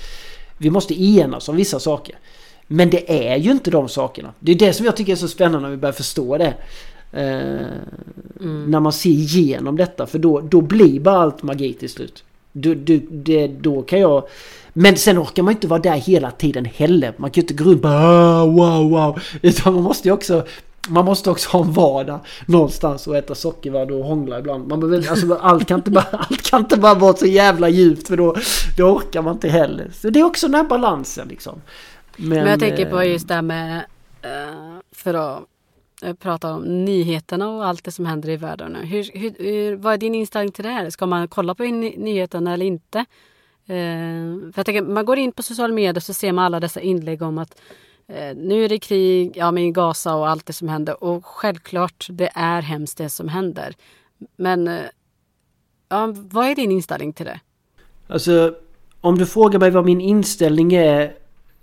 Vi 0.57 0.69
måste 0.69 1.03
enas 1.03 1.49
om 1.49 1.55
vissa 1.55 1.79
saker. 1.79 2.15
Men 2.67 2.89
det 2.89 3.31
är 3.31 3.37
ju 3.37 3.51
inte 3.51 3.71
de 3.71 3.89
sakerna. 3.89 4.33
Det 4.39 4.51
är 4.51 4.55
det 4.55 4.73
som 4.73 4.85
jag 4.85 4.97
tycker 4.97 5.11
är 5.11 5.15
så 5.15 5.27
spännande 5.27 5.59
när 5.59 5.69
vi 5.69 5.77
börjar 5.77 5.93
förstå 5.93 6.37
det. 6.37 6.53
Eh, 7.11 7.65
mm. 8.39 8.71
När 8.71 8.79
man 8.79 8.93
ser 8.93 9.09
igenom 9.09 9.77
detta 9.77 10.07
för 10.07 10.19
då, 10.19 10.41
då 10.41 10.61
blir 10.61 10.99
bara 10.99 11.19
allt 11.19 11.43
magi 11.43 11.73
till 11.73 11.89
slut. 11.89 12.23
Du, 12.51 12.75
du, 12.75 12.99
det, 13.11 13.47
då 13.47 13.81
kan 13.81 13.99
jag... 13.99 14.23
Men 14.73 14.97
sen 14.97 15.19
orkar 15.19 15.43
man 15.43 15.53
inte 15.53 15.67
vara 15.67 15.79
där 15.79 15.95
hela 15.95 16.31
tiden 16.31 16.65
heller. 16.65 17.13
Man 17.17 17.31
kan 17.31 17.41
ju 17.41 17.43
inte 17.43 17.63
gå 17.63 17.69
runt 17.69 17.81
bara 17.81 17.95
ah, 17.95 18.45
wow 18.45 18.89
wow. 18.89 19.21
Utan 19.41 19.73
man 19.73 19.83
måste 19.83 20.07
ju 20.07 20.13
också 20.13 20.45
man 20.89 21.05
måste 21.05 21.29
också 21.29 21.49
ha 21.49 21.65
en 21.65 21.71
vardag 21.71 22.19
någonstans 22.45 23.07
och 23.07 23.17
äta 23.17 23.35
sockervadd 23.35 23.91
och 23.91 24.05
hångla 24.05 24.39
ibland. 24.39 24.67
Man 24.67 24.79
behöver, 24.79 25.09
alltså, 25.09 25.35
allt, 25.35 25.67
kan 25.67 25.79
inte 25.79 25.91
bara, 25.91 26.05
allt 26.11 26.49
kan 26.49 26.59
inte 26.59 26.77
bara 26.77 26.93
vara 26.93 27.13
så 27.13 27.25
jävla 27.25 27.69
djupt 27.69 28.07
för 28.07 28.17
då, 28.17 28.35
då 28.77 28.83
orkar 28.83 29.21
man 29.21 29.33
inte 29.33 29.49
heller. 29.49 29.89
Så 29.93 30.09
det 30.09 30.19
är 30.19 30.23
också 30.23 30.47
den 30.47 30.55
här 30.55 30.63
balansen 30.63 31.27
liksom. 31.27 31.61
Men, 32.17 32.29
Men 32.29 32.47
jag 32.47 32.59
tänker 32.59 32.89
på 32.89 33.03
just 33.03 33.27
det 33.27 33.33
här 33.33 33.41
med, 33.41 33.77
uh, 34.25 34.79
för 34.91 35.13
att 35.13 35.37
eh, 35.37 35.43
Eh, 36.01 36.13
prata 36.13 36.53
om 36.53 36.85
nyheterna 36.85 37.49
och 37.49 37.65
allt 37.65 37.83
det 37.83 37.91
som 37.91 38.05
händer 38.05 38.29
i 38.29 38.37
världen 38.37 38.71
nu. 38.71 38.85
Hur, 38.85 39.09
hur, 39.13 39.35
hur, 39.39 39.75
vad 39.75 39.93
är 39.93 39.97
din 39.97 40.15
inställning 40.15 40.51
till 40.51 40.63
det 40.63 40.69
här? 40.69 40.89
Ska 40.89 41.05
man 41.05 41.27
kolla 41.27 41.55
på 41.55 41.63
nyheterna 41.63 42.53
eller 42.53 42.65
inte? 42.65 42.99
Eh, 43.65 43.75
för 44.51 44.53
jag 44.55 44.65
tänker, 44.65 44.81
man 44.81 45.05
går 45.05 45.17
in 45.17 45.31
på 45.31 45.43
sociala 45.43 45.73
medier 45.73 45.99
så 45.99 46.13
ser 46.13 46.31
man 46.31 46.45
alla 46.45 46.59
dessa 46.59 46.81
inlägg 46.81 47.21
om 47.21 47.37
att 47.37 47.61
eh, 48.07 48.35
nu 48.35 48.65
är 48.65 48.69
det 48.69 48.79
krig 48.79 49.37
ja, 49.37 49.59
i 49.59 49.71
Gaza 49.71 50.15
och 50.15 50.29
allt 50.29 50.45
det 50.45 50.53
som 50.53 50.69
händer. 50.69 51.03
Och 51.03 51.25
självklart, 51.25 52.07
det 52.09 52.29
är 52.33 52.61
hemskt 52.61 52.97
det 52.97 53.09
som 53.09 53.27
händer. 53.27 53.75
Men 54.35 54.67
eh, 54.67 54.85
ja, 55.89 56.13
vad 56.15 56.47
är 56.47 56.55
din 56.55 56.71
inställning 56.71 57.13
till 57.13 57.25
det? 57.25 57.39
Alltså, 58.07 58.55
om 59.01 59.17
du 59.17 59.25
frågar 59.25 59.59
mig 59.59 59.71
vad 59.71 59.85
min 59.85 60.01
inställning 60.01 60.73
är 60.73 61.20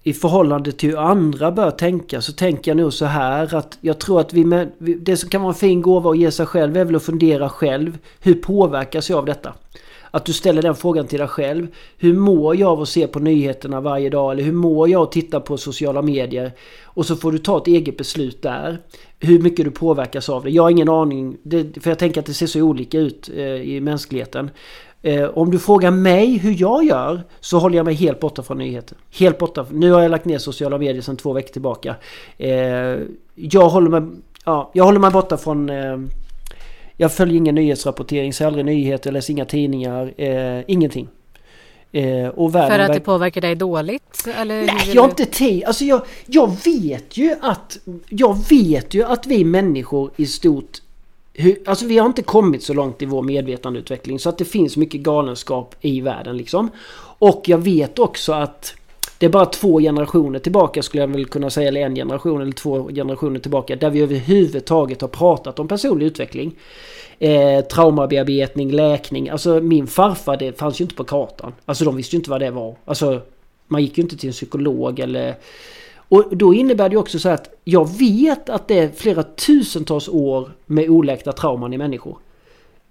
i 0.08 0.12
förhållande 0.12 0.72
till 0.72 0.90
hur 0.90 0.98
andra 0.98 1.52
bör 1.52 1.70
tänka 1.70 2.20
så 2.20 2.32
tänker 2.32 2.70
jag 2.70 2.76
nog 2.76 2.92
så 2.92 3.04
här 3.04 3.54
att 3.54 3.78
jag 3.80 3.98
tror 3.98 4.20
att 4.20 4.32
vi 4.32 4.44
med, 4.44 4.70
det 4.78 5.16
som 5.16 5.30
kan 5.30 5.42
vara 5.42 5.52
en 5.52 5.58
fin 5.58 5.82
gåva 5.82 6.10
att 6.10 6.18
ge 6.18 6.30
sig 6.30 6.46
själv 6.46 6.76
är 6.76 6.84
väl 6.84 6.96
att 6.96 7.02
fundera 7.02 7.48
själv. 7.48 7.98
Hur 8.20 8.34
påverkas 8.34 9.10
jag 9.10 9.18
av 9.18 9.24
detta? 9.24 9.54
Att 10.10 10.24
du 10.24 10.32
ställer 10.32 10.62
den 10.62 10.74
frågan 10.74 11.06
till 11.06 11.18
dig 11.18 11.28
själv. 11.28 11.66
Hur 11.98 12.14
mår 12.14 12.56
jag 12.56 12.70
av 12.70 12.82
att 12.82 12.88
se 12.88 13.06
på 13.06 13.18
nyheterna 13.18 13.80
varje 13.80 14.10
dag? 14.10 14.32
Eller 14.32 14.42
hur 14.42 14.52
mår 14.52 14.88
jag 14.88 14.98
av 14.98 15.06
att 15.06 15.12
titta 15.12 15.40
på 15.40 15.56
sociala 15.56 16.02
medier? 16.02 16.52
Och 16.84 17.06
så 17.06 17.16
får 17.16 17.32
du 17.32 17.38
ta 17.38 17.58
ett 17.58 17.66
eget 17.66 17.96
beslut 17.96 18.42
där. 18.42 18.78
Hur 19.20 19.38
mycket 19.42 19.64
du 19.64 19.70
påverkas 19.70 20.28
av 20.28 20.44
det. 20.44 20.50
Jag 20.50 20.62
har 20.62 20.70
ingen 20.70 20.88
aning. 20.88 21.36
Det, 21.42 21.82
för 21.82 21.90
jag 21.90 21.98
tänker 21.98 22.20
att 22.20 22.26
det 22.26 22.34
ser 22.34 22.46
så 22.46 22.60
olika 22.60 22.98
ut 22.98 23.30
eh, 23.36 23.44
i 23.44 23.80
mänskligheten. 23.80 24.50
Eh, 25.02 25.24
om 25.24 25.50
du 25.50 25.58
frågar 25.58 25.90
mig 25.90 26.36
hur 26.36 26.60
jag 26.60 26.84
gör 26.84 27.22
så 27.40 27.58
håller 27.58 27.76
jag 27.76 27.84
mig 27.84 27.94
helt 27.94 28.20
borta 28.20 28.42
från 28.42 28.58
nyheter. 28.58 28.98
Helt 29.18 29.38
borta. 29.38 29.66
Nu 29.70 29.92
har 29.92 30.02
jag 30.02 30.10
lagt 30.10 30.24
ner 30.24 30.38
sociala 30.38 30.78
medier 30.78 31.02
sedan 31.02 31.16
två 31.16 31.32
veckor 31.32 31.52
tillbaka. 31.52 31.96
Eh, 32.38 32.50
jag, 33.34 33.68
håller 33.68 34.00
mig, 34.00 34.02
ja, 34.44 34.70
jag 34.72 34.84
håller 34.84 34.98
mig 34.98 35.10
borta 35.10 35.36
från... 35.36 35.70
Eh, 35.70 35.98
jag 36.96 37.12
följer 37.12 37.36
ingen 37.36 37.54
nyhetsrapportering, 37.54 38.32
ser 38.32 38.46
aldrig 38.46 38.64
nyheter, 38.64 39.12
läser 39.12 39.32
inga 39.32 39.44
tidningar. 39.44 40.14
Ingenting. 40.70 41.08
För 41.92 42.78
att 42.78 42.92
det 42.92 43.00
påverkar 43.00 43.40
dig 43.40 43.54
dåligt? 43.54 44.28
Eller 44.36 44.66
Nej, 44.66 44.90
jag 44.94 45.02
har 45.02 45.08
inte 45.08 45.24
tid. 45.24 45.64
Alltså 45.64 45.84
jag, 45.84 46.02
jag 46.26 46.56
vet 46.64 47.16
ju 47.16 47.34
att... 47.40 47.78
Jag 48.08 48.38
vet 48.50 48.94
ju 48.94 49.04
att 49.04 49.26
vi 49.26 49.44
människor 49.44 50.10
i 50.16 50.26
stort 50.26 50.78
hur, 51.38 51.58
alltså 51.64 51.86
vi 51.86 51.98
har 51.98 52.06
inte 52.06 52.22
kommit 52.22 52.62
så 52.62 52.74
långt 52.74 53.02
i 53.02 53.06
vår 53.06 53.22
medvetandeutveckling 53.22 54.18
så 54.18 54.28
att 54.28 54.38
det 54.38 54.44
finns 54.44 54.76
mycket 54.76 55.00
galenskap 55.00 55.74
i 55.80 56.00
världen 56.00 56.36
liksom. 56.36 56.70
Och 57.18 57.42
jag 57.46 57.58
vet 57.58 57.98
också 57.98 58.32
att 58.32 58.74
det 59.18 59.26
är 59.26 59.30
bara 59.30 59.46
två 59.46 59.80
generationer 59.80 60.38
tillbaka 60.38 60.82
skulle 60.82 61.02
jag 61.02 61.08
väl 61.08 61.26
kunna 61.26 61.50
säga, 61.50 61.68
eller 61.68 61.80
en 61.80 61.94
generation 61.94 62.42
eller 62.42 62.52
två 62.52 62.88
generationer 62.88 63.40
tillbaka, 63.40 63.76
där 63.76 63.90
vi 63.90 64.00
överhuvudtaget 64.00 65.00
har 65.00 65.08
pratat 65.08 65.58
om 65.58 65.68
personlig 65.68 66.06
utveckling. 66.06 66.54
Eh, 67.18 67.60
traumabearbetning, 67.60 68.70
läkning. 68.70 69.28
Alltså 69.28 69.60
min 69.60 69.86
farfar, 69.86 70.36
det 70.36 70.58
fanns 70.58 70.80
ju 70.80 70.82
inte 70.82 70.94
på 70.94 71.04
kartan. 71.04 71.52
Alltså 71.64 71.84
de 71.84 71.96
visste 71.96 72.16
ju 72.16 72.18
inte 72.18 72.30
vad 72.30 72.40
det 72.40 72.50
var. 72.50 72.74
Alltså 72.84 73.20
man 73.66 73.82
gick 73.82 73.98
ju 73.98 74.02
inte 74.02 74.16
till 74.16 74.28
en 74.28 74.32
psykolog 74.32 75.00
eller 75.00 75.34
och 76.08 76.36
då 76.36 76.54
innebär 76.54 76.88
det 76.88 76.96
också 76.96 77.18
så 77.18 77.28
att 77.28 77.50
jag 77.64 77.98
vet 77.98 78.48
att 78.48 78.68
det 78.68 78.78
är 78.78 78.88
flera 78.88 79.22
tusentals 79.22 80.08
år 80.08 80.50
med 80.66 80.90
oläkta 80.90 81.32
trauman 81.32 81.72
i 81.72 81.78
människor. 81.78 82.18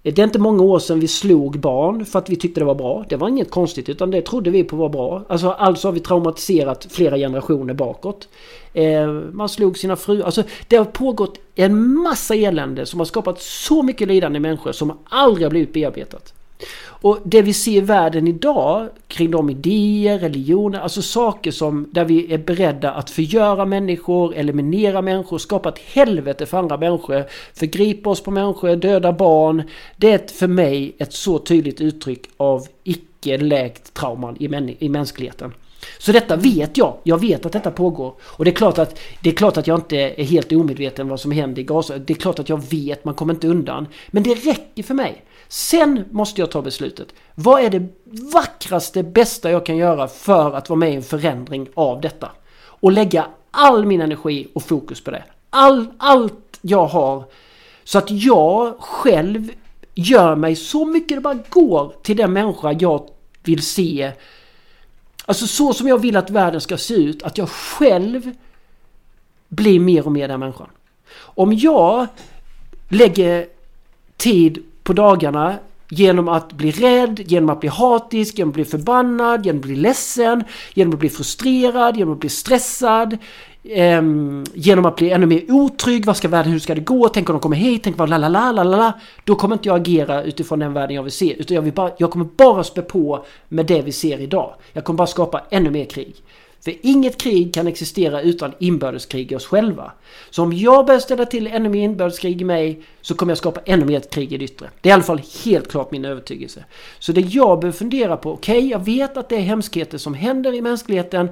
Det 0.02 0.18
är 0.18 0.24
inte 0.24 0.38
många 0.38 0.62
år 0.62 0.78
sedan 0.78 1.00
vi 1.00 1.08
slog 1.08 1.60
barn 1.60 2.04
för 2.04 2.18
att 2.18 2.30
vi 2.30 2.36
tyckte 2.36 2.60
det 2.60 2.64
var 2.64 2.74
bra. 2.74 3.04
Det 3.08 3.16
var 3.16 3.28
inget 3.28 3.50
konstigt 3.50 3.88
utan 3.88 4.10
det 4.10 4.22
trodde 4.22 4.50
vi 4.50 4.64
på 4.64 4.76
var 4.76 4.88
bra. 4.88 5.24
Alltså, 5.28 5.50
alltså 5.50 5.88
har 5.88 5.92
vi 5.92 6.00
traumatiserat 6.00 6.86
flera 6.90 7.16
generationer 7.16 7.74
bakåt. 7.74 8.28
Eh, 8.72 9.06
man 9.32 9.48
slog 9.48 9.78
sina 9.78 9.96
fruar. 9.96 10.24
Alltså 10.24 10.42
det 10.68 10.76
har 10.76 10.84
pågått 10.84 11.38
en 11.54 11.94
massa 11.94 12.34
elände 12.34 12.86
som 12.86 13.00
har 13.00 13.04
skapat 13.04 13.40
så 13.40 13.82
mycket 13.82 14.08
lidande 14.08 14.36
i 14.36 14.40
människor 14.40 14.72
som 14.72 14.98
aldrig 15.04 15.46
har 15.46 15.50
blivit 15.50 15.72
bearbetat. 15.72 16.34
Och 17.00 17.18
det 17.24 17.42
vi 17.42 17.52
ser 17.52 17.72
i 17.72 17.80
världen 17.80 18.28
idag 18.28 18.88
kring 19.08 19.30
de 19.30 19.50
idéer, 19.50 20.18
religioner, 20.18 20.80
alltså 20.80 21.02
saker 21.02 21.50
som 21.50 21.88
där 21.92 22.04
vi 22.04 22.32
är 22.32 22.38
beredda 22.38 22.92
att 22.92 23.10
förgöra 23.10 23.64
människor, 23.64 24.34
eliminera 24.34 25.02
människor, 25.02 25.38
skapa 25.38 25.68
ett 25.68 25.78
helvete 25.78 26.46
för 26.46 26.58
andra 26.58 26.76
människor, 26.76 27.24
förgripa 27.54 28.10
oss 28.10 28.22
på 28.22 28.30
människor, 28.30 28.76
döda 28.76 29.12
barn. 29.12 29.62
Det 29.96 30.10
är 30.10 30.38
för 30.38 30.46
mig 30.46 30.96
ett 30.98 31.12
så 31.12 31.38
tydligt 31.38 31.80
uttryck 31.80 32.28
av 32.36 32.66
icke 32.84 33.38
läkt 33.38 33.94
trauman 33.94 34.36
i, 34.40 34.76
i 34.78 34.88
mänskligheten. 34.88 35.52
Så 35.98 36.12
detta 36.12 36.36
vet 36.36 36.76
jag. 36.76 36.96
Jag 37.02 37.20
vet 37.20 37.46
att 37.46 37.52
detta 37.52 37.70
pågår. 37.70 38.14
Och 38.22 38.44
det 38.44 38.50
är 38.50 38.54
klart 38.54 38.78
att, 38.78 38.98
det 39.22 39.30
är 39.30 39.34
klart 39.34 39.56
att 39.56 39.66
jag 39.66 39.78
inte 39.78 39.96
är 39.96 40.24
helt 40.24 40.52
omedveten 40.52 41.08
vad 41.08 41.20
som 41.20 41.32
händer 41.32 41.62
i 41.62 41.64
Gaza. 41.64 41.98
Det 41.98 42.12
är 42.12 42.18
klart 42.18 42.38
att 42.38 42.48
jag 42.48 42.70
vet, 42.70 43.04
man 43.04 43.14
kommer 43.14 43.34
inte 43.34 43.48
undan. 43.48 43.86
Men 44.10 44.22
det 44.22 44.34
räcker 44.34 44.82
för 44.82 44.94
mig. 44.94 45.24
Sen 45.48 46.04
måste 46.10 46.40
jag 46.40 46.50
ta 46.50 46.62
beslutet. 46.62 47.08
Vad 47.34 47.62
är 47.62 47.70
det 47.70 47.88
vackraste, 48.32 49.02
bästa 49.02 49.50
jag 49.50 49.66
kan 49.66 49.76
göra 49.76 50.08
för 50.08 50.52
att 50.56 50.68
vara 50.68 50.78
med 50.78 50.92
i 50.92 50.96
en 50.96 51.02
förändring 51.02 51.68
av 51.74 52.00
detta? 52.00 52.30
Och 52.60 52.92
lägga 52.92 53.26
all 53.50 53.86
min 53.86 54.00
energi 54.00 54.48
och 54.52 54.62
fokus 54.62 55.00
på 55.00 55.10
det. 55.10 55.24
All, 55.50 55.86
allt 55.98 56.58
jag 56.60 56.86
har. 56.86 57.24
Så 57.84 57.98
att 57.98 58.10
jag 58.10 58.74
själv 58.80 59.50
gör 59.94 60.34
mig 60.34 60.56
så 60.56 60.84
mycket 60.84 61.16
det 61.16 61.20
bara 61.20 61.38
går 61.48 61.92
till 62.02 62.16
den 62.16 62.32
människa 62.32 62.72
jag 62.72 63.08
vill 63.42 63.62
se. 63.62 64.12
Alltså 65.26 65.46
så 65.46 65.72
som 65.72 65.88
jag 65.88 65.98
vill 65.98 66.16
att 66.16 66.30
världen 66.30 66.60
ska 66.60 66.76
se 66.76 66.94
ut. 66.94 67.22
Att 67.22 67.38
jag 67.38 67.48
själv 67.48 68.32
blir 69.48 69.80
mer 69.80 70.06
och 70.06 70.12
mer 70.12 70.28
den 70.28 70.40
människan. 70.40 70.70
Om 71.16 71.52
jag 71.52 72.06
lägger 72.88 73.46
tid 74.16 74.64
på 74.88 74.92
dagarna 74.92 75.54
genom 75.88 76.28
att 76.28 76.52
bli 76.52 76.70
rädd, 76.70 77.20
genom 77.26 77.50
att 77.50 77.60
bli 77.60 77.68
hatisk, 77.68 78.38
genom 78.38 78.50
att 78.50 78.54
bli 78.54 78.64
förbannad, 78.64 79.46
genom 79.46 79.60
att 79.60 79.66
bli 79.66 79.76
ledsen, 79.76 80.44
genom 80.74 80.94
att 80.94 81.00
bli 81.00 81.08
frustrerad, 81.08 81.96
genom 81.96 82.14
att 82.14 82.20
bli 82.20 82.28
stressad, 82.28 83.18
eh, 83.62 84.02
genom 84.54 84.86
att 84.86 84.96
bli 84.96 85.10
ännu 85.10 85.26
mer 85.26 85.42
otrygg. 85.48 86.04
Vad 86.04 86.16
ska 86.16 86.28
världen, 86.28 86.52
hur 86.52 86.58
ska 86.58 86.74
det 86.74 86.80
gå? 86.80 87.08
Tänk 87.08 87.28
om 87.28 87.32
de 87.34 87.40
kommer 87.40 87.56
hit? 87.56 87.82
Tänk 87.84 87.98
vad 87.98 88.08
la 88.08 88.18
la 88.18 88.28
la 88.28 88.52
la 88.52 88.64
la 88.64 88.92
Då 89.24 89.34
kommer 89.34 89.54
inte 89.54 89.68
jag 89.68 89.80
agera 89.80 90.22
utifrån 90.22 90.58
den 90.58 90.72
världen 90.72 90.96
jag 90.96 91.02
vill 91.02 91.12
se. 91.12 91.32
Utan 91.32 91.54
jag, 91.54 91.62
vill 91.62 91.72
bara, 91.72 91.90
jag 91.98 92.10
kommer 92.10 92.28
bara 92.36 92.64
spä 92.64 92.82
på 92.82 93.24
med 93.48 93.66
det 93.66 93.82
vi 93.82 93.92
ser 93.92 94.20
idag. 94.20 94.54
Jag 94.72 94.84
kommer 94.84 94.96
bara 94.96 95.06
skapa 95.06 95.42
ännu 95.50 95.70
mer 95.70 95.84
krig. 95.84 96.14
För 96.64 96.74
inget 96.82 97.18
krig 97.18 97.54
kan 97.54 97.66
existera 97.66 98.22
utan 98.22 98.52
inbördeskrig 98.58 99.32
i 99.32 99.36
oss 99.36 99.46
själva. 99.46 99.92
Så 100.30 100.42
om 100.42 100.52
jag 100.52 100.86
börjar 100.86 101.00
ställa 101.00 101.24
till 101.24 101.46
ännu 101.46 101.68
mer 101.68 101.82
inbördeskrig 101.82 102.42
i 102.42 102.44
mig 102.44 102.82
så 103.00 103.14
kommer 103.14 103.30
jag 103.30 103.38
skapa 103.38 103.60
ännu 103.64 103.84
mer 103.84 104.00
krig 104.00 104.32
i 104.32 104.36
det 104.36 104.44
yttre. 104.44 104.70
Det 104.80 104.88
är 104.88 104.90
i 104.90 104.94
alla 104.94 105.02
fall 105.02 105.20
helt 105.44 105.70
klart 105.70 105.90
min 105.90 106.04
övertygelse. 106.04 106.64
Så 106.98 107.12
det 107.12 107.20
jag 107.20 107.60
behöver 107.60 107.78
fundera 107.78 108.16
på, 108.16 108.32
okej 108.32 108.58
okay, 108.58 108.70
jag 108.70 108.84
vet 108.84 109.16
att 109.16 109.28
det 109.28 109.36
är 109.36 109.40
hemskheter 109.40 109.98
som 109.98 110.14
händer 110.14 110.54
i 110.54 110.60
mänskligheten. 110.60 111.28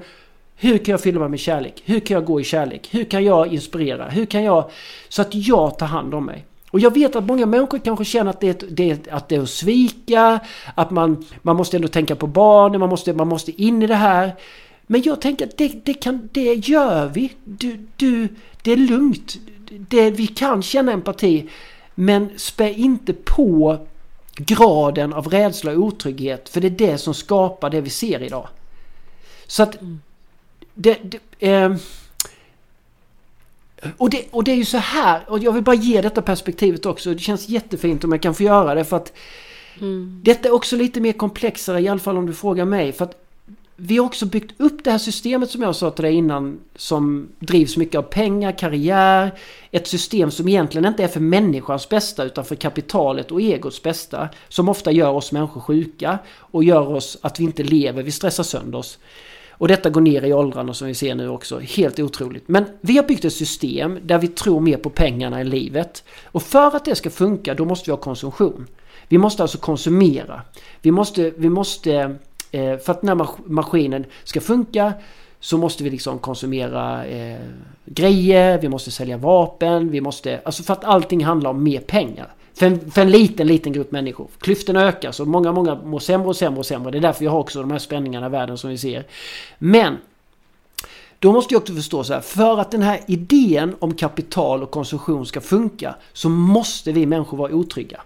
Hur 0.55 0.77
kan 0.77 0.91
jag 0.91 1.01
fylla 1.01 1.19
mig 1.19 1.29
med 1.29 1.39
kärlek? 1.39 1.81
Hur 1.85 1.99
kan 1.99 2.15
jag 2.15 2.25
gå 2.25 2.41
i 2.41 2.43
kärlek? 2.43 2.87
Hur 2.91 3.03
kan 3.03 3.23
jag 3.23 3.53
inspirera? 3.53 4.09
Hur 4.09 4.25
kan 4.25 4.43
jag... 4.43 4.69
Så 5.09 5.21
att 5.21 5.35
jag 5.35 5.77
tar 5.77 5.85
hand 5.85 6.13
om 6.13 6.25
mig. 6.25 6.45
Och 6.71 6.79
jag 6.79 6.93
vet 6.93 7.15
att 7.15 7.23
många 7.23 7.45
människor 7.45 7.79
kanske 7.79 8.05
känner 8.05 8.29
att 8.29 8.39
det 8.39 8.63
är, 8.63 8.67
det 8.69 9.09
att 9.11 9.29
det 9.29 9.35
är 9.35 9.41
att 9.41 9.49
svika, 9.49 10.39
att 10.75 10.91
man, 10.91 11.25
man 11.41 11.55
måste 11.55 11.77
ändå 11.77 11.87
tänka 11.87 12.15
på 12.15 12.27
barnen, 12.27 12.79
man 12.79 12.89
måste, 12.89 13.13
man 13.13 13.27
måste 13.27 13.61
in 13.61 13.83
i 13.83 13.87
det 13.87 13.95
här. 13.95 14.35
Men 14.87 15.01
jag 15.01 15.21
tänker 15.21 15.47
att 15.47 15.57
det, 15.57 15.85
det, 15.85 15.93
kan, 15.93 16.29
det 16.31 16.53
gör 16.53 17.07
vi. 17.07 17.33
Du, 17.43 17.87
du, 17.95 18.27
det 18.61 18.71
är 18.71 18.77
lugnt. 18.77 19.37
Det, 19.69 20.11
vi 20.11 20.27
kan 20.27 20.63
känna 20.63 20.91
empati. 20.91 21.49
Men 21.95 22.29
spä 22.35 22.73
inte 22.73 23.13
på 23.13 23.87
graden 24.35 25.13
av 25.13 25.27
rädsla 25.27 25.71
och 25.71 25.77
otrygghet. 25.77 26.49
För 26.49 26.61
det 26.61 26.67
är 26.67 26.89
det 26.89 26.97
som 26.97 27.13
skapar 27.13 27.69
det 27.69 27.81
vi 27.81 27.89
ser 27.89 28.23
idag. 28.23 28.47
Så 29.47 29.63
att... 29.63 29.77
Det, 30.73 30.99
det, 31.03 31.19
eh, 31.39 31.75
och, 33.97 34.09
det, 34.09 34.25
och 34.31 34.43
det 34.43 34.51
är 34.51 34.55
ju 34.55 34.65
så 34.65 34.77
här, 34.77 35.21
och 35.27 35.39
jag 35.39 35.51
vill 35.51 35.63
bara 35.63 35.75
ge 35.75 36.01
detta 36.01 36.21
perspektivet 36.21 36.85
också. 36.85 37.13
Det 37.13 37.19
känns 37.19 37.49
jättefint 37.49 38.03
om 38.03 38.11
jag 38.11 38.21
kan 38.21 38.35
få 38.35 38.43
göra 38.43 38.75
det 38.75 38.85
för 38.85 38.97
att 38.97 39.13
mm. 39.79 40.21
Detta 40.23 40.47
är 40.47 40.53
också 40.53 40.75
lite 40.75 41.01
mer 41.01 41.13
komplexare 41.13 41.81
i 41.81 41.87
alla 41.87 41.99
fall 41.99 42.17
om 42.17 42.25
du 42.25 42.33
frågar 42.33 42.65
mig. 42.65 42.91
För 42.91 43.05
att 43.05 43.26
vi 43.79 43.97
har 43.97 44.05
också 44.05 44.25
byggt 44.25 44.61
upp 44.61 44.83
det 44.83 44.91
här 44.91 44.97
systemet 44.97 45.49
som 45.49 45.61
jag 45.61 45.75
sa 45.75 45.91
till 45.91 46.03
dig 46.03 46.13
innan 46.13 46.59
som 46.75 47.29
drivs 47.39 47.77
mycket 47.77 47.99
av 47.99 48.01
pengar, 48.01 48.51
karriär. 48.51 49.31
Ett 49.71 49.87
system 49.87 50.31
som 50.31 50.47
egentligen 50.47 50.85
inte 50.85 51.03
är 51.03 51.07
för 51.07 51.19
människans 51.19 51.89
bästa 51.89 52.23
utan 52.23 52.45
för 52.45 52.55
kapitalet 52.55 53.31
och 53.31 53.41
egots 53.41 53.83
bästa. 53.83 54.29
Som 54.49 54.69
ofta 54.69 54.91
gör 54.91 55.11
oss 55.11 55.31
människor 55.31 55.61
sjuka 55.61 56.19
och 56.39 56.63
gör 56.63 56.89
oss 56.89 57.17
att 57.21 57.39
vi 57.39 57.43
inte 57.43 57.63
lever, 57.63 58.03
vi 58.03 58.11
stressar 58.11 58.43
sönder 58.43 58.77
oss. 58.77 58.99
Och 59.49 59.67
detta 59.67 59.89
går 59.89 60.01
ner 60.01 60.23
i 60.23 60.33
åldrarna 60.33 60.73
som 60.73 60.87
vi 60.87 60.93
ser 60.93 61.15
nu 61.15 61.29
också. 61.29 61.59
Helt 61.59 61.99
otroligt. 61.99 62.47
Men 62.47 62.65
vi 62.81 62.97
har 62.97 63.03
byggt 63.03 63.25
ett 63.25 63.33
system 63.33 63.99
där 64.03 64.17
vi 64.17 64.27
tror 64.27 64.59
mer 64.59 64.77
på 64.77 64.89
pengarna 64.89 65.39
än 65.39 65.49
livet. 65.49 66.03
Och 66.25 66.43
för 66.43 66.75
att 66.75 66.85
det 66.85 66.95
ska 66.95 67.09
funka 67.09 67.53
då 67.53 67.65
måste 67.65 67.89
vi 67.89 67.91
ha 67.91 67.97
konsumtion. 67.97 68.67
Vi 69.07 69.17
måste 69.17 69.43
alltså 69.43 69.57
konsumera. 69.57 70.41
Vi 70.81 70.91
måste, 70.91 71.33
vi 71.37 71.49
måste 71.49 72.15
Eh, 72.51 72.77
för 72.77 72.91
att 72.91 73.01
den 73.01 73.19
här 73.19 73.27
maskinen 73.45 74.05
ska 74.23 74.41
funka 74.41 74.93
så 75.39 75.57
måste 75.57 75.83
vi 75.83 75.89
liksom 75.89 76.19
konsumera 76.19 77.05
eh, 77.05 77.39
grejer, 77.85 78.57
vi 78.57 78.69
måste 78.69 78.91
sälja 78.91 79.17
vapen, 79.17 79.91
vi 79.91 80.01
måste... 80.01 80.41
Alltså 80.45 80.63
för 80.63 80.73
att 80.73 80.83
allting 80.83 81.25
handlar 81.25 81.49
om 81.49 81.63
mer 81.63 81.79
pengar. 81.79 82.33
För 82.53 82.65
en, 82.65 82.91
för 82.91 83.01
en 83.01 83.11
liten, 83.11 83.47
liten 83.47 83.73
grupp 83.73 83.91
människor. 83.91 84.27
Klyftorna 84.39 84.83
ökar 84.83 85.11
så 85.11 85.25
många, 85.25 85.51
många 85.51 85.75
mår 85.75 85.99
sämre 85.99 86.27
och 86.27 86.35
sämre 86.35 86.59
och 86.59 86.65
sämre. 86.65 86.91
Det 86.91 86.97
är 86.97 87.01
därför 87.01 87.19
vi 87.19 87.27
har 87.27 87.39
också 87.39 87.61
de 87.61 87.71
här 87.71 87.79
spänningarna 87.79 88.25
i 88.25 88.29
världen 88.29 88.57
som 88.57 88.69
vi 88.69 88.77
ser. 88.77 89.05
Men 89.57 89.97
då 91.19 91.31
måste 91.31 91.53
jag 91.53 91.61
också 91.61 91.73
förstå 91.73 92.03
så 92.03 92.13
här, 92.13 92.21
för 92.21 92.59
att 92.59 92.71
den 92.71 92.81
här 92.81 92.99
idén 93.07 93.75
om 93.79 93.93
kapital 93.93 94.63
och 94.63 94.71
konsumtion 94.71 95.25
ska 95.25 95.41
funka 95.41 95.95
så 96.13 96.29
måste 96.29 96.91
vi 96.91 97.05
människor 97.05 97.37
vara 97.37 97.53
otrygga. 97.53 98.01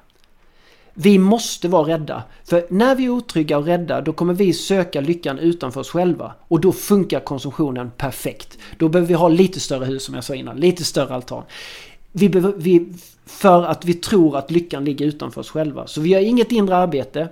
Vi 0.93 1.17
måste 1.17 1.67
vara 1.67 1.87
rädda. 1.87 2.23
För 2.43 2.65
när 2.69 2.95
vi 2.95 3.05
är 3.05 3.09
otrygga 3.09 3.57
och 3.57 3.65
rädda 3.65 4.01
då 4.01 4.13
kommer 4.13 4.33
vi 4.33 4.53
söka 4.53 5.01
lyckan 5.01 5.39
utanför 5.39 5.81
oss 5.81 5.89
själva. 5.89 6.33
Och 6.47 6.59
då 6.59 6.71
funkar 6.71 7.19
konsumtionen 7.19 7.91
perfekt. 7.97 8.57
Då 8.77 8.89
behöver 8.89 9.07
vi 9.07 9.13
ha 9.13 9.27
lite 9.27 9.59
större 9.59 9.85
hus 9.85 10.03
som 10.03 10.15
jag 10.15 10.23
sa 10.23 10.35
innan, 10.35 10.57
lite 10.57 10.83
större 10.83 11.13
altan. 11.13 11.43
Vi 12.11 12.29
behöver, 12.29 12.53
vi, 12.57 12.93
för 13.25 13.63
att 13.63 13.85
vi 13.85 13.93
tror 13.93 14.37
att 14.37 14.51
lyckan 14.51 14.85
ligger 14.85 15.05
utanför 15.05 15.41
oss 15.41 15.49
själva. 15.49 15.87
Så 15.87 16.01
vi 16.01 16.09
gör 16.09 16.19
inget 16.19 16.51
inre 16.51 16.75
arbete. 16.75 17.27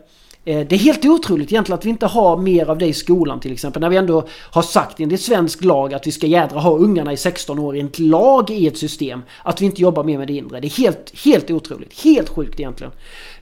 Eh, 0.46 0.68
det 0.68 0.76
är 0.76 0.80
helt 0.80 1.06
otroligt 1.06 1.52
egentligen 1.52 1.78
att 1.78 1.86
vi 1.86 1.90
inte 1.90 2.06
har 2.06 2.38
mer 2.38 2.70
av 2.70 2.78
det 2.78 2.86
i 2.86 2.94
skolan 2.94 3.40
till 3.40 3.52
exempel. 3.52 3.82
När 3.82 3.90
vi 3.90 3.98
ändå 3.98 4.28
har 4.52 4.62
sagt 4.62 5.00
enligt 5.00 5.22
svensk 5.22 5.64
lag 5.64 5.94
att 5.94 6.08
vi 6.08 6.12
ska 6.12 6.28
jädra 6.28 6.60
ha 6.60 6.78
ungarna 6.78 7.14
i 7.14 7.18
16 7.18 7.60
år 7.60 7.78
enligt 7.78 8.00
lag 8.00 8.50
i 8.50 8.68
ett 8.68 8.78
system. 8.78 9.22
Att 9.44 9.62
vi 9.62 9.66
inte 9.66 9.82
jobbar 9.82 10.04
mer 10.04 10.18
med 10.18 10.28
det 10.28 10.34
inre. 10.34 10.60
Det 10.60 10.68
är 10.68 10.82
helt, 10.82 11.20
helt 11.26 11.52
otroligt. 11.52 12.02
Helt 12.04 12.30
sjukt 12.30 12.60
egentligen. 12.60 12.94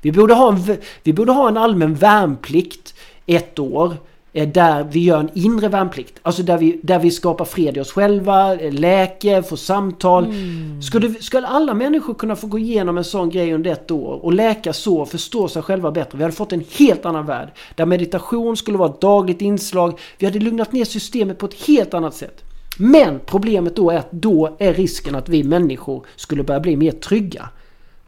Vi 0.01 0.11
borde 0.11 0.33
ha 0.33 0.53
en, 0.53 0.77
vi 1.03 1.13
borde 1.13 1.31
ha 1.31 1.47
en 1.47 1.57
allmän 1.57 1.95
värnplikt 1.95 2.93
ett 3.25 3.59
år. 3.59 3.95
Eh, 4.33 4.47
där 4.47 4.83
vi 4.83 4.99
gör 4.99 5.19
en 5.19 5.29
inre 5.33 5.67
värnplikt. 5.67 6.19
Alltså 6.21 6.43
där 6.43 6.57
vi, 6.57 6.79
där 6.83 6.99
vi 6.99 7.11
skapar 7.11 7.45
fred 7.45 7.77
i 7.77 7.79
oss 7.79 7.91
själva, 7.91 8.55
eh, 8.55 8.73
läker, 8.73 9.41
får 9.41 9.55
samtal. 9.55 10.25
Mm. 10.25 10.81
Skulle, 10.81 11.13
skulle 11.13 11.47
alla 11.47 11.73
människor 11.73 12.13
kunna 12.13 12.35
få 12.35 12.47
gå 12.47 12.59
igenom 12.59 12.97
en 12.97 13.03
sån 13.03 13.29
grej 13.29 13.53
under 13.53 13.71
ett 13.71 13.91
år 13.91 14.25
och 14.25 14.33
läka 14.33 14.73
så 14.73 14.97
och 14.97 15.09
förstå 15.09 15.47
sig 15.47 15.61
själva 15.61 15.91
bättre. 15.91 16.17
Vi 16.17 16.23
hade 16.23 16.35
fått 16.35 16.53
en 16.53 16.63
helt 16.77 17.05
annan 17.05 17.25
värld. 17.25 17.49
Där 17.75 17.85
meditation 17.85 18.57
skulle 18.57 18.77
vara 18.77 18.89
ett 18.89 19.01
dagligt 19.01 19.41
inslag. 19.41 19.99
Vi 20.17 20.25
hade 20.25 20.39
lugnat 20.39 20.71
ner 20.71 20.85
systemet 20.85 21.37
på 21.37 21.45
ett 21.45 21.67
helt 21.67 21.93
annat 21.93 22.15
sätt. 22.15 22.43
Men 22.79 23.19
problemet 23.25 23.75
då 23.75 23.89
är 23.89 23.97
att 23.97 24.11
då 24.11 24.55
är 24.59 24.73
risken 24.73 25.15
att 25.15 25.29
vi 25.29 25.43
människor 25.43 26.05
skulle 26.15 26.43
börja 26.43 26.59
bli 26.59 26.77
mer 26.77 26.91
trygga 26.91 27.49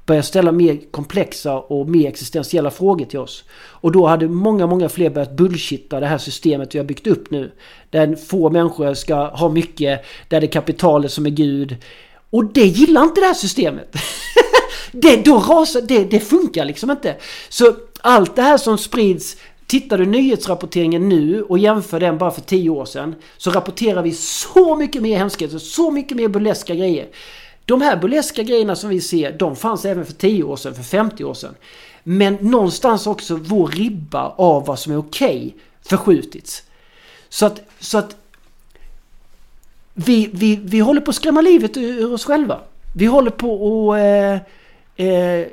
Började 0.10 0.28
ställa 0.28 0.52
mer 0.52 0.80
komplexa 0.92 1.60
och 1.60 1.90
mer 1.90 2.08
existentiella 2.08 2.72
frågor 2.72 3.06
till 3.06 3.20
oss. 3.20 3.44
Och 3.58 3.92
då 3.92 4.08
hade 4.08 4.28
många, 4.28 4.68
många 4.68 4.90
fler 4.90 5.10
börjat 5.10 5.38
bullshitta 5.38 6.00
det 6.00 6.06
här 6.06 6.18
systemet 6.18 6.76
vi 6.76 6.80
har 6.80 6.86
byggt 6.86 7.08
upp 7.08 7.32
nu. 7.32 7.52
Där 7.90 8.16
få 8.16 8.50
människor 8.50 8.94
ska 8.94 9.16
ha 9.16 9.50
mycket, 9.50 10.06
där 10.28 10.42
det 10.42 10.48
är 10.48 10.52
kapitalet 10.52 11.12
som 11.12 11.26
är 11.26 11.30
Gud. 11.30 11.78
Och 12.30 12.46
det 12.46 12.66
gillar 12.66 13.04
inte 13.04 13.22
det 13.22 13.28
här 13.28 13.34
systemet. 13.34 13.96
det, 14.92 15.26
då 15.26 15.40
rasar, 15.40 15.82
det, 15.82 16.04
det 16.04 16.20
funkar 16.20 16.66
liksom 16.66 16.92
inte. 16.92 17.16
Så 17.50 17.76
allt 18.02 18.36
det 18.36 18.42
här 18.42 18.58
som 18.58 18.78
sprids 18.78 19.38
Tittar 19.70 19.98
du 19.98 20.06
nyhetsrapporteringen 20.06 21.10
nu 21.10 21.44
och 21.44 21.60
jämför 21.60 22.00
den 22.00 22.18
bara 22.18 22.32
för 22.32 22.42
tio 22.42 22.70
år 22.70 22.86
sedan 22.86 23.16
så 23.38 23.52
rapporterar 23.52 24.04
vi 24.04 24.12
så 24.14 24.76
mycket 24.76 25.02
mer 25.02 25.18
hemskheter, 25.18 25.58
så 25.58 25.92
mycket 25.92 26.18
mer 26.18 26.28
burleska 26.28 26.76
grejer. 26.76 27.08
De 27.70 27.82
här 27.82 27.98
burleska 27.98 28.44
grejerna 28.44 28.76
som 28.76 28.90
vi 28.90 29.02
ser, 29.02 29.32
de 29.32 29.56
fanns 29.56 29.86
även 29.86 30.06
för 30.06 30.14
10 30.14 30.44
år 30.44 30.56
sedan, 30.56 30.76
för 30.76 30.84
50 30.84 31.24
år 31.24 31.34
sedan. 31.34 31.56
Men 32.04 32.38
någonstans 32.42 33.08
också 33.08 33.36
vår 33.36 33.68
ribba 33.68 34.34
av 34.38 34.66
vad 34.66 34.80
som 34.80 34.94
är 34.94 34.98
okej 34.98 35.38
okay 35.38 35.52
förskjutits. 35.82 36.64
Så 37.30 37.46
att, 37.46 37.62
så 37.80 37.98
att 37.98 38.16
vi, 39.94 40.30
vi, 40.34 40.56
vi 40.56 40.80
håller 40.80 41.02
på 41.02 41.10
att 41.10 41.16
skrämma 41.16 41.42
livet 41.42 41.78
ur, 41.78 42.14
oss 42.14 42.26
själva. 42.26 42.60
Vi 42.96 43.06
håller 43.06 43.32
på 43.32 43.94
att 43.94 44.00
eh, 44.98 45.08
eh, 45.08 45.48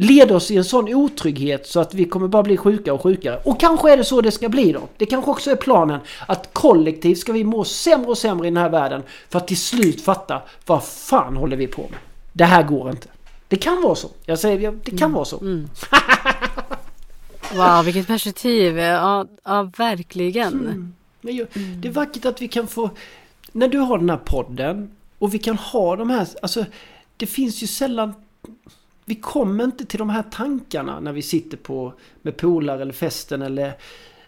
leder 0.00 0.34
oss 0.34 0.50
i 0.50 0.56
en 0.56 0.64
sån 0.64 0.94
otrygghet 0.94 1.66
så 1.66 1.80
att 1.80 1.94
vi 1.94 2.04
kommer 2.04 2.28
bara 2.28 2.42
bli 2.42 2.56
sjuka 2.56 2.94
och 2.94 3.02
sjukare. 3.02 3.40
Och 3.44 3.60
kanske 3.60 3.92
är 3.92 3.96
det 3.96 4.04
så 4.04 4.20
det 4.20 4.30
ska 4.30 4.48
bli 4.48 4.72
då. 4.72 4.80
Det 4.96 5.06
kanske 5.06 5.30
också 5.30 5.50
är 5.50 5.56
planen 5.56 6.00
att 6.26 6.48
kollektivt 6.52 7.18
ska 7.18 7.32
vi 7.32 7.44
må 7.44 7.64
sämre 7.64 8.06
och 8.06 8.18
sämre 8.18 8.46
i 8.46 8.50
den 8.50 8.56
här 8.56 8.70
världen 8.70 9.02
för 9.28 9.38
att 9.38 9.48
till 9.48 9.60
slut 9.60 10.00
fatta 10.00 10.42
vad 10.66 10.84
fan 10.84 11.36
håller 11.36 11.56
vi 11.56 11.66
på 11.66 11.82
med? 11.82 11.98
Det 12.32 12.44
här 12.44 12.62
går 12.62 12.90
inte. 12.90 13.08
Det 13.48 13.56
kan 13.56 13.82
vara 13.82 13.94
så. 13.94 14.08
Jag 14.26 14.38
säger 14.38 14.72
det 14.84 14.90
kan 14.90 14.98
mm. 14.98 15.12
vara 15.12 15.24
så. 15.24 15.40
Mm. 15.40 15.68
wow, 17.54 17.84
vilket 17.84 18.06
perspektiv. 18.06 18.78
Ja, 18.78 19.26
ja 19.44 19.70
verkligen. 19.76 20.52
Mm. 20.52 20.94
Men 21.20 21.34
ju, 21.34 21.46
det 21.54 21.88
är 21.88 21.92
vackert 21.92 22.24
att 22.24 22.42
vi 22.42 22.48
kan 22.48 22.66
få... 22.66 22.90
När 23.52 23.68
du 23.68 23.78
har 23.78 23.98
den 23.98 24.10
här 24.10 24.16
podden 24.16 24.90
och 25.18 25.34
vi 25.34 25.38
kan 25.38 25.56
ha 25.58 25.96
de 25.96 26.10
här... 26.10 26.28
Alltså, 26.42 26.64
det 27.16 27.26
finns 27.26 27.62
ju 27.62 27.66
sällan 27.66 28.14
vi 29.10 29.14
kommer 29.14 29.64
inte 29.64 29.84
till 29.84 29.98
de 29.98 30.10
här 30.10 30.22
tankarna 30.22 31.00
när 31.00 31.12
vi 31.12 31.22
sitter 31.22 31.56
på 31.56 31.92
med 32.22 32.36
polare 32.36 32.82
eller 32.82 32.92
festen 32.92 33.42
eller 33.42 33.72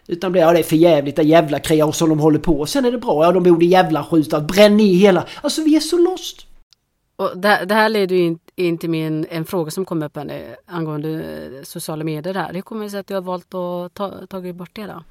utan 0.07 0.31
blir 0.31 0.41
ja 0.41 0.53
det 0.53 0.59
är 0.59 0.63
för 0.63 0.75
jävligt, 0.75 1.15
det 1.15 1.23
jävla 1.23 1.59
kreatur 1.59 1.91
som 1.91 2.09
de 2.09 2.19
håller 2.19 2.39
på. 2.39 2.59
Och 2.59 2.69
sen 2.69 2.85
är 2.85 2.91
det 2.91 2.97
bra, 2.97 3.25
ja 3.25 3.31
de 3.31 3.43
borde 3.43 3.65
jävla 3.65 4.03
skjuta, 4.03 4.41
bränn 4.41 4.79
i 4.79 4.93
hela. 4.93 5.27
Alltså 5.41 5.63
vi 5.63 5.75
är 5.75 5.79
så 5.79 5.97
lost. 5.97 6.47
Och 7.15 7.37
det, 7.37 7.65
det 7.65 7.73
här 7.73 7.89
leder 7.89 8.15
ju 8.15 8.21
in, 8.21 8.39
in 8.55 8.77
till 8.77 8.89
min, 8.89 9.25
en 9.29 9.45
fråga 9.45 9.71
som 9.71 9.85
kom 9.85 10.03
upp 10.03 10.15
här, 10.15 10.25
nu 10.25 10.55
angående 10.65 11.09
eh, 11.09 11.63
sociala 11.63 12.03
medier. 12.03 12.33
Där. 12.33 12.53
Hur 12.53 12.61
kommer 12.61 12.83
det 12.83 12.89
sig 12.89 12.99
att 12.99 13.07
du 13.07 13.13
har 13.13 13.21
valt 13.21 13.53
att 13.53 13.93
ta, 13.93 14.27
tagit 14.27 14.55
bort 14.55 14.71
det 14.73 14.85
då? 14.85 15.03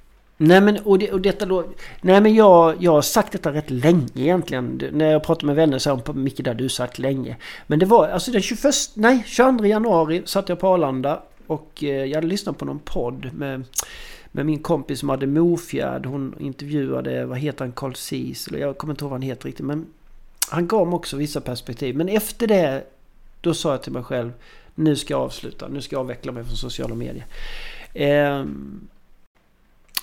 Nej 0.42 0.60
men 0.60 0.78
och, 0.78 0.98
det, 0.98 1.12
och 1.12 1.20
detta 1.20 1.46
då... 1.46 1.64
Nej 2.00 2.20
men 2.20 2.34
jag, 2.34 2.82
jag 2.82 2.92
har 2.92 3.02
sagt 3.02 3.32
detta 3.32 3.52
rätt 3.52 3.70
länge 3.70 4.08
egentligen. 4.14 4.82
När 4.92 5.12
jag 5.12 5.24
pratar 5.24 5.46
med 5.46 5.56
vänner 5.56 5.78
så 5.78 5.90
har 5.90 6.02
de 6.04 6.22
Micke 6.22 6.44
det 6.44 6.50
har 6.50 6.54
du 6.54 6.68
sagt 6.68 6.98
länge. 6.98 7.36
Men 7.66 7.78
det 7.78 7.86
var 7.86 8.08
alltså 8.08 8.30
den 8.30 8.42
21... 8.42 8.74
Nej 8.94 9.24
22 9.26 9.66
januari 9.66 10.22
satt 10.24 10.48
jag 10.48 10.60
på 10.60 10.68
Arlanda. 10.68 11.22
Och 11.46 11.84
eh, 11.84 12.04
jag 12.04 12.14
hade 12.14 12.26
lyssnat 12.26 12.58
på 12.58 12.64
någon 12.64 12.78
podd 12.78 13.30
med, 13.34 13.64
med 14.32 14.46
min 14.46 14.58
kompis 14.58 14.98
som 14.98 15.08
hade 15.08 15.26
Mofjärd. 15.26 16.06
Hon 16.06 16.34
intervjuade, 16.38 17.26
vad 17.26 17.38
heter 17.38 17.64
han, 17.64 17.72
Carl 17.72 17.94
Ceesel? 17.94 18.60
Jag 18.60 18.78
kommer 18.78 18.92
inte 18.92 19.04
ihåg 19.04 19.10
vad 19.10 19.20
han 19.20 19.28
heter 19.28 19.46
riktigt. 19.46 19.66
Men 19.66 19.86
han 20.50 20.66
gav 20.66 20.86
mig 20.86 20.94
också 20.94 21.16
vissa 21.16 21.40
perspektiv. 21.40 21.96
Men 21.96 22.08
efter 22.08 22.46
det, 22.46 22.84
då 23.40 23.54
sa 23.54 23.70
jag 23.70 23.82
till 23.82 23.92
mig 23.92 24.02
själv. 24.02 24.32
Nu 24.74 24.96
ska 24.96 25.14
jag 25.14 25.20
avsluta. 25.20 25.68
Nu 25.68 25.80
ska 25.80 25.96
jag 25.96 26.00
avveckla 26.00 26.32
mig 26.32 26.44
från 26.44 26.56
sociala 26.56 26.94
medier. 26.94 27.26
Eh, 27.94 28.44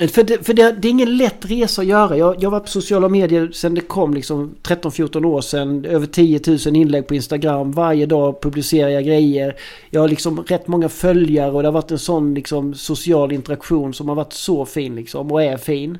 för, 0.07 0.23
det, 0.23 0.45
för 0.45 0.53
det, 0.53 0.71
det, 0.71 0.87
är 0.87 0.89
ingen 0.89 1.17
lätt 1.17 1.45
resa 1.45 1.81
att 1.81 1.87
göra. 1.87 2.17
Jag, 2.17 2.43
jag 2.43 2.51
var 2.51 2.59
på 2.59 2.67
sociala 2.67 3.09
medier 3.09 3.51
sen 3.53 3.75
det 3.75 3.81
kom 3.81 4.13
liksom 4.13 4.55
13-14 4.63 5.25
år 5.25 5.41
sedan. 5.41 5.85
Över 5.85 6.05
10 6.05 6.41
000 6.47 6.75
inlägg 6.75 7.07
på 7.07 7.15
Instagram. 7.15 7.71
Varje 7.71 8.05
dag 8.05 8.41
publicerar 8.41 8.89
jag 8.89 9.05
grejer. 9.05 9.55
Jag 9.89 10.01
har 10.01 10.07
liksom 10.07 10.43
rätt 10.43 10.67
många 10.67 10.89
följare 10.89 11.51
och 11.51 11.61
det 11.61 11.67
har 11.67 11.73
varit 11.73 11.91
en 11.91 11.99
sån 11.99 12.33
liksom 12.33 12.73
social 12.73 13.31
interaktion 13.31 13.93
som 13.93 14.09
har 14.09 14.15
varit 14.15 14.33
så 14.33 14.65
fin 14.65 14.95
liksom 14.95 15.31
och 15.31 15.43
är 15.43 15.57
fin. 15.57 15.97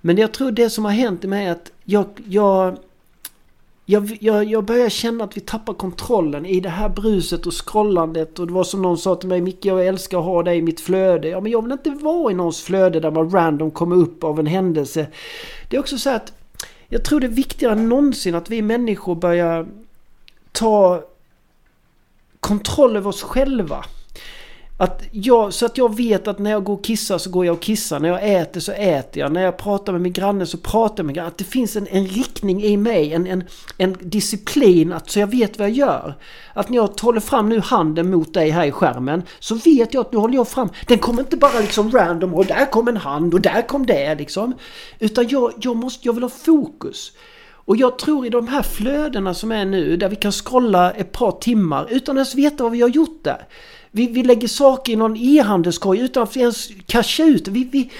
Men 0.00 0.16
jag 0.16 0.32
tror 0.32 0.50
det 0.50 0.70
som 0.70 0.84
har 0.84 0.92
hänt 0.92 1.24
i 1.24 1.26
mig 1.26 1.46
är 1.46 1.52
att 1.52 1.72
jag, 1.84 2.06
jag 2.28 2.76
jag, 3.90 4.18
jag, 4.20 4.44
jag 4.44 4.64
börjar 4.64 4.88
känna 4.88 5.24
att 5.24 5.36
vi 5.36 5.40
tappar 5.40 5.74
kontrollen 5.74 6.46
i 6.46 6.60
det 6.60 6.68
här 6.68 6.88
bruset 6.88 7.46
och 7.46 7.68
scrollandet. 7.68 8.38
Och 8.38 8.46
det 8.46 8.52
var 8.52 8.64
som 8.64 8.82
någon 8.82 8.98
sa 8.98 9.14
till 9.14 9.28
mig, 9.28 9.40
Micke 9.40 9.64
jag 9.64 9.86
älskar 9.86 10.18
att 10.18 10.24
ha 10.24 10.42
dig 10.42 10.58
i 10.58 10.62
mitt 10.62 10.80
flöde. 10.80 11.28
Ja 11.28 11.40
men 11.40 11.52
jag 11.52 11.62
vill 11.62 11.72
inte 11.72 11.90
vara 11.90 12.32
i 12.32 12.34
någons 12.34 12.62
flöde 12.62 13.00
där 13.00 13.10
man 13.10 13.30
random 13.30 13.70
kommer 13.70 13.96
upp 13.96 14.24
av 14.24 14.40
en 14.40 14.46
händelse. 14.46 15.06
Det 15.68 15.76
är 15.76 15.80
också 15.80 15.98
så 15.98 16.10
att 16.10 16.32
jag 16.88 17.04
tror 17.04 17.20
det 17.20 17.26
är 17.26 17.28
viktigare 17.28 17.72
än 17.72 17.88
någonsin 17.88 18.34
att 18.34 18.50
vi 18.50 18.62
människor 18.62 19.14
börjar 19.14 19.66
ta 20.52 21.02
kontroll 22.40 22.96
över 22.96 23.08
oss 23.08 23.22
själva. 23.22 23.84
Att 24.80 25.02
jag, 25.10 25.54
så 25.54 25.66
att 25.66 25.78
jag 25.78 25.96
vet 25.96 26.28
att 26.28 26.38
när 26.38 26.50
jag 26.50 26.64
går 26.64 26.74
och 26.74 26.84
kissar 26.84 27.18
så 27.18 27.30
går 27.30 27.46
jag 27.46 27.52
och 27.52 27.62
kissar. 27.62 28.00
När 28.00 28.08
jag 28.08 28.40
äter 28.40 28.60
så 28.60 28.72
äter 28.72 29.20
jag. 29.20 29.32
När 29.32 29.42
jag 29.42 29.56
pratar 29.56 29.92
med 29.92 30.00
min 30.00 30.12
granne 30.12 30.46
så 30.46 30.58
pratar 30.58 30.94
jag 30.96 30.98
med 30.98 31.06
min 31.06 31.14
granne. 31.14 31.28
Att 31.28 31.38
det 31.38 31.44
finns 31.44 31.76
en, 31.76 31.86
en 31.86 32.06
riktning 32.06 32.62
i 32.62 32.76
mig. 32.76 33.12
En, 33.12 33.26
en, 33.26 33.44
en 33.78 33.96
disciplin 34.00 34.92
att, 34.92 35.10
så 35.10 35.20
jag 35.20 35.26
vet 35.26 35.58
vad 35.58 35.68
jag 35.68 35.76
gör. 35.76 36.14
Att 36.54 36.68
när 36.68 36.76
jag 36.76 37.00
håller 37.00 37.20
fram 37.20 37.48
nu 37.48 37.60
handen 37.60 38.10
mot 38.10 38.34
dig 38.34 38.50
här 38.50 38.66
i 38.66 38.72
skärmen. 38.72 39.22
Så 39.38 39.54
vet 39.54 39.94
jag 39.94 40.00
att 40.00 40.12
nu 40.12 40.18
håller 40.18 40.34
jag 40.34 40.48
fram. 40.48 40.68
Den 40.86 40.98
kommer 40.98 41.20
inte 41.20 41.36
bara 41.36 41.60
liksom 41.60 41.90
random 41.90 42.34
och 42.34 42.46
där 42.46 42.70
kom 42.70 42.88
en 42.88 42.96
hand 42.96 43.34
och 43.34 43.40
där 43.40 43.62
kom 43.62 43.86
det 43.86 44.14
liksom. 44.14 44.54
Utan 44.98 45.28
jag, 45.28 45.52
jag, 45.60 45.76
måste, 45.76 46.08
jag 46.08 46.12
vill 46.12 46.22
ha 46.22 46.30
fokus. 46.30 47.12
Och 47.68 47.76
jag 47.76 47.98
tror 47.98 48.26
i 48.26 48.28
de 48.28 48.48
här 48.48 48.62
flödena 48.62 49.34
som 49.34 49.52
är 49.52 49.64
nu 49.64 49.96
där 49.96 50.08
vi 50.08 50.16
kan 50.16 50.32
scrolla 50.32 50.90
ett 50.90 51.12
par 51.12 51.32
timmar 51.32 51.86
utan 51.90 52.16
att 52.16 52.18
ens 52.18 52.34
veta 52.34 52.62
vad 52.62 52.72
vi 52.72 52.80
har 52.80 52.88
gjort 52.88 53.24
där. 53.24 53.46
Vi, 53.90 54.06
vi 54.06 54.22
lägger 54.22 54.48
saker 54.48 54.92
i 54.92 54.96
någon 54.96 55.16
e-handelskorg 55.16 56.00
utan 56.00 56.22
att 56.22 56.36
ens 56.36 56.68
casha 56.86 57.24
ut. 57.24 57.48
Vi, 57.48 57.64
vi, 57.64 57.90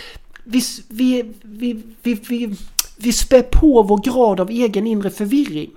vi, 0.45 0.63
vi, 0.89 1.33
vi, 1.43 1.83
vi, 2.03 2.15
vi, 2.15 2.57
vi 2.97 3.13
spär 3.13 3.43
på 3.43 3.83
vår 3.83 3.99
grad 3.99 4.41
av 4.41 4.51
egen 4.51 4.87
inre 4.87 5.11
förvirring. 5.11 5.71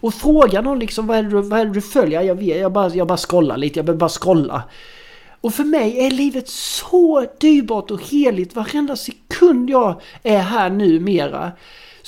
Och 0.00 0.14
frågar 0.14 0.62
någon 0.62 0.78
liksom 0.78 1.06
vad 1.06 1.18
är 1.18 1.22
det, 1.22 1.42
vad 1.42 1.60
är 1.60 1.64
det 1.64 1.72
du 1.72 1.80
följer? 1.80 2.22
Jag, 2.22 2.34
vet, 2.34 2.60
jag, 2.60 2.72
bara, 2.72 2.94
jag 2.94 3.06
bara 3.06 3.18
scrollar 3.18 3.56
lite, 3.56 3.78
jag 3.78 3.86
behöver 3.86 4.00
bara 4.00 4.08
scrolla. 4.08 4.62
Och 5.40 5.54
för 5.54 5.64
mig 5.64 6.06
är 6.06 6.10
livet 6.10 6.48
så 6.48 7.26
dyrbart 7.40 7.90
och 7.90 8.02
heligt 8.02 8.56
varenda 8.56 8.96
sekund 8.96 9.22
sekund 9.38 9.70
jag 9.70 10.00
är 10.22 10.38
här 10.38 10.70
nu 10.70 11.00
mera 11.00 11.52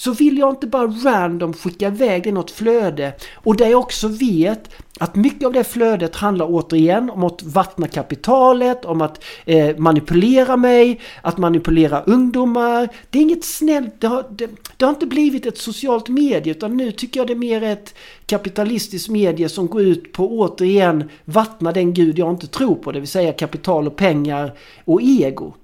så 0.01 0.13
vill 0.13 0.39
jag 0.39 0.51
inte 0.51 0.67
bara 0.67 0.87
random 0.87 1.53
skicka 1.53 1.87
iväg 1.87 2.23
det 2.23 2.29
i 2.29 2.33
något 2.33 2.51
flöde. 2.51 3.13
Och 3.35 3.57
där 3.57 3.67
jag 3.67 3.81
också 3.81 4.09
vet 4.09 4.71
att 4.99 5.17
mycket 5.17 5.47
av 5.47 5.53
det 5.53 5.65
flödet 5.65 6.17
handlar 6.17 6.47
återigen 6.47 7.11
om 7.11 7.25
att 7.25 7.43
vattna 7.43 7.89
kapitalet, 7.89 8.85
om 8.85 9.01
att 9.01 9.25
eh, 9.45 9.77
manipulera 9.77 10.57
mig, 10.57 11.01
att 11.23 11.39
manipulera 11.39 12.03
ungdomar. 12.03 12.89
Det 13.11 13.19
är 13.19 13.23
inget 13.23 13.45
snällt, 13.45 14.01
det 14.01 14.07
har, 14.07 14.25
det, 14.31 14.51
det 14.77 14.85
har 14.85 14.91
inte 14.91 15.07
blivit 15.07 15.47
ett 15.47 15.59
socialt 15.59 16.09
medie 16.09 16.51
utan 16.53 16.77
nu 16.77 16.93
tycker 16.93 17.21
jag 17.21 17.27
det 17.27 17.33
är 17.33 17.37
mer 17.37 17.63
ett 17.63 17.95
kapitalistiskt 18.27 19.09
medie 19.09 19.49
som 19.49 19.67
går 19.67 19.83
ut 19.83 20.13
på 20.13 20.39
återigen 20.39 21.11
vattna 21.25 21.73
den 21.73 21.95
gud 21.95 22.19
jag 22.19 22.31
inte 22.31 22.47
tror 22.47 22.75
på, 22.75 22.93
det 22.93 23.01
vill 23.01 23.09
säga 23.09 23.33
kapital 23.33 23.87
och 23.87 23.97
pengar 23.97 24.53
och 24.85 25.03
ego. 25.03 25.55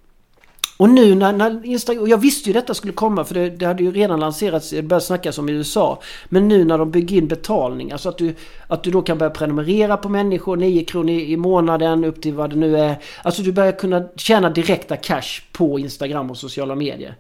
Och 0.77 0.91
nu 0.91 1.15
när, 1.15 1.33
när 1.33 1.67
Instagram, 1.67 2.03
och 2.03 2.09
jag 2.09 2.19
visste 2.19 2.51
ju 2.51 2.53
detta 2.53 2.75
skulle 2.75 2.93
komma 2.93 3.25
för 3.25 3.35
det, 3.35 3.51
det 3.51 3.67
hade 3.67 3.83
ju 3.83 3.93
redan 3.93 4.21
lanserats, 4.21 4.71
det 4.71 4.83
började 4.83 5.05
snackas 5.05 5.39
om 5.39 5.49
i 5.49 5.53
USA. 5.53 6.03
Men 6.29 6.49
nu 6.49 6.65
när 6.65 6.79
de 6.79 6.91
bygger 6.91 7.17
in 7.17 7.29
betalning, 7.29 7.93
alltså 7.93 8.09
att 8.09 8.19
du, 8.19 8.35
att 8.67 8.83
du 8.83 8.91
då 8.91 9.03
kan 9.03 9.19
börja 9.19 9.31
prenumerera 9.31 9.97
på 9.97 10.09
människor, 10.09 10.57
9 10.57 10.85
kronor 10.85 11.11
i, 11.11 11.33
i 11.33 11.37
månaden 11.37 12.05
upp 12.05 12.23
till 12.23 12.35
vad 12.35 12.51
det 12.51 12.57
nu 12.57 12.79
är. 12.79 12.97
Alltså 13.23 13.43
du 13.43 13.53
börjar 13.53 13.73
kunna 13.73 14.09
tjäna 14.17 14.51
direkta 14.51 14.97
cash 14.97 15.43
på 15.53 15.79
Instagram 15.79 16.31
och 16.31 16.37
sociala 16.37 16.75
medier. 16.75 17.15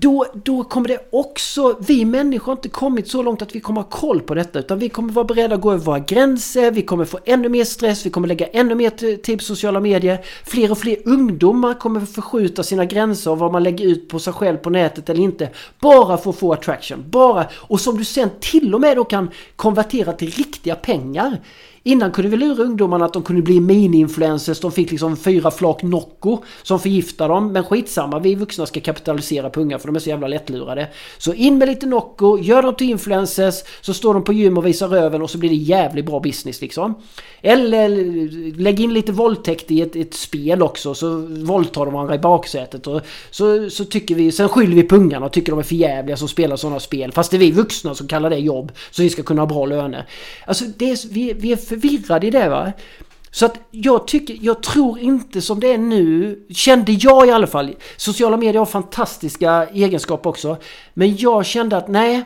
Då, 0.00 0.26
då 0.34 0.64
kommer 0.64 0.88
det 0.88 1.08
också, 1.10 1.76
vi 1.80 2.04
människor 2.04 2.46
har 2.46 2.52
inte 2.52 2.68
kommit 2.68 3.08
så 3.08 3.22
långt 3.22 3.42
att 3.42 3.54
vi 3.54 3.60
kommer 3.60 3.80
ha 3.80 3.88
koll 3.88 4.20
på 4.20 4.34
detta 4.34 4.58
utan 4.58 4.78
vi 4.78 4.88
kommer 4.88 5.12
vara 5.12 5.24
beredda 5.24 5.54
att 5.54 5.60
gå 5.60 5.72
över 5.72 5.84
våra 5.84 5.98
gränser, 5.98 6.70
vi 6.70 6.82
kommer 6.82 7.04
få 7.04 7.18
ännu 7.24 7.48
mer 7.48 7.64
stress, 7.64 8.06
vi 8.06 8.10
kommer 8.10 8.28
lägga 8.28 8.46
ännu 8.46 8.74
mer 8.74 8.90
tid 9.16 9.38
på 9.38 9.44
sociala 9.44 9.80
medier. 9.80 10.24
Fler 10.44 10.70
och 10.70 10.78
fler 10.78 10.96
ungdomar 11.04 11.74
kommer 11.74 12.00
förskjuta 12.00 12.62
sina 12.62 12.84
gränser 12.84 13.30
av 13.30 13.38
vad 13.38 13.52
man 13.52 13.62
lägger 13.62 13.84
ut 13.84 14.08
på 14.08 14.18
sig 14.18 14.32
själv 14.32 14.56
på 14.56 14.70
nätet 14.70 15.08
eller 15.08 15.22
inte. 15.22 15.50
Bara 15.80 16.16
för 16.16 16.30
att 16.30 16.38
få 16.38 16.52
attraction, 16.52 17.04
bara. 17.10 17.46
Och 17.54 17.80
som 17.80 17.98
du 17.98 18.04
sen 18.04 18.30
till 18.40 18.74
och 18.74 18.80
med 18.80 18.96
då 18.96 19.04
kan 19.04 19.30
konvertera 19.56 20.12
till 20.12 20.30
riktiga 20.30 20.74
pengar. 20.74 21.40
Innan 21.86 22.12
kunde 22.12 22.30
vi 22.30 22.36
lura 22.36 22.62
ungdomarna 22.62 23.04
att 23.04 23.12
de 23.12 23.22
kunde 23.22 23.42
bli 23.42 23.60
mini-influencers. 23.60 24.60
De 24.60 24.72
fick 24.72 24.90
liksom 24.90 25.16
fyra 25.16 25.50
flak 25.50 25.82
Nocco 25.82 26.38
som 26.62 26.80
förgiftar 26.80 27.28
dem. 27.28 27.52
Men 27.52 27.64
skitsamma, 27.64 28.18
vi 28.18 28.34
vuxna 28.34 28.66
ska 28.66 28.80
kapitalisera 28.80 29.50
på 29.50 29.60
unga 29.60 29.78
för 29.78 29.86
de 29.86 29.96
är 29.96 30.00
så 30.00 30.08
jävla 30.08 30.28
lättlurade. 30.28 30.88
Så 31.18 31.32
in 31.32 31.58
med 31.58 31.68
lite 31.68 31.86
Nocco, 31.86 32.38
gör 32.38 32.62
dem 32.62 32.74
till 32.74 32.90
influencers. 32.90 33.54
Så 33.80 33.94
står 33.94 34.14
de 34.14 34.24
på 34.24 34.32
gym 34.32 34.58
och 34.58 34.66
visar 34.66 34.88
röven 34.88 35.22
och 35.22 35.30
så 35.30 35.38
blir 35.38 35.50
det 35.50 35.56
jävligt 35.56 36.06
bra 36.06 36.20
business 36.20 36.60
liksom. 36.60 36.94
Eller 37.42 37.88
lägg 38.58 38.80
in 38.80 38.94
lite 38.94 39.12
våldtäkt 39.12 39.70
i 39.70 39.82
ett, 39.82 39.96
ett 39.96 40.14
spel 40.14 40.62
också 40.62 40.94
så 40.94 41.16
våldtar 41.28 41.84
de 41.84 41.94
varandra 41.94 42.14
i 42.14 42.18
baksätet. 42.18 42.86
Och 42.86 43.00
så, 43.30 43.70
så 43.70 43.84
tycker 43.84 44.14
vi, 44.14 44.32
sen 44.32 44.48
skyller 44.48 44.76
vi 44.76 44.82
på 44.82 44.96
ungarna 44.96 45.26
och 45.26 45.32
tycker 45.32 45.52
de 45.52 45.58
är 45.58 45.62
för 45.62 45.74
jävliga 45.74 46.16
som 46.16 46.28
spelar 46.28 46.56
sådana 46.56 46.80
spel. 46.80 47.12
Fast 47.12 47.30
det 47.30 47.36
är 47.36 47.38
vi 47.38 47.50
vuxna 47.50 47.94
som 47.94 48.08
kallar 48.08 48.30
det 48.30 48.38
jobb. 48.38 48.72
Så 48.90 49.02
vi 49.02 49.10
ska 49.10 49.22
kunna 49.22 49.42
ha 49.42 49.46
bra 49.46 49.66
löner. 49.66 50.08
Alltså 50.46 50.64
det 50.76 50.90
är, 50.90 51.08
vi, 51.12 51.32
vi 51.32 51.52
är 51.52 51.75
förvirrad 51.80 52.24
i 52.24 52.30
det 52.30 52.48
va. 52.48 52.72
Så 53.30 53.46
att 53.46 53.58
jag 53.70 54.06
tycker, 54.06 54.38
jag 54.40 54.62
tror 54.62 54.98
inte 54.98 55.40
som 55.40 55.60
det 55.60 55.72
är 55.72 55.78
nu, 55.78 56.38
kände 56.50 56.92
jag 56.92 57.26
i 57.26 57.30
alla 57.30 57.46
fall. 57.46 57.74
Sociala 57.96 58.36
medier 58.36 58.58
har 58.58 58.66
fantastiska 58.66 59.66
egenskaper 59.72 60.30
också. 60.30 60.56
Men 60.94 61.16
jag 61.16 61.46
kände 61.46 61.76
att 61.76 61.88
nej, 61.88 62.24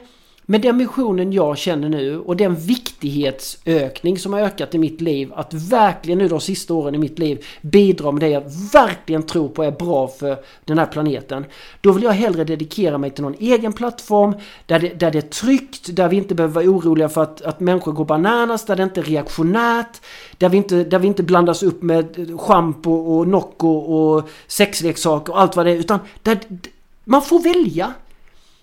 med 0.50 0.60
den 0.60 0.76
missionen 0.76 1.32
jag 1.32 1.58
känner 1.58 1.88
nu 1.88 2.20
och 2.20 2.36
den 2.36 2.54
viktighetsökning 2.54 4.18
som 4.18 4.32
har 4.32 4.40
ökat 4.40 4.74
i 4.74 4.78
mitt 4.78 5.00
liv 5.00 5.32
att 5.34 5.54
verkligen 5.54 6.18
nu 6.18 6.28
de 6.28 6.40
sista 6.40 6.74
åren 6.74 6.94
i 6.94 6.98
mitt 6.98 7.18
liv 7.18 7.44
bidra 7.60 8.12
med 8.12 8.20
det 8.20 8.28
jag 8.28 8.44
verkligen 8.72 9.22
tror 9.22 9.48
på 9.48 9.62
är 9.62 9.70
bra 9.70 10.08
för 10.08 10.36
den 10.64 10.78
här 10.78 10.86
planeten. 10.86 11.44
Då 11.80 11.92
vill 11.92 12.02
jag 12.02 12.12
hellre 12.12 12.44
dedikera 12.44 12.98
mig 12.98 13.10
till 13.10 13.24
någon 13.24 13.36
egen 13.38 13.72
plattform 13.72 14.34
där 14.66 14.78
det, 14.78 14.88
där 14.88 15.10
det 15.10 15.18
är 15.18 15.22
tryggt, 15.22 15.96
där 15.96 16.08
vi 16.08 16.16
inte 16.16 16.34
behöver 16.34 16.54
vara 16.54 16.64
oroliga 16.64 17.08
för 17.08 17.22
att, 17.22 17.42
att 17.42 17.60
människor 17.60 17.92
går 17.92 18.04
bananas, 18.04 18.64
där 18.64 18.76
det 18.76 18.82
inte 18.82 19.00
är 19.00 19.04
reaktionärt, 19.04 20.00
där 20.38 20.48
vi 20.48 20.56
inte, 20.56 20.84
där 20.84 20.98
vi 20.98 21.06
inte 21.06 21.22
blandas 21.22 21.62
upp 21.62 21.82
med 21.82 22.30
schampo 22.40 22.92
och 22.92 23.28
Nocco 23.28 23.68
och 23.68 24.28
sexleksaker 24.46 25.32
och 25.32 25.40
allt 25.40 25.56
vad 25.56 25.66
det 25.66 25.72
är 25.72 25.76
utan 25.76 25.98
där 26.22 26.38
man 27.04 27.22
får 27.22 27.40
välja. 27.40 27.94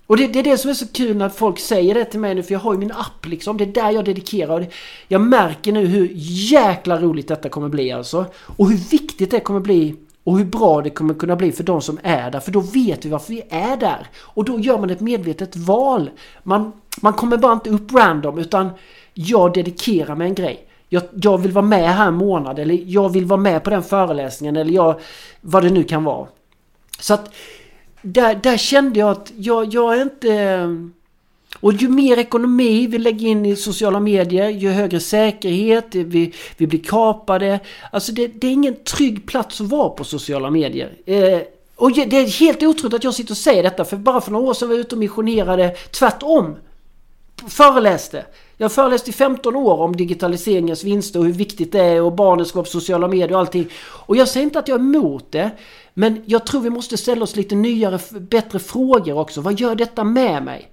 Och 0.08 0.18
det, 0.18 0.28
det, 0.28 0.40
är 0.40 0.44
det 0.44 0.58
som 0.58 0.70
är 0.70 0.74
så 0.74 0.88
kul 0.88 1.18
när 1.18 1.30
folk 1.30 1.60
säger 1.60 1.94
det 1.94 2.06
till 2.06 2.20
mig 2.20 2.36
nu 2.36 2.44
för 2.44 2.54
jag 2.54 2.60
har 2.60 2.74
ju 2.74 2.80
min 2.80 2.92
app 2.92 3.26
liksom. 3.26 3.58
Det 3.58 3.64
är 3.64 3.68
där 3.68 3.92
jag 3.92 4.06
dedikerar. 4.06 4.68
Jag 5.08 5.22
märker 5.22 5.72
nu 5.72 5.86
hur 5.86 6.12
jäkla 6.52 7.02
roligt 7.02 7.28
detta 7.28 7.50
kommer 7.50 7.70
bli 7.70 7.92
alltså. 7.92 8.26
Och 8.58 8.70
hur 8.70 8.78
viktigt 8.78 9.32
det 9.32 9.40
kommer 9.40 9.60
bli 9.60 9.96
och 10.24 10.38
hur 10.38 10.46
bra 10.46 10.82
det 10.82 10.90
kommer 10.90 11.14
kunna 11.14 11.36
bli 11.36 11.52
för 11.52 11.64
de 11.64 11.82
som 11.82 12.00
är 12.04 12.32
där. 12.32 12.40
För 12.40 12.52
då 12.52 12.60
vet 12.60 13.06
vi 13.06 13.10
varför 13.10 13.34
vi 13.34 13.44
är 13.50 13.78
där. 13.78 14.08
Och 14.18 14.46
då 14.46 14.60
gör 14.60 14.78
man 14.78 14.90
ett 14.90 15.00
medvetet 15.00 15.56
val. 15.56 16.10
Man, 16.44 16.72
man 17.02 17.14
kommer 17.14 17.38
bara 17.38 17.54
inte 17.54 17.70
upp 17.70 17.94
random 17.94 18.40
utan 18.40 18.70
jag 19.14 19.54
dedikerar 19.54 20.16
mig 20.16 20.28
en 20.28 20.36
grej. 20.36 20.68
Jag, 20.90 21.04
jag 21.22 21.38
vill 21.38 21.52
vara 21.52 21.66
med 21.66 21.96
här 21.96 22.08
en 22.08 22.14
månad 22.14 22.60
eller 22.60 22.80
jag 22.86 23.10
vill 23.10 23.26
vara 23.26 23.40
med 23.40 23.64
på 23.64 23.70
den 23.70 23.84
föreläsningen 23.84 24.58
eller 24.58 24.72
jag, 24.72 25.00
vad 25.42 25.64
det 25.64 25.70
nu 25.70 25.84
kan 25.84 26.04
vara. 26.04 26.28
Så 27.00 27.14
att 27.14 27.34
där, 28.02 28.36
där 28.36 28.58
kände 28.58 29.00
jag 29.00 29.10
att 29.10 29.32
jag, 29.38 29.74
jag 29.74 29.98
är 29.98 30.02
inte... 30.02 30.90
Och 31.60 31.74
ju 31.74 31.90
mer 31.90 32.20
ekonomi 32.20 32.88
vi 32.88 32.98
lägger 32.98 33.28
in 33.28 33.46
i 33.46 33.56
sociala 33.56 34.00
medier, 34.00 34.50
ju 34.50 34.70
högre 34.70 35.00
säkerhet, 35.00 35.96
vi, 35.96 36.34
vi 36.58 36.68
blir 36.68 36.84
kapade. 36.84 37.60
Alltså 37.92 38.12
det, 38.12 38.28
det 38.28 38.48
är 38.48 38.52
ingen 38.52 38.76
trygg 38.84 39.26
plats 39.26 39.62
att 39.62 39.68
vara 39.68 39.90
på 39.90 40.04
sociala 40.04 40.50
medier. 40.50 40.94
Eh, 41.06 41.42
och 41.76 41.92
det 41.92 42.18
är 42.18 42.40
helt 42.40 42.64
otroligt 42.64 42.94
att 42.94 43.04
jag 43.04 43.14
sitter 43.14 43.32
och 43.32 43.38
säger 43.38 43.64
detta, 43.64 43.86
för 43.86 43.98
bara 43.98 44.22
för 44.22 44.32
några 44.32 44.50
år 44.50 44.54
sedan 44.54 44.68
var 44.68 44.76
jag 44.76 44.82
ute 44.82 44.96
och 44.96 45.00
missionerade 45.00 45.70
tvärtom. 45.70 46.56
Föreläste. 47.48 48.26
Jag 48.58 48.66
har 48.66 48.70
föreläst 48.70 49.08
i 49.08 49.12
15 49.12 49.56
år 49.56 49.78
om 49.78 49.96
digitaliseringens 49.96 50.84
vinster 50.84 51.20
och 51.20 51.26
hur 51.26 51.34
viktigt 51.34 51.72
det 51.72 51.80
är 51.82 52.02
och 52.02 52.14
barnen 52.14 52.46
ska 52.46 52.56
vara 52.56 52.64
på 52.64 52.72
sociala 52.72 53.08
medier 53.08 53.34
och 53.34 53.40
allting. 53.40 53.70
Och 53.80 54.18
jag 54.18 54.28
säger 54.28 54.44
inte 54.44 54.60
att 54.60 54.68
jag 54.68 54.76
är 54.76 54.80
emot 54.80 55.32
det. 55.32 55.52
Men 56.00 56.22
jag 56.26 56.46
tror 56.46 56.62
vi 56.62 56.70
måste 56.70 56.98
ställa 56.98 57.24
oss 57.24 57.36
lite 57.36 57.56
nyare, 57.56 58.00
bättre 58.20 58.60
frågor 58.60 59.18
också. 59.18 59.42
Vad 59.42 59.60
gör 59.60 59.76
detta 59.76 60.04
med 60.04 60.44
mig? 60.44 60.72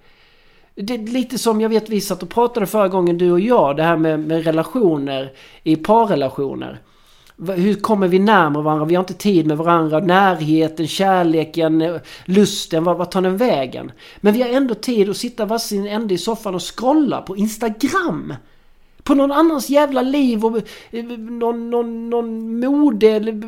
Det 0.74 0.94
är 0.94 0.98
lite 0.98 1.38
som 1.38 1.60
jag 1.60 1.68
vet 1.68 1.88
vi 1.88 2.00
satt 2.00 2.22
och 2.22 2.28
pratade 2.28 2.66
förra 2.66 2.88
gången 2.88 3.18
du 3.18 3.32
och 3.32 3.40
jag, 3.40 3.76
det 3.76 3.82
här 3.82 3.96
med, 3.96 4.20
med 4.20 4.44
relationer 4.44 5.32
i 5.62 5.76
parrelationer. 5.76 6.80
Hur 7.56 7.74
kommer 7.74 8.08
vi 8.08 8.18
närmare 8.18 8.62
varandra? 8.62 8.84
Vi 8.84 8.94
har 8.94 9.02
inte 9.02 9.14
tid 9.14 9.46
med 9.46 9.56
varandra. 9.56 10.00
Närheten, 10.00 10.88
kärleken, 10.88 11.98
lusten, 12.24 12.84
vad, 12.84 12.96
vad 12.96 13.10
tar 13.10 13.22
den 13.22 13.36
vägen? 13.36 13.92
Men 14.20 14.32
vi 14.32 14.42
har 14.42 14.48
ändå 14.48 14.74
tid 14.74 15.10
att 15.10 15.16
sitta 15.16 15.44
varsin 15.44 15.86
ände 15.86 16.14
i 16.14 16.18
soffan 16.18 16.54
och 16.54 16.76
scrolla 16.76 17.22
på 17.22 17.36
Instagram. 17.36 18.34
På 19.04 19.14
någon 19.14 19.32
annans 19.32 19.70
jävla 19.70 20.02
liv 20.02 20.44
och 20.44 20.56
eh, 20.90 21.04
någon, 21.04 21.70
någon, 21.70 22.10
någon 22.10 22.60
mode 22.60 23.10
eller 23.10 23.42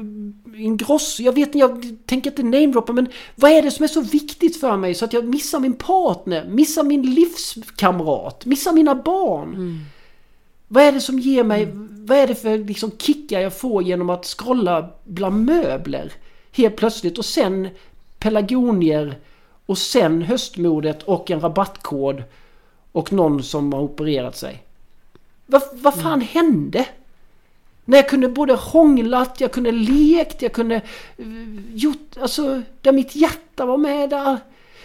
Ingrosso. 0.57 1.23
Jag 1.23 1.33
vet 1.33 1.47
inte, 1.47 1.59
jag 1.59 1.99
tänker 2.07 2.31
inte 2.31 2.43
namedroppa 2.43 2.93
men 2.93 3.09
vad 3.35 3.51
är 3.51 3.63
det 3.63 3.71
som 3.71 3.85
är 3.85 3.89
så 3.89 4.01
viktigt 4.01 4.61
för 4.61 4.77
mig 4.77 4.95
så 4.95 5.05
att 5.05 5.13
jag 5.13 5.29
missar 5.29 5.61
min 5.61 5.75
partner, 5.75 6.49
missar 6.49 6.83
min 6.83 7.15
livskamrat, 7.15 8.47
missar 8.47 8.73
mina 8.73 8.95
barn? 8.95 9.55
Mm. 9.55 9.79
Vad 10.69 10.85
är 10.85 10.93
det 10.93 11.01
som 11.01 11.19
ger 11.19 11.45
mig, 11.45 11.63
mm. 11.63 12.07
vad 12.07 12.19
är 12.19 12.27
det 12.27 12.35
för 12.35 12.59
liksom 12.59 12.91
kickar 12.99 13.41
jag 13.41 13.59
får 13.59 13.83
genom 13.83 14.11
att 14.11 14.27
scrolla 14.27 14.91
bland 15.05 15.45
möbler 15.45 16.13
helt 16.53 16.77
plötsligt 16.77 17.19
och 17.19 17.25
sen 17.25 17.69
pelargonier 18.19 19.19
och 19.67 19.79
sen 19.79 20.23
höstmodet 20.23 21.03
och 21.03 21.31
en 21.31 21.41
rabattkod 21.41 22.23
och 22.93 23.13
någon 23.13 23.43
som 23.43 23.73
har 23.73 23.81
opererat 23.81 24.37
sig. 24.37 24.66
Vad, 25.47 25.63
vad 25.73 25.95
fan 25.95 26.13
mm. 26.13 26.27
hände? 26.27 26.87
När 27.85 27.99
jag 27.99 28.09
kunde 28.09 28.29
både 28.29 28.55
hånglat, 28.55 29.41
jag 29.41 29.53
kunde 29.53 29.73
lekt, 29.73 30.43
jag 30.43 30.53
kunde 30.53 30.75
uh, 31.21 31.75
gjort, 31.75 32.17
alltså 32.21 32.63
där 32.83 32.93
mitt 32.93 33.17
hjärta 33.17 33.67
var 33.67 33.77
med 33.77 34.11
där. 34.11 34.39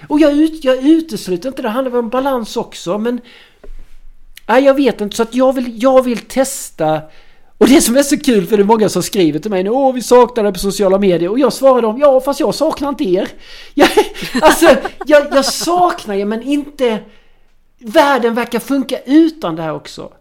Och 0.08 0.20
jag, 0.20 0.32
ut, 0.34 0.64
jag 0.64 0.84
utesluter 0.84 1.50
inte, 1.50 1.62
det 1.62 1.70
handlar 1.70 2.00
om 2.00 2.10
balans 2.10 2.58
också 2.58 2.98
men... 2.98 3.22
Nej 4.48 4.64
jag 4.64 4.74
vet 4.74 5.02
inte 5.02 5.16
så 5.16 5.24
att 5.24 5.36
jag 5.36 5.54
vill, 5.54 5.84
jag 5.84 6.04
vill 6.04 6.20
testa 6.20 7.02
och 7.58 7.68
det 7.68 7.82
som 7.82 7.98
är 7.98 8.04
så 8.04 8.18
kul 8.18 8.48
för 8.48 8.58
det 8.58 8.64
är 8.64 8.66
många 8.66 8.90
som 8.90 9.04
skriver 9.04 9.40
till 9.40 9.52
mig 9.52 9.64
nu 9.64 9.70
Åh 9.70 9.94
vi 9.94 10.02
saknar 10.02 10.44
det 10.44 10.52
på 10.52 10.60
sociala 10.60 11.00
medier 11.00 11.30
och 11.30 11.40
jag 11.40 11.54
svarar 11.54 11.82
dem 11.82 12.00
Ja 12.00 12.22
fast 12.22 12.40
jag 12.40 12.56
saknar 12.56 12.90
inte 12.90 13.04
er 13.04 13.28
jag, 13.74 13.90
Alltså 14.42 14.66
jag, 15.06 15.28
jag 15.32 15.46
saknar 15.46 16.16
er 16.16 16.26
men 16.26 16.44
inte 16.44 17.00
Världen 17.80 18.34
verkar 18.34 18.60
funka 18.60 19.00
utan 19.06 19.56
det 19.56 19.62
här 19.62 19.74
också 19.74 20.12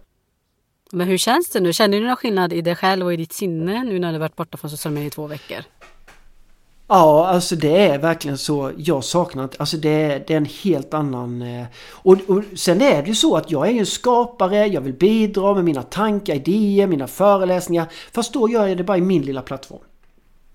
men 0.92 1.08
hur 1.08 1.18
känns 1.18 1.48
det 1.50 1.60
nu? 1.60 1.72
Känner 1.72 2.00
du 2.00 2.06
någon 2.06 2.16
skillnad 2.16 2.52
i 2.52 2.60
dig 2.60 2.76
själv 2.76 3.06
och 3.06 3.14
i 3.14 3.16
ditt 3.16 3.32
sinne 3.32 3.84
nu 3.84 3.98
när 3.98 4.12
du 4.12 4.18
varit 4.18 4.36
borta 4.36 4.58
från 4.58 4.70
sociala 4.70 4.94
medier 4.94 5.06
i 5.06 5.10
två 5.10 5.26
veckor? 5.26 5.58
Ja, 6.92 7.26
alltså 7.26 7.56
det 7.56 7.86
är 7.86 7.98
verkligen 7.98 8.38
så. 8.38 8.72
Jag 8.76 9.04
saknar 9.04 9.44
inte, 9.44 9.56
alltså 9.58 9.76
det 9.76 9.88
är, 9.88 10.24
det 10.26 10.32
är 10.32 10.36
en 10.36 10.48
helt 10.62 10.94
annan... 10.94 11.42
Eh, 11.42 11.66
och, 11.90 12.16
och 12.28 12.42
sen 12.56 12.82
är 12.82 13.02
det 13.02 13.08
ju 13.08 13.14
så 13.14 13.36
att 13.36 13.50
jag 13.50 13.68
är 13.68 13.72
ju 13.72 13.78
en 13.78 13.86
skapare, 13.86 14.66
jag 14.66 14.80
vill 14.80 14.92
bidra 14.92 15.54
med 15.54 15.64
mina 15.64 15.82
tankar, 15.82 16.34
idéer, 16.34 16.86
mina 16.86 17.06
föreläsningar. 17.06 17.86
Fast 18.12 18.32
då 18.32 18.48
gör 18.48 18.66
jag 18.66 18.76
det 18.76 18.84
bara 18.84 18.98
i 18.98 19.00
min 19.00 19.22
lilla 19.22 19.42
plattform. 19.42 19.80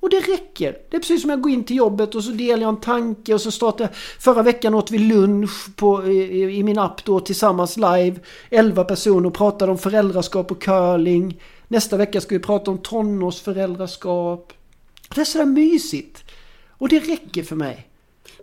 Och 0.05 0.11
det 0.11 0.19
räcker. 0.19 0.77
Det 0.89 0.97
är 0.97 0.99
precis 0.99 1.21
som 1.21 1.29
jag 1.29 1.41
går 1.41 1.51
in 1.51 1.63
till 1.63 1.75
jobbet 1.75 2.15
och 2.15 2.23
så 2.23 2.31
delar 2.31 2.61
jag 2.61 2.69
en 2.69 2.79
tanke 2.79 3.33
och 3.33 3.41
så 3.41 3.51
startar 3.51 3.85
jag. 3.85 3.95
Förra 3.95 4.43
veckan 4.43 4.73
åt 4.73 4.91
vi 4.91 4.97
lunch 4.97 5.75
på, 5.75 6.07
i, 6.07 6.57
i 6.57 6.63
min 6.63 6.79
app 6.79 7.05
då 7.05 7.19
tillsammans 7.19 7.77
live. 7.77 8.15
11 8.49 8.83
personer 8.83 9.27
och 9.27 9.33
pratade 9.33 9.71
om 9.71 9.77
föräldraskap 9.77 10.51
och 10.51 10.61
curling. 10.61 11.41
Nästa 11.67 11.97
vecka 11.97 12.21
ska 12.21 12.35
vi 12.35 12.39
prata 12.39 12.71
om 12.71 12.77
tonårsföräldraskap. 12.77 14.53
Det 15.15 15.21
är 15.21 15.25
sådär 15.25 15.45
mysigt. 15.45 16.23
Och 16.69 16.89
det 16.89 16.99
räcker 16.99 17.43
för 17.43 17.55
mig. 17.55 17.87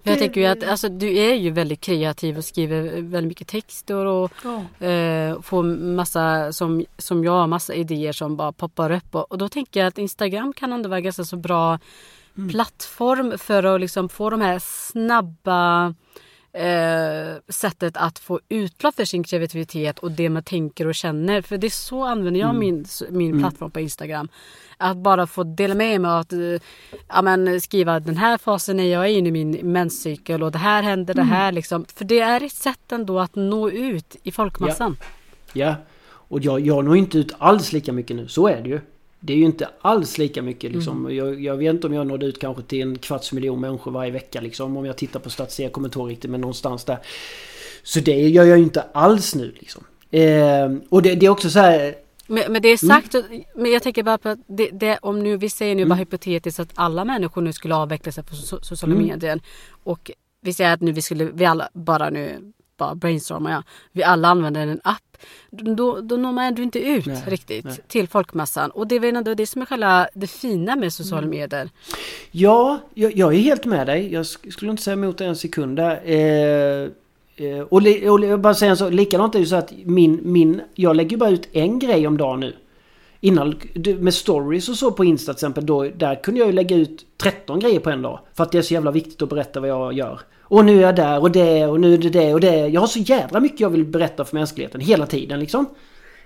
Jag 0.03 0.19
tänker 0.19 0.41
ju 0.41 0.47
att 0.47 0.65
alltså, 0.65 0.89
du 0.89 1.19
är 1.19 1.35
ju 1.35 1.51
väldigt 1.51 1.81
kreativ 1.81 2.39
och 2.39 2.45
skriver 2.45 2.83
väldigt 3.03 3.29
mycket 3.29 3.49
texter 3.49 4.07
och 4.07 4.33
ja. 4.45 4.87
eh, 4.87 5.41
får 5.41 5.63
massa, 5.95 6.53
som, 6.53 6.85
som 6.99 7.25
jag, 7.25 7.49
massa 7.49 7.75
idéer 7.75 8.13
som 8.13 8.37
bara 8.37 8.53
poppar 8.53 8.91
upp. 8.91 9.15
Och, 9.15 9.33
och, 9.33 9.39
då 9.39 9.49
tänker 9.49 9.81
jag 9.81 9.87
att 9.87 9.99
Instagram 9.99 10.53
kan 10.53 10.73
ändå 10.73 10.89
vara 10.89 11.01
ganska 11.01 11.25
så 11.25 11.37
bra 11.37 11.79
mm. 12.37 12.51
plattform 12.51 13.39
för 13.39 13.63
att 13.63 13.81
liksom 13.81 14.09
få 14.09 14.31
de 14.31 14.41
här 14.41 14.59
snabba 14.59 15.95
eh, 16.53 17.37
sättet 17.49 17.97
att 17.97 18.19
få 18.19 18.41
utlopp 18.49 18.95
för 18.95 19.05
sin 19.05 19.25
kreativitet 19.25 19.99
och 19.99 20.11
det 20.11 20.31
man 20.31 20.43
tänker 20.43 20.87
och 20.87 20.95
känner. 20.95 21.43
För 21.43 21.59
det 21.59 21.67
är 21.67 21.71
så 21.71 22.05
använder 22.05 22.41
jag 22.41 22.51
mm. 22.51 22.59
min, 22.59 22.85
min 23.11 23.31
mm. 23.31 23.43
plattform 23.43 23.71
på 23.71 23.81
Instagram. 23.81 24.29
Att 24.77 24.97
bara 24.97 25.27
få 25.27 25.45
dela 25.45 25.75
med 25.75 26.01
mig 26.01 26.11
av 26.11 26.21
att 26.21 26.33
eh, 26.33 26.39
ja, 27.09 27.23
men, 27.23 27.61
skriva 27.61 28.01
den 28.01 28.17
här 28.17 28.39
fasen 28.39 28.81
är 28.81 28.93
jag 28.93 29.11
inne 29.11 29.29
i 29.29 29.33
min 29.33 29.51
menscykel 29.51 30.43
och 30.43 30.53
det 30.53 30.59
här 30.59 30.83
händer, 30.83 31.15
mm. 31.15 31.27
det 31.27 31.35
här 31.35 31.53
liksom. 31.53 31.85
För 31.95 32.05
det 32.05 32.21
är 32.21 32.43
ett 32.43 32.53
sätt 32.53 32.93
ändå 32.93 33.21
att 33.21 33.35
nå 33.35 33.71
ut 33.71 34.17
i 34.23 34.33
folkmassan. 34.33 34.97
Ja, 35.53 35.67
ja. 35.67 35.75
och 36.11 36.41
jag, 36.41 36.61
jag 36.61 36.85
når 36.85 36.97
inte 36.97 37.19
ut 37.19 37.35
alls 37.39 37.73
lika 37.73 37.93
mycket 37.93 38.17
nu. 38.17 38.29
Så 38.29 38.49
är 38.49 38.63
det 38.63 38.69
ju. 38.69 38.81
Det 39.25 39.33
är 39.33 39.37
ju 39.37 39.45
inte 39.45 39.69
alls 39.81 40.19
lika 40.19 40.43
mycket 40.43 40.73
liksom. 40.73 40.99
Mm. 40.99 41.17
Jag, 41.17 41.41
jag, 41.41 41.57
vet 41.57 41.75
inte 41.75 41.87
om 41.87 41.93
jag 41.93 42.07
nådde 42.07 42.27
ut 42.27 42.41
kanske 42.41 42.63
till 42.63 42.81
en 42.81 42.99
kvarts 42.99 43.33
miljon 43.33 43.61
människor 43.61 43.91
varje 43.91 44.11
vecka 44.11 44.41
liksom. 44.41 44.77
Om 44.77 44.85
jag 44.87 44.97
tittar 44.97 45.21
på 45.21 45.31
statistik, 45.31 45.65
jag 45.65 45.73
kommer 45.73 45.89
inte 45.89 45.99
ihåg 45.99 46.11
riktigt 46.11 46.31
men 46.31 46.41
någonstans 46.41 46.85
där. 46.85 46.99
Så 47.83 48.01
det 48.01 48.29
gör 48.29 48.45
jag 48.45 48.59
ju 48.59 48.65
inte 48.65 48.83
alls 48.93 49.35
nu 49.35 49.55
liksom. 49.59 49.85
Eh, 50.11 50.73
och 50.89 51.03
det, 51.03 51.15
det, 51.15 51.27
är 51.27 51.31
också 51.31 51.51
så 51.51 51.59
här... 51.59 51.95
Men, 52.27 52.53
men 52.53 52.63
det 52.63 52.69
är 52.69 52.85
mm. 52.85 53.03
sagt, 53.03 53.15
mm. 53.15 53.43
men 53.57 53.73
jag 53.73 53.83
tänker 53.83 54.03
bara 54.03 54.19
på 54.19 54.29
att 54.29 54.39
det, 54.47 54.71
det, 54.73 54.99
om 55.03 55.23
nu 55.23 55.37
vi 55.37 55.51
säger 55.51 55.75
nu 55.75 55.83
mm. 55.83 55.89
bara 55.89 55.99
hypotetiskt 55.99 56.61
att 56.61 56.73
alla 56.75 57.05
människor 57.05 57.43
nu 57.43 57.53
skulle 57.53 57.75
avveckla 57.75 58.13
sig 58.13 58.25
på 58.25 58.35
sociala 58.35 58.95
mm. 58.95 59.07
medier. 59.07 59.41
Och 59.85 60.11
vi 60.41 60.53
säger 60.53 60.73
att 60.73 60.81
nu 60.81 60.93
vi 60.93 61.03
skulle, 61.03 61.25
vi 61.25 61.45
alla 61.45 61.69
bara 61.73 62.11
nu 62.11 62.53
bara 62.77 62.95
brainstormar 62.95 63.53
jag. 63.53 63.63
Vi 63.93 64.03
alla 64.03 64.29
använder 64.29 64.67
en 64.67 64.81
app 64.85 65.12
då, 65.51 66.01
då 66.01 66.17
når 66.17 66.33
man 66.33 66.45
ändå 66.45 66.63
inte 66.63 66.79
ut 66.79 67.07
nej, 67.07 67.23
riktigt 67.27 67.65
nej. 67.65 67.77
till 67.89 68.09
folkmassan. 68.09 68.71
Och 68.71 68.87
det 68.87 68.95
är 68.95 69.01
väl 69.01 69.17
ändå 69.17 69.35
det 69.35 69.47
som 69.47 69.63
är 69.63 69.67
själva 69.67 70.09
det 70.15 70.27
fina 70.27 70.77
med 70.77 70.93
sociala 70.93 71.27
mm. 71.27 71.41
medier. 71.41 71.71
Ja, 72.31 72.81
jag, 72.95 73.17
jag, 73.17 73.35
är 73.35 73.39
helt 73.39 73.65
med 73.65 73.87
dig. 73.87 74.13
Jag 74.13 74.27
skulle 74.27 74.71
inte 74.71 74.83
säga 74.83 74.95
emot 74.95 75.21
en 75.21 75.37
sekund 75.37 75.77
där. 75.77 76.01
Eh, 76.05 76.89
eh, 77.47 77.61
och, 77.61 77.83
och 78.11 78.25
jag 78.25 78.41
bara 78.41 78.55
säga 78.55 78.77
så, 78.77 78.91
likadant 78.91 79.35
är 79.35 79.41
det 79.41 79.47
så 79.47 79.57
att 79.57 79.73
min, 79.85 80.21
min, 80.23 80.61
jag 80.75 80.97
lägger 80.97 81.17
bara 81.17 81.31
ut 81.31 81.49
en 81.53 81.79
grej 81.79 82.07
om 82.07 82.17
dagen 82.17 82.41
nu. 82.41 82.57
Innan, 83.25 83.55
med 83.99 84.15
stories 84.15 84.69
och 84.69 84.77
så 84.77 84.93
på 84.93 85.05
Insta 85.05 85.33
till 85.33 85.37
exempel, 85.37 85.67
då, 85.67 85.83
där 85.85 86.23
kunde 86.23 86.41
jag 86.41 86.47
ju 86.47 86.53
lägga 86.53 86.77
ut 86.77 87.07
13 87.17 87.61
grejer 87.61 87.81
på 87.81 87.91
en 87.91 88.03
dag. 88.03 88.21
För 88.35 88.43
att 88.43 88.53
det 88.53 88.59
är 88.59 88.63
så 88.63 88.75
jävla 88.75 88.91
viktigt 88.91 89.23
att 89.23 89.29
berätta 89.29 89.61
vad 89.61 89.71
jag 89.71 89.93
gör. 89.93 90.21
Och 90.53 90.65
nu 90.65 90.79
är 90.79 90.83
jag 90.83 90.97
där 90.97 91.21
och 91.21 91.31
det 91.31 91.67
och 91.67 91.81
nu 91.81 91.95
är 91.95 91.99
det 91.99 92.11
det 92.11 92.35
och 92.35 92.41
det. 92.41 92.69
Jag 92.69 92.81
har 92.81 92.89
så 92.89 92.99
jävla 92.99 93.41
mycket 93.41 93.61
jag 93.61 93.71
vill 93.71 93.85
berätta 93.85 94.25
för 94.25 94.37
mänskligheten 94.37 94.81
hela 94.81 95.07
tiden 95.07 95.41
liksom. 95.41 95.67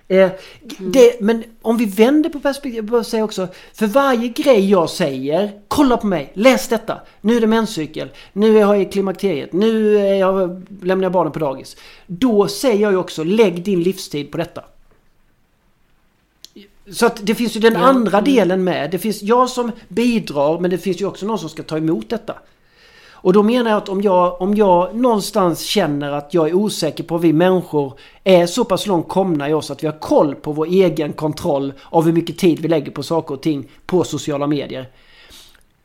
Eh, 0.09 0.31
det, 0.79 1.21
men 1.21 1.45
om 1.63 1.77
vi 1.77 1.85
vänder 1.85 2.31
på 2.31 2.41
perspektivet, 2.41 2.91
jag 2.93 3.07
säga 3.07 3.25
också. 3.25 3.49
För 3.75 3.87
varje 3.87 4.29
grej 4.29 4.71
jag 4.71 4.91
säger, 4.91 5.53
kolla 5.69 5.97
på 5.97 6.07
mig, 6.07 6.33
läs 6.35 6.69
detta. 6.69 7.01
Nu 7.21 7.37
är 7.37 7.41
det 7.41 7.47
menscykel, 7.47 8.09
nu 8.33 8.57
är 8.57 8.61
jag 8.61 8.81
i 8.81 8.85
klimakteriet, 8.85 9.53
nu 9.53 9.99
är 9.99 10.15
jag, 10.15 10.63
lämnar 10.83 11.05
jag 11.05 11.13
barnen 11.13 11.33
på 11.33 11.39
dagis. 11.39 11.77
Då 12.07 12.49
säger 12.49 12.83
jag 12.83 12.93
ju 12.93 12.99
också, 12.99 13.25
lägg 13.25 13.63
din 13.63 13.83
livstid 13.83 14.31
på 14.31 14.39
detta. 14.39 14.65
Så 16.93 17.07
att 17.07 17.27
det 17.27 17.35
finns 17.35 17.57
ju 17.57 17.61
den 17.61 17.77
andra 17.77 18.21
delen 18.21 18.65
med. 18.65 18.91
Det 18.91 18.99
finns 18.99 19.23
jag 19.23 19.51
som 19.51 19.73
bidrar 19.89 20.61
men 20.61 20.71
det 20.71 20.79
finns 20.79 21.01
ju 21.01 21.07
också 21.07 21.27
någon 21.27 21.39
som 21.39 21.49
ska 21.49 21.63
ta 21.63 21.77
emot 21.77 22.11
detta. 22.11 22.35
Och 23.27 23.33
då 23.33 23.43
menar 23.43 23.71
jag 23.71 23.79
att 23.79 23.89
om 23.89 24.03
jag, 24.03 24.43
om 24.43 24.55
jag 24.55 24.95
någonstans 24.95 25.61
känner 25.61 26.13
att 26.13 26.35
jag 26.35 26.49
är 26.49 26.55
osäker 26.55 27.05
på 27.05 27.19
vi 27.19 27.33
människor 27.33 27.99
är 28.25 28.47
så 28.47 28.65
pass 28.65 28.87
långt 28.87 29.09
komna 29.09 29.51
i 29.51 29.53
oss 29.53 29.71
att 29.71 29.83
vi 29.83 29.87
har 29.87 29.99
koll 29.99 30.35
på 30.35 30.53
vår 30.53 30.67
egen 30.67 31.13
kontroll 31.13 31.73
av 31.91 32.05
hur 32.05 32.13
mycket 32.13 32.39
tid 32.39 32.61
vi 32.61 32.69
lägger 32.69 32.91
på 32.91 33.03
saker 33.03 33.35
och 33.35 33.43
ting 33.43 33.69
på 33.87 34.05
sociala 34.05 34.47
medier. 34.47 34.89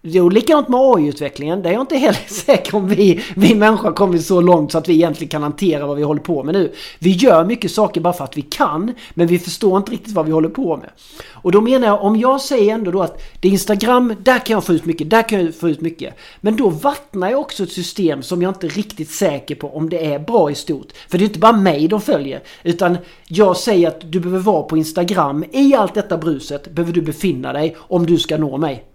Det 0.04 0.18
är 0.18 0.30
likadant 0.30 0.70
med 0.70 0.80
AI-utvecklingen. 0.80 1.62
Där 1.62 1.70
är 1.70 1.74
jag 1.74 1.82
inte 1.82 1.98
heller 1.98 2.28
säker 2.28 2.76
om 2.76 2.88
vi, 2.88 3.22
vi 3.36 3.56
människor 3.56 3.84
har 3.84 3.96
kommit 3.96 4.26
så 4.26 4.42
långt 4.42 4.72
så 4.72 4.78
att 4.78 4.90
vi 4.90 4.94
egentligen 4.94 5.30
kan 5.30 5.44
hantera 5.44 5.86
vad 5.86 5.98
vi 5.98 6.04
håller 6.04 6.22
på 6.22 6.44
med 6.44 6.54
nu. 6.54 6.74
Vi 7.00 7.12
gör 7.12 7.46
mycket 7.46 7.72
saker 7.72 8.02
bara 8.02 8.14
för 8.14 8.24
att 8.24 8.38
vi 8.38 8.42
kan, 8.42 8.94
men 9.14 9.28
vi 9.28 9.40
förstår 9.40 9.78
inte 9.78 9.92
riktigt 9.92 10.14
vad 10.14 10.26
vi 10.26 10.32
håller 10.32 10.50
på 10.50 10.78
med. 10.78 10.90
Och 11.32 11.52
då 11.52 11.62
menar 11.62 11.88
jag, 11.88 12.04
om 12.04 12.16
jag 12.16 12.42
säger 12.42 12.74
ändå 12.74 12.92
då 12.92 13.02
att 13.02 13.22
det 13.40 13.48
är 13.48 13.52
Instagram, 13.52 14.16
där 14.20 14.40
kan 14.40 14.54
jag 14.54 14.64
få 14.64 14.74
ut 14.74 14.86
mycket, 14.86 15.10
där 15.10 15.30
kan 15.30 15.46
jag 15.46 15.56
få 15.56 15.70
ut 15.70 15.82
mycket. 15.82 16.14
Men 16.42 16.56
då 16.56 16.70
vattnar 16.70 17.30
jag 17.30 17.40
också 17.40 17.64
ett 17.64 17.72
system 17.72 18.24
som 18.24 18.42
jag 18.42 18.50
inte 18.50 18.68
är 18.68 18.70
riktigt 18.72 19.12
säker 19.12 19.56
på 19.56 19.76
om 19.76 19.90
det 19.90 20.06
är 20.06 20.20
bra 20.20 20.52
i 20.52 20.56
stort. 20.56 20.88
För 21.10 21.18
det 21.18 21.24
är 21.24 21.28
inte 21.28 21.40
bara 21.40 21.52
mig 21.52 21.88
de 21.88 22.02
följer, 22.02 22.44
utan 22.64 22.98
jag 23.28 23.58
säger 23.58 23.88
att 23.88 24.12
du 24.12 24.20
behöver 24.20 24.40
vara 24.40 24.64
på 24.64 24.78
Instagram. 24.78 25.46
I 25.52 25.76
allt 25.76 25.94
detta 25.94 26.18
bruset 26.18 26.72
behöver 26.72 26.94
du 26.94 27.02
befinna 27.02 27.54
dig 27.54 27.76
om 27.80 28.06
du 28.06 28.18
ska 28.18 28.38
nå 28.38 28.58
mig. 28.58 28.88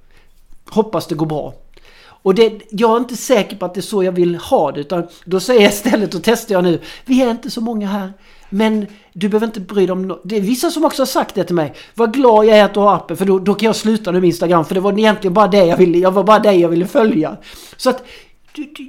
Hoppas 0.71 1.07
det 1.07 1.15
går 1.15 1.27
bra. 1.27 1.55
Och 2.27 2.35
det, 2.35 2.61
jag 2.71 2.93
är 2.93 2.97
inte 2.97 3.17
säker 3.17 3.57
på 3.57 3.67
att 3.67 3.75
det 3.75 3.81
är 3.81 3.83
så 3.83 4.05
jag 4.05 4.13
vill 4.13 4.37
ha 4.37 4.73
det 4.73 4.81
utan 4.81 5.07
då 5.25 5.41
säger 5.41 5.61
jag 5.63 5.73
istället 5.73 6.15
och 6.15 6.23
testar 6.23 6.55
jag 6.55 6.65
nu. 6.65 6.81
Vi 7.05 7.23
är 7.23 7.31
inte 7.31 7.51
så 7.51 7.61
många 7.61 7.89
här. 7.89 8.13
Men 8.51 8.87
du 9.13 9.29
behöver 9.29 9.47
inte 9.47 9.61
bry 9.61 9.87
dig 9.87 9.93
om 9.93 10.09
no 10.09 10.21
Det 10.25 10.37
är 10.37 10.41
vissa 10.41 10.71
som 10.71 10.85
också 10.85 11.03
har 11.03 11.07
sagt 11.07 11.35
det 11.35 11.45
till 11.45 11.55
mig. 11.55 11.75
Vad 11.95 12.15
glad 12.15 12.47
jag 12.47 12.59
är 12.59 12.65
att 12.65 12.75
du 12.75 12.81
har 12.81 12.95
appen 12.95 13.17
för 13.17 13.25
då, 13.25 13.39
då 13.39 13.55
kan 13.55 13.67
jag 13.67 13.77
sluta 13.77 14.13
nu 14.13 14.21
med 14.21 14.27
Instagram. 14.27 14.65
För 14.65 14.75
det 14.75 14.81
var 14.81 14.99
egentligen 14.99 15.35
bara 15.35 15.49
det 15.49 15.65
jag 15.65 15.77
ville. 15.77 15.99
Jag 15.99 16.11
var 16.11 16.25
bara 16.25 16.39
det 16.39 16.53
jag 16.53 16.69
ville 16.69 16.87
följa. 16.87 17.37
Så 17.77 17.91
att 17.91 18.05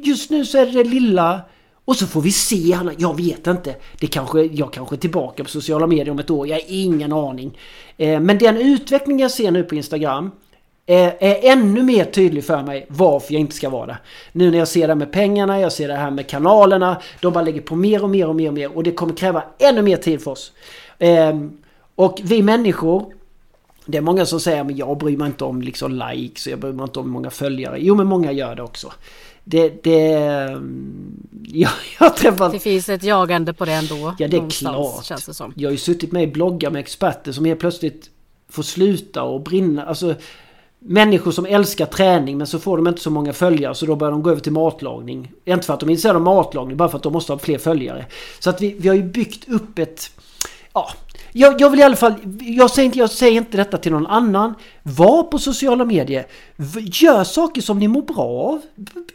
just 0.03 0.29
nu 0.29 0.45
så 0.45 0.57
är 0.57 0.65
det 0.65 0.71
det 0.71 0.83
lilla. 0.83 1.41
Och 1.85 1.95
så 1.95 2.07
får 2.07 2.21
vi 2.21 2.31
se, 2.31 2.77
Jag 2.97 3.17
vet 3.17 3.47
inte. 3.47 3.75
Det 3.99 4.07
kanske, 4.07 4.41
jag 4.41 4.73
kanske 4.73 4.95
är 4.95 4.97
tillbaka 4.97 5.43
på 5.43 5.49
sociala 5.49 5.87
medier 5.87 6.09
om 6.09 6.19
ett 6.19 6.29
år. 6.29 6.47
Jag 6.47 6.55
har 6.55 6.63
ingen 6.67 7.13
aning. 7.13 7.57
Eh, 7.97 8.19
men 8.19 8.37
den 8.37 8.57
utveckling 8.57 9.19
jag 9.19 9.31
ser 9.31 9.51
nu 9.51 9.63
på 9.63 9.75
Instagram 9.75 10.31
är, 10.87 11.51
ännu 11.51 11.83
mer 11.83 12.05
tydlig 12.05 12.45
för 12.45 12.63
mig 12.63 12.85
varför 12.89 13.33
jag 13.33 13.39
inte 13.39 13.55
ska 13.55 13.69
vara 13.69 13.85
det. 13.85 13.97
Nu 14.31 14.51
när 14.51 14.57
jag 14.57 14.67
ser 14.67 14.81
det 14.81 14.87
här 14.87 14.95
med 14.95 15.11
pengarna, 15.11 15.59
jag 15.59 15.71
ser 15.71 15.87
det 15.87 15.95
här 15.95 16.11
med 16.11 16.27
kanalerna. 16.27 17.01
De 17.21 17.33
bara 17.33 17.43
lägger 17.43 17.61
på 17.61 17.75
mer 17.75 18.03
och 18.03 18.09
mer 18.09 18.27
och 18.27 18.35
mer 18.35 18.47
och 18.47 18.53
mer 18.53 18.77
och 18.77 18.83
det 18.83 18.91
kommer 18.91 19.13
kräva 19.13 19.43
ännu 19.59 19.81
mer 19.81 19.97
tid 19.97 20.21
för 20.21 20.31
oss. 20.31 20.51
Ehm, 20.99 21.57
och 21.95 22.19
vi 22.23 22.43
människor 22.43 23.13
det 23.85 23.97
är 23.97 24.01
många 24.01 24.25
som 24.25 24.39
säger 24.39 24.61
att 24.61 24.77
jag 24.77 24.97
bryr 24.97 25.17
mig 25.17 25.27
inte 25.27 25.43
om 25.43 25.61
liksom 25.61 25.91
likes 25.91 26.45
och 26.45 26.51
jag 26.51 26.59
bryr 26.59 26.71
mig 26.71 26.83
inte 26.83 26.99
om 26.99 27.09
många 27.09 27.29
följare. 27.29 27.77
Jo 27.79 27.95
men 27.95 28.07
många 28.07 28.31
gör 28.31 28.55
det 28.55 28.63
också. 28.63 28.93
Det... 29.43 29.83
det 29.83 30.09
jag, 31.43 31.71
jag 31.99 32.17
träffat... 32.17 32.51
Det 32.51 32.59
finns 32.59 32.89
ett 32.89 33.03
jagande 33.03 33.53
på 33.53 33.65
det 33.65 33.73
ändå. 33.73 34.15
Ja 34.19 34.27
det 34.27 34.37
är 34.37 34.49
klart. 34.49 35.05
Känns 35.05 35.25
det 35.25 35.33
som. 35.33 35.53
Jag 35.55 35.67
har 35.67 35.71
ju 35.71 35.77
suttit 35.77 36.11
med 36.11 36.23
i 36.23 36.27
bloggar 36.27 36.71
med 36.71 36.79
experter 36.79 37.31
som 37.31 37.45
helt 37.45 37.59
plötsligt 37.59 38.09
får 38.49 38.63
sluta 38.63 39.23
och 39.23 39.41
brinna. 39.41 39.85
Alltså 39.85 40.15
människor 40.79 41.31
som 41.31 41.45
älskar 41.45 41.85
träning 41.85 42.37
men 42.37 42.47
så 42.47 42.59
får 42.59 42.77
de 42.77 42.87
inte 42.87 43.01
så 43.01 43.09
många 43.09 43.33
följare 43.33 43.75
så 43.75 43.85
då 43.85 43.95
börjar 43.95 44.11
de 44.11 44.23
gå 44.23 44.29
över 44.29 44.41
till 44.41 44.51
matlagning. 44.51 45.31
Inte 45.45 45.65
för 45.65 45.73
att 45.73 45.79
de 45.79 45.89
är 45.89 45.91
intresserade 45.91 46.17
av 46.17 46.23
matlagning, 46.23 46.77
bara 46.77 46.89
för 46.89 46.97
att 46.97 47.03
de 47.03 47.13
måste 47.13 47.33
ha 47.33 47.39
fler 47.39 47.57
följare. 47.57 48.05
Så 48.39 48.49
att 48.49 48.61
vi, 48.61 48.75
vi 48.79 48.87
har 48.87 48.95
ju 48.95 49.03
byggt 49.03 49.49
upp 49.49 49.79
ett... 49.79 50.11
Ja, 50.73 50.89
jag, 51.31 51.61
jag 51.61 51.69
vill 51.69 51.79
i 51.79 51.83
alla 51.83 51.95
fall... 51.95 52.13
Jag 52.39 52.71
säger, 52.71 52.85
inte, 52.85 52.99
jag 52.99 53.11
säger 53.11 53.37
inte 53.37 53.57
detta 53.57 53.77
till 53.77 53.91
någon 53.91 54.07
annan. 54.07 54.53
Var 54.83 55.23
på 55.23 55.39
sociala 55.39 55.85
medier. 55.85 56.27
Gör 56.81 57.23
saker 57.23 57.61
som 57.61 57.79
ni 57.79 57.87
mår 57.87 58.01
bra 58.01 58.25
av. 58.25 58.61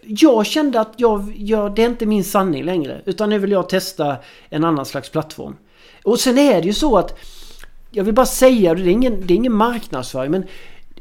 Jag 0.03 0.47
kände 0.47 0.81
att 0.81 0.93
jag, 0.97 1.33
jag, 1.37 1.75
det 1.75 1.83
är 1.83 1.87
inte 1.87 2.07
min 2.07 2.25
sanning 2.25 2.65
längre. 2.65 3.03
Utan 3.07 3.31
nu 3.31 3.39
vill 3.39 3.51
jag 3.51 3.69
testa 3.69 4.17
en 4.49 4.65
annan 4.65 4.87
slags 4.87 5.11
plattform. 5.11 5.57
Och 6.05 6.21
sen 6.21 6.39
är 6.39 6.61
det 6.61 6.67
ju 6.67 6.73
så 6.73 6.99
att... 6.99 7.19
Jag 7.95 8.05
vill 8.05 8.15
bara 8.15 8.27
säga 8.27 8.75
det, 8.75 8.83
är 8.83 8.89
ingen, 8.89 9.27
det 9.27 9.35
är 9.35 9.37
ingen 9.37 9.53
marknadsföring 9.53 10.31
men 10.31 10.45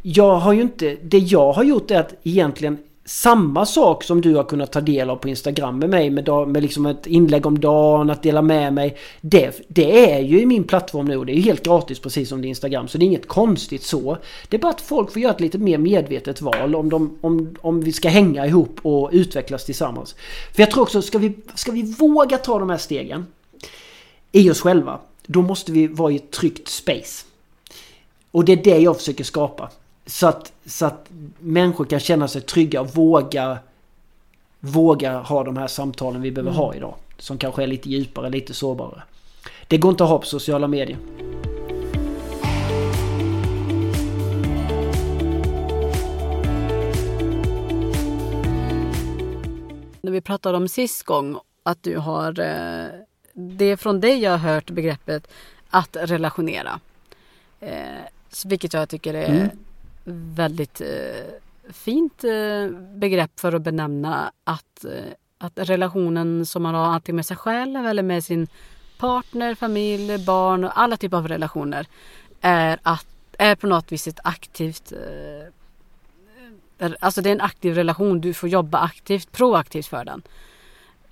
jag 0.02 0.36
har 0.36 0.54
ju 0.54 0.62
inte... 0.62 0.98
Det 1.04 1.18
jag 1.18 1.52
har 1.52 1.64
gjort 1.64 1.92
är 1.92 2.00
att 2.00 2.14
egentligen 2.24 2.78
samma 3.06 3.66
sak 3.66 4.04
som 4.04 4.22
du 4.22 4.36
har 4.36 4.44
kunnat 4.44 4.72
ta 4.72 4.82
del 4.82 5.10
av 5.10 5.16
på 5.16 5.30
Instagram 5.30 5.80
med 5.80 5.90
mig 5.90 6.10
med, 6.10 6.30
med 6.48 6.62
liksom 6.62 6.86
ett 6.86 7.08
inlägg 7.08 7.46
om 7.46 7.60
dagen, 7.60 8.10
att 8.10 8.24
dela 8.24 8.42
med 8.42 8.74
mig. 8.74 8.98
Det, 9.22 9.62
det 9.68 10.12
är 10.12 10.20
ju 10.20 10.42
i 10.42 10.46
min 10.46 10.64
plattform 10.64 11.06
nu 11.06 11.18
och 11.18 11.26
det 11.26 11.32
är 11.32 11.36
ju 11.36 11.42
helt 11.42 11.64
gratis 11.64 12.00
precis 12.00 12.30
som 12.30 12.42
det 12.42 12.48
är 12.48 12.50
Instagram. 12.50 12.88
Så 12.88 12.98
det 12.98 13.04
är 13.04 13.08
inget 13.08 13.28
konstigt 13.28 13.84
så. 13.84 14.18
Det 14.50 14.58
är 14.58 14.62
bara 14.62 14.72
att 14.72 14.82
folk 14.82 15.12
får 15.12 15.22
göra 15.22 15.34
ett 15.34 15.42
lite 15.42 15.58
mer 15.58 15.78
medvetet 15.78 16.42
val 16.42 16.76
om, 16.76 16.90
de, 16.90 17.18
om, 17.22 17.56
om 17.62 17.82
vi 17.82 17.92
ska 17.92 18.10
hänga 18.10 18.46
ihop 18.46 18.80
och 18.82 19.10
utvecklas 19.12 19.66
tillsammans. 19.66 20.16
För 20.54 20.62
jag 20.62 20.72
tror 20.72 20.84
också, 20.84 21.02
ska 21.02 21.18
vi, 21.18 21.34
ska 21.56 21.72
vi 21.72 21.82
våga 21.82 22.38
ta 22.38 22.60
de 22.60 22.70
här 22.70 22.78
stegen 22.78 23.26
i 24.32 24.50
oss 24.50 24.62
själva, 24.62 25.00
då 25.26 25.42
måste 25.42 25.72
vi 25.72 25.88
vara 25.88 26.12
i 26.12 26.16
ett 26.16 26.32
tryggt 26.32 26.68
space. 26.68 27.26
Och 28.32 28.46
det 28.46 28.52
är 28.52 28.64
det 28.64 28.78
jag 28.78 28.98
försöker 28.98 29.24
skapa 29.24 29.70
så, 30.06 30.28
att, 30.28 30.54
så 30.66 30.86
att 30.86 31.10
människor 31.40 31.86
kan 31.86 32.00
känna 32.00 32.28
sig 32.28 32.42
trygga 32.42 32.82
och 32.82 32.96
våga, 32.96 33.60
våga 34.60 35.20
ha 35.20 35.44
de 35.44 35.58
här 35.58 35.68
samtalen 35.68 36.22
vi 36.22 36.32
behöver 36.32 36.52
mm. 36.52 36.60
ha 36.60 36.76
idag. 36.76 36.96
Som 37.18 37.38
kanske 37.38 37.64
är 37.64 37.68
lite 37.68 37.90
djupare, 37.90 38.30
lite 38.30 38.54
sårbarare. 38.54 39.04
Det 39.68 39.78
går 39.78 39.92
inte 39.92 40.04
att 40.04 40.10
ha 40.10 40.20
på 40.20 40.26
sociala 40.26 40.68
medier. 40.68 40.98
När 50.02 50.12
vi 50.12 50.22
pratade 50.22 50.58
om 50.58 50.68
sist 50.68 51.04
gång 51.04 51.40
att 51.64 51.84
du 51.84 51.98
har 51.98 52.40
eh, 52.40 52.86
Det 53.34 53.66
är 53.66 53.76
från 53.76 54.00
dig 54.00 54.20
jag 54.20 54.32
har 54.32 54.54
hört 54.54 54.70
begreppet 54.70 55.28
att 55.70 55.98
relationera. 56.00 56.80
Eh, 57.60 57.76
vilket 58.46 58.74
jag 58.74 58.90
tycker 58.90 59.14
är 59.14 59.30
mm 59.30 59.50
väldigt 60.14 60.82
eh, 60.82 61.68
fint 61.70 62.24
eh, 62.24 62.68
begrepp 62.96 63.40
för 63.40 63.54
att 63.54 63.62
benämna 63.62 64.32
att, 64.44 64.86
eh, 64.86 65.14
att 65.38 65.54
relationen 65.56 66.46
som 66.46 66.64
man 66.64 66.76
har 66.76 66.86
antingen 66.86 67.16
med 67.16 67.26
sig 67.26 67.38
själv 67.38 67.86
eller 67.86 68.04
med 68.04 68.24
sin 68.24 68.48
partner, 68.98 69.56
familj, 69.56 70.26
barn 70.26 70.64
och 70.64 70.80
alla 70.80 70.98
typer 70.98 71.18
av 71.18 71.28
relationer 71.28 71.88
är, 72.42 72.80
att, 72.84 73.08
är 73.38 73.56
på 73.56 73.68
något 73.68 73.92
vis 73.92 74.08
ett 74.08 74.20
aktivt 74.24 74.92
eh, 74.92 75.54
Alltså 77.00 77.22
det 77.22 77.30
är 77.30 77.34
en 77.34 77.42
aktiv 77.42 77.76
relation. 77.76 78.22
Du 78.22 78.34
får 78.34 78.50
jobba 78.50 78.80
aktivt, 78.80 79.32
proaktivt 79.32 79.88
för 79.88 80.06
den. 80.06 80.22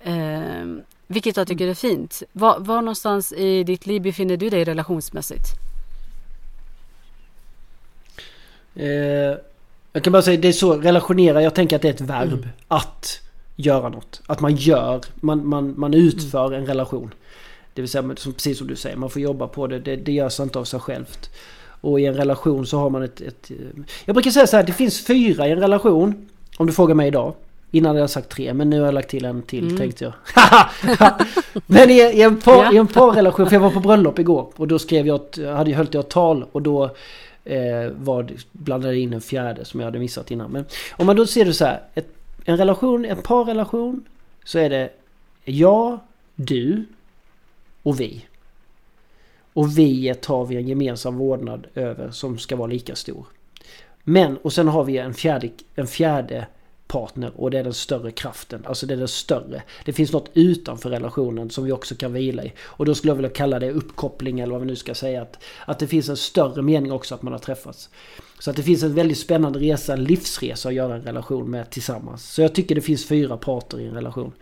Eh, 0.00 0.82
vilket 1.06 1.36
jag 1.36 1.48
tycker 1.48 1.68
är 1.68 1.74
fint. 1.74 2.22
Var, 2.32 2.58
var 2.58 2.82
någonstans 2.82 3.32
i 3.32 3.64
ditt 3.64 3.86
liv 3.86 4.02
befinner 4.02 4.36
du 4.36 4.50
dig 4.50 4.64
relationsmässigt? 4.64 5.69
Eh, 8.74 9.38
jag 9.92 10.04
kan 10.04 10.12
bara 10.12 10.22
säga 10.22 10.40
det 10.40 10.48
är 10.48 10.52
så, 10.52 10.74
relationera, 10.74 11.42
jag 11.42 11.54
tänker 11.54 11.76
att 11.76 11.82
det 11.82 11.88
är 11.88 11.92
ett 11.92 12.00
verb. 12.00 12.32
Mm. 12.32 12.48
Att 12.68 13.20
göra 13.56 13.88
något. 13.88 14.22
Att 14.26 14.40
man 14.40 14.56
gör, 14.56 15.00
man, 15.14 15.46
man, 15.46 15.74
man 15.76 15.94
utför 15.94 16.46
mm. 16.46 16.60
en 16.60 16.66
relation. 16.66 17.14
Det 17.74 17.82
vill 17.82 17.88
säga, 17.88 18.14
som, 18.16 18.32
precis 18.32 18.58
som 18.58 18.66
du 18.66 18.76
säger, 18.76 18.96
man 18.96 19.10
får 19.10 19.22
jobba 19.22 19.46
på 19.46 19.66
det. 19.66 19.78
Det, 19.78 19.96
det 19.96 20.12
görs 20.12 20.40
inte 20.40 20.58
av 20.58 20.64
sig 20.64 20.80
självt. 20.80 21.30
Och 21.80 22.00
i 22.00 22.06
en 22.06 22.14
relation 22.14 22.66
så 22.66 22.78
har 22.78 22.90
man 22.90 23.02
ett, 23.02 23.20
ett... 23.20 23.50
Jag 24.04 24.14
brukar 24.14 24.30
säga 24.30 24.46
så 24.46 24.56
här, 24.56 24.64
det 24.64 24.72
finns 24.72 25.06
fyra 25.06 25.48
i 25.48 25.50
en 25.50 25.60
relation. 25.60 26.28
Om 26.56 26.66
du 26.66 26.72
frågar 26.72 26.94
mig 26.94 27.08
idag. 27.08 27.34
Innan 27.70 27.88
hade 27.88 28.00
jag 28.00 28.10
sagt 28.10 28.28
tre, 28.28 28.54
men 28.54 28.70
nu 28.70 28.78
har 28.78 28.86
jag 28.86 28.94
lagt 28.94 29.10
till 29.10 29.24
en 29.24 29.42
till 29.42 29.64
mm. 29.64 29.76
tänkte 29.76 30.04
jag. 30.04 30.12
men 31.66 31.90
i, 31.90 31.94
i, 31.94 32.22
en 32.22 32.40
par, 32.40 32.74
i 32.74 32.76
en 32.76 32.86
parrelation, 32.86 33.46
för 33.46 33.54
jag 33.54 33.60
var 33.60 33.70
på 33.70 33.80
bröllop 33.80 34.18
igår 34.18 34.52
och 34.56 34.68
då 34.68 34.78
skrev 34.78 35.06
jag, 35.06 35.20
hade, 35.56 35.72
höll 35.72 35.88
jag 35.90 36.00
ett 36.00 36.10
tal 36.10 36.44
och 36.52 36.62
då 36.62 36.96
eh, 37.50 37.90
vad, 37.96 38.32
blandade 38.52 38.98
in 38.98 39.12
en 39.12 39.20
fjärde 39.20 39.64
som 39.64 39.80
jag 39.80 39.84
hade 39.84 39.98
missat 39.98 40.30
innan. 40.30 40.50
Men 40.50 40.64
om 40.92 41.06
man 41.06 41.16
då 41.16 41.26
ser 41.26 41.44
det 41.44 41.54
så 41.54 41.64
här, 41.64 41.82
ett, 41.94 42.08
en 42.44 42.56
relation, 42.56 43.04
en 43.04 43.22
parrelation 43.22 44.04
så 44.44 44.58
är 44.58 44.70
det 44.70 44.90
jag, 45.44 45.98
du 46.34 46.84
och 47.82 48.00
vi. 48.00 48.26
Och 49.52 49.78
vi 49.78 50.14
tar 50.14 50.46
vi 50.46 50.56
en 50.56 50.68
gemensam 50.68 51.16
vårdnad 51.16 51.66
över 51.74 52.10
som 52.10 52.38
ska 52.38 52.56
vara 52.56 52.66
lika 52.66 52.94
stor. 52.94 53.26
Men, 54.02 54.36
och 54.36 54.52
sen 54.52 54.68
har 54.68 54.84
vi 54.84 54.98
en 54.98 55.14
fjärde, 55.14 55.50
en 55.74 55.86
fjärde 55.86 56.46
partner 56.90 57.32
och 57.36 57.50
det 57.50 57.58
är 57.58 57.64
den 57.64 57.74
större 57.74 58.10
kraften. 58.10 58.64
Alltså 58.66 58.86
det 58.86 58.94
är 58.94 58.98
den 58.98 59.08
större. 59.08 59.62
Det 59.84 59.92
finns 59.92 60.12
något 60.12 60.30
utanför 60.34 60.90
relationen 60.90 61.50
som 61.50 61.64
vi 61.64 61.72
också 61.72 61.94
kan 61.94 62.12
vila 62.12 62.44
i. 62.44 62.52
Och 62.60 62.86
då 62.86 62.94
skulle 62.94 63.10
jag 63.10 63.16
vilja 63.16 63.30
kalla 63.30 63.58
det 63.58 63.70
uppkoppling 63.70 64.40
eller 64.40 64.52
vad 64.52 64.60
vi 64.60 64.66
nu 64.66 64.76
ska 64.76 64.94
säga. 64.94 65.22
Att, 65.22 65.38
att 65.66 65.78
det 65.78 65.86
finns 65.86 66.08
en 66.08 66.16
större 66.16 66.62
mening 66.62 66.92
också 66.92 67.14
att 67.14 67.22
man 67.22 67.32
har 67.32 67.40
träffats. 67.40 67.90
Så 68.38 68.50
att 68.50 68.56
det 68.56 68.62
finns 68.62 68.82
en 68.82 68.94
väldigt 68.94 69.18
spännande 69.18 69.58
resa, 69.58 69.92
en 69.92 70.04
livsresa 70.04 70.68
att 70.68 70.74
göra 70.74 70.94
en 70.94 71.02
relation 71.02 71.50
med 71.50 71.70
tillsammans. 71.70 72.32
Så 72.32 72.42
jag 72.42 72.54
tycker 72.54 72.74
det 72.74 72.80
finns 72.80 73.06
fyra 73.06 73.36
parter 73.36 73.80
i 73.80 73.86
en 73.86 73.94
relation. 73.94 74.32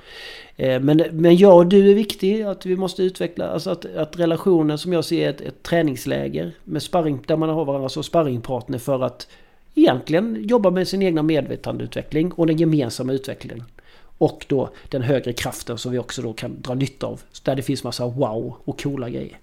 Eh, 0.56 0.80
men, 0.80 1.02
men 1.12 1.36
jag 1.36 1.56
och 1.56 1.66
du 1.66 1.90
är 1.90 1.94
viktig, 1.94 2.42
att 2.42 2.66
vi 2.66 2.76
måste 2.76 3.02
utveckla, 3.02 3.48
alltså 3.48 3.70
att, 3.70 3.96
att 3.96 4.18
relationen 4.18 4.78
som 4.78 4.92
jag 4.92 5.04
ser 5.04 5.26
är 5.26 5.30
ett, 5.30 5.40
ett 5.40 5.62
träningsläger 5.62 6.52
med 6.64 6.82
sparring, 6.82 7.24
där 7.26 7.36
man 7.36 7.48
har 7.48 7.64
varandra 7.64 7.88
som 7.88 8.04
sparringpartner 8.04 8.78
för 8.78 9.02
att 9.02 9.28
egentligen 9.78 10.44
jobba 10.48 10.70
med 10.70 10.88
sin 10.88 11.02
egna 11.02 11.22
medvetandeutveckling 11.22 12.32
och 12.32 12.46
den 12.46 12.56
gemensamma 12.56 13.12
utvecklingen. 13.12 13.64
Och 14.18 14.46
då 14.48 14.70
den 14.88 15.02
högre 15.02 15.32
kraften 15.32 15.78
som 15.78 15.92
vi 15.92 15.98
också 15.98 16.22
då 16.22 16.32
kan 16.32 16.62
dra 16.62 16.74
nytta 16.74 17.06
av. 17.06 17.20
Där 17.42 17.56
det 17.56 17.62
finns 17.62 17.84
massa 17.84 18.06
wow 18.06 18.56
och 18.64 18.80
coola 18.82 19.10
grejer. 19.10 19.38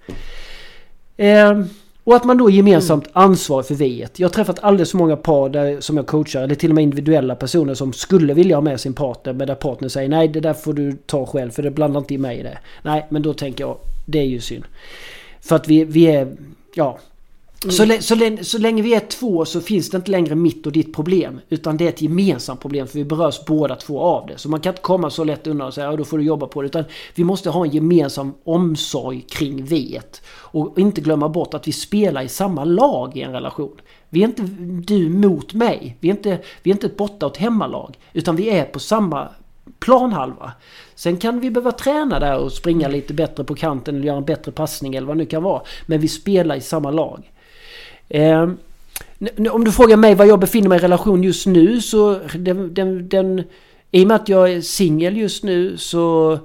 Eh, 1.17 1.65
och 2.03 2.15
att 2.15 2.23
man 2.23 2.37
då 2.37 2.49
gemensamt 2.49 3.07
ansvarar 3.13 3.63
för 3.63 3.75
viet. 3.75 4.19
Jag 4.19 4.27
har 4.27 4.33
träffat 4.33 4.59
alldeles 4.63 4.91
för 4.91 4.97
många 4.97 5.15
par 5.15 5.49
där, 5.49 5.81
som 5.81 5.97
jag 5.97 6.07
coachar, 6.07 6.43
eller 6.43 6.55
till 6.55 6.71
och 6.71 6.75
med 6.75 6.83
individuella 6.83 7.35
personer 7.35 7.73
som 7.73 7.93
skulle 7.93 8.33
vilja 8.33 8.55
ha 8.55 8.61
med 8.61 8.79
sin 8.79 8.93
partner, 8.93 9.33
men 9.33 9.47
där 9.47 9.55
partnern 9.55 9.89
säger 9.89 10.09
nej 10.09 10.27
det 10.27 10.39
där 10.39 10.53
får 10.53 10.73
du 10.73 10.97
ta 11.05 11.25
själv 11.25 11.51
för 11.51 11.63
det 11.63 11.71
blandar 11.71 11.99
inte 11.99 12.13
i 12.13 12.17
mig 12.17 12.39
i 12.39 12.43
det. 12.43 12.57
Nej, 12.83 13.05
men 13.09 13.21
då 13.21 13.33
tänker 13.33 13.63
jag, 13.63 13.77
det 14.05 14.19
är 14.19 14.25
ju 14.25 14.39
synd. 14.39 14.63
För 15.41 15.55
att 15.55 15.67
vi, 15.67 15.83
vi 15.83 16.05
är, 16.05 16.35
ja, 16.75 16.99
Mm. 17.65 18.01
Så, 18.01 18.15
så, 18.15 18.43
så, 18.43 18.57
länge 18.57 18.81
vi 18.81 18.93
är 18.93 18.99
två 18.99 19.45
så 19.45 19.61
finns 19.61 19.89
det 19.89 19.97
inte 19.97 20.11
längre 20.11 20.35
mitt 20.35 20.65
och 20.65 20.71
ditt 20.71 20.93
problem. 20.93 21.39
Utan 21.49 21.77
det 21.77 21.85
är 21.85 21.89
ett 21.89 22.01
gemensamt 22.01 22.59
problem 22.59 22.87
för 22.87 22.97
vi 22.97 23.05
berörs 23.05 23.45
båda 23.45 23.75
två 23.75 23.99
av 23.99 24.27
det. 24.27 24.37
Så 24.37 24.49
man 24.49 24.59
kan 24.59 24.73
inte 24.73 24.81
komma 24.81 25.09
så 25.09 25.23
lätt 25.23 25.47
undan 25.47 25.67
och 25.67 25.73
säga 25.73 25.91
ja, 25.91 25.97
då 25.97 26.05
får 26.05 26.17
du 26.17 26.23
jobba 26.23 26.47
på 26.47 26.61
det. 26.61 26.65
Utan 26.65 26.83
vi 27.15 27.23
måste 27.23 27.49
ha 27.49 27.65
en 27.65 27.71
gemensam 27.71 28.33
omsorg 28.43 29.21
kring 29.21 29.65
viet. 29.65 30.21
Och 30.27 30.79
inte 30.79 31.01
glömma 31.01 31.29
bort 31.29 31.53
att 31.53 31.67
vi 31.67 31.71
spelar 31.71 32.21
i 32.21 32.27
samma 32.27 32.63
lag 32.63 33.17
i 33.17 33.21
en 33.21 33.31
relation. 33.31 33.75
Vi 34.09 34.23
är 34.23 34.27
inte 34.27 34.43
du 34.87 35.09
mot 35.09 35.53
mig. 35.53 35.97
Vi 35.99 36.07
är 36.07 36.13
inte, 36.13 36.39
vi 36.63 36.71
är 36.71 36.75
inte 36.75 36.87
ett 36.87 36.97
borta 36.97 37.25
och 37.25 37.31
ett 37.31 37.41
hemmalag. 37.41 37.97
Utan 38.13 38.35
vi 38.35 38.49
är 38.49 38.65
på 38.65 38.79
samma 38.79 39.29
planhalva. 39.79 40.51
Sen 40.95 41.17
kan 41.17 41.39
vi 41.39 41.51
behöva 41.51 41.71
träna 41.71 42.19
där 42.19 42.37
och 42.37 42.51
springa 42.51 42.87
lite 42.87 43.13
bättre 43.13 43.43
på 43.43 43.55
kanten 43.55 43.95
eller 43.95 44.05
göra 44.05 44.17
en 44.17 44.25
bättre 44.25 44.51
passning 44.51 44.95
eller 44.95 45.07
vad 45.07 45.17
det 45.17 45.23
nu 45.23 45.25
kan 45.25 45.43
vara. 45.43 45.61
Men 45.85 45.99
vi 45.99 46.07
spelar 46.07 46.55
i 46.55 46.61
samma 46.61 46.91
lag. 46.91 47.31
Eh, 48.09 48.49
om 49.51 49.63
du 49.63 49.71
frågar 49.71 49.97
mig 49.97 50.15
var 50.15 50.25
jag 50.25 50.39
befinner 50.39 50.69
mig 50.69 50.77
i 50.77 50.81
relation 50.81 51.23
just 51.23 51.45
nu 51.45 51.81
så 51.81 52.19
den, 52.35 52.73
den, 52.73 53.09
den 53.09 53.43
i 53.91 54.03
och 54.03 54.07
med 54.07 54.15
att 54.15 54.29
jag 54.29 54.51
är 54.51 54.61
singel 54.61 55.17
just 55.17 55.43
nu 55.43 55.77
så 55.77 56.39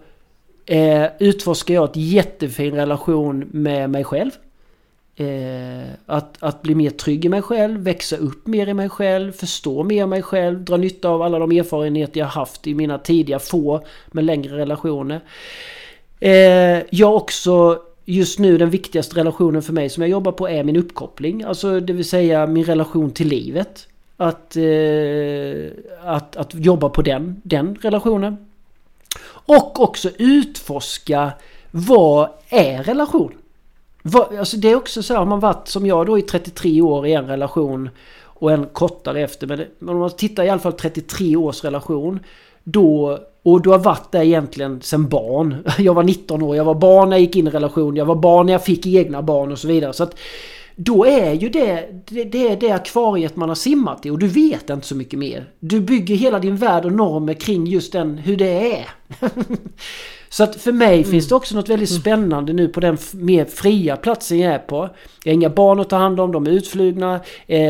eh, 0.66 1.06
utforskar 1.18 1.74
jag 1.74 1.84
ett 1.84 1.96
jättefin 1.96 2.74
relation 2.74 3.44
med 3.50 3.90
mig 3.90 4.04
själv. 4.04 4.30
Eh, 5.16 5.88
att, 6.06 6.36
att 6.40 6.62
bli 6.62 6.74
mer 6.74 6.90
trygg 6.90 7.24
i 7.24 7.28
mig 7.28 7.42
själv, 7.42 7.80
växa 7.80 8.16
upp 8.16 8.46
mer 8.46 8.68
i 8.68 8.74
mig 8.74 8.88
själv, 8.88 9.32
förstå 9.32 9.82
mer 9.82 10.06
mig 10.06 10.22
själv, 10.22 10.64
dra 10.64 10.76
nytta 10.76 11.08
av 11.08 11.22
alla 11.22 11.38
de 11.38 11.52
erfarenheter 11.52 12.20
jag 12.20 12.26
haft 12.26 12.66
i 12.66 12.74
mina 12.74 12.98
tidiga 12.98 13.38
få 13.38 13.84
men 14.06 14.26
längre 14.26 14.56
relationer. 14.56 15.20
Eh, 16.20 16.82
jag 16.90 17.16
också 17.16 17.82
just 18.10 18.38
nu 18.38 18.58
den 18.58 18.70
viktigaste 18.70 19.16
relationen 19.16 19.62
för 19.62 19.72
mig 19.72 19.88
som 19.88 20.02
jag 20.02 20.10
jobbar 20.10 20.32
på 20.32 20.48
är 20.48 20.64
min 20.64 20.76
uppkoppling. 20.76 21.42
Alltså 21.42 21.80
det 21.80 21.92
vill 21.92 22.08
säga 22.08 22.46
min 22.46 22.64
relation 22.64 23.10
till 23.10 23.28
livet. 23.28 23.86
Att, 24.16 24.56
eh, 24.56 25.70
att, 26.04 26.36
att 26.36 26.54
jobba 26.54 26.88
på 26.88 27.02
den, 27.02 27.40
den 27.44 27.74
relationen. 27.74 28.36
Och 29.30 29.80
också 29.80 30.10
utforska 30.18 31.32
vad 31.70 32.28
är 32.48 32.82
relation? 32.82 33.34
Vad, 34.02 34.38
alltså 34.38 34.56
det 34.56 34.70
är 34.70 34.76
också 34.76 35.02
så 35.02 35.12
här, 35.12 35.18
har 35.18 35.26
man 35.26 35.40
varit 35.40 35.68
som 35.68 35.86
jag 35.86 36.06
då 36.06 36.18
i 36.18 36.22
33 36.22 36.82
år 36.82 37.06
i 37.06 37.12
en 37.12 37.26
relation 37.26 37.90
och 38.22 38.52
en 38.52 38.66
kortare 38.66 39.20
efter. 39.20 39.46
Men, 39.46 39.64
men 39.78 39.94
om 39.94 40.00
man 40.00 40.10
tittar 40.10 40.44
i 40.44 40.48
alla 40.48 40.60
fall 40.60 40.72
33 40.72 41.36
års 41.36 41.64
relation. 41.64 42.20
Då 42.64 43.18
och 43.42 43.62
du 43.62 43.70
har 43.70 43.78
varit 43.78 44.12
där 44.12 44.22
egentligen 44.22 44.80
sen 44.82 45.08
barn. 45.08 45.56
Jag 45.78 45.94
var 45.94 46.02
19 46.02 46.42
år, 46.42 46.56
jag 46.56 46.64
var 46.64 46.74
barn 46.74 47.08
när 47.08 47.16
jag 47.16 47.20
gick 47.20 47.36
in 47.36 47.46
i 47.46 47.50
relation, 47.50 47.96
jag 47.96 48.04
var 48.04 48.14
barn 48.14 48.46
när 48.46 48.52
jag 48.52 48.64
fick 48.64 48.86
egna 48.86 49.22
barn 49.22 49.52
och 49.52 49.58
så 49.58 49.68
vidare. 49.68 49.92
Så 49.92 50.02
att 50.02 50.16
då 50.76 51.06
är 51.06 51.32
ju 51.32 51.48
det, 51.48 51.88
det, 52.06 52.24
det 52.24 52.56
det 52.56 52.70
akvariet 52.70 53.36
man 53.36 53.48
har 53.48 53.56
simmat 53.56 54.06
i 54.06 54.10
och 54.10 54.18
du 54.18 54.26
vet 54.26 54.70
inte 54.70 54.86
så 54.86 54.94
mycket 54.94 55.18
mer. 55.18 55.50
Du 55.60 55.80
bygger 55.80 56.14
hela 56.14 56.38
din 56.38 56.56
värld 56.56 56.84
och 56.84 56.92
normer 56.92 57.34
kring 57.34 57.66
just 57.66 57.92
den, 57.92 58.18
hur 58.18 58.36
det 58.36 58.76
är. 58.76 58.88
så 60.28 60.44
att 60.44 60.56
för 60.56 60.72
mig 60.72 60.98
mm. 60.98 61.10
finns 61.10 61.28
det 61.28 61.34
också 61.34 61.54
något 61.54 61.68
väldigt 61.68 61.90
mm. 61.90 62.00
spännande 62.00 62.52
nu 62.52 62.68
på 62.68 62.80
den 62.80 62.98
mer 63.12 63.44
fria 63.44 63.96
platsen 63.96 64.38
jag 64.38 64.54
är 64.54 64.58
på. 64.58 64.88
Jag 65.24 65.32
har 65.32 65.34
inga 65.34 65.50
barn 65.50 65.80
att 65.80 65.90
ta 65.90 65.96
hand 65.96 66.20
om, 66.20 66.32
de 66.32 66.46
är 66.46 66.50
utflugna. 66.50 67.20
Eh, 67.46 67.60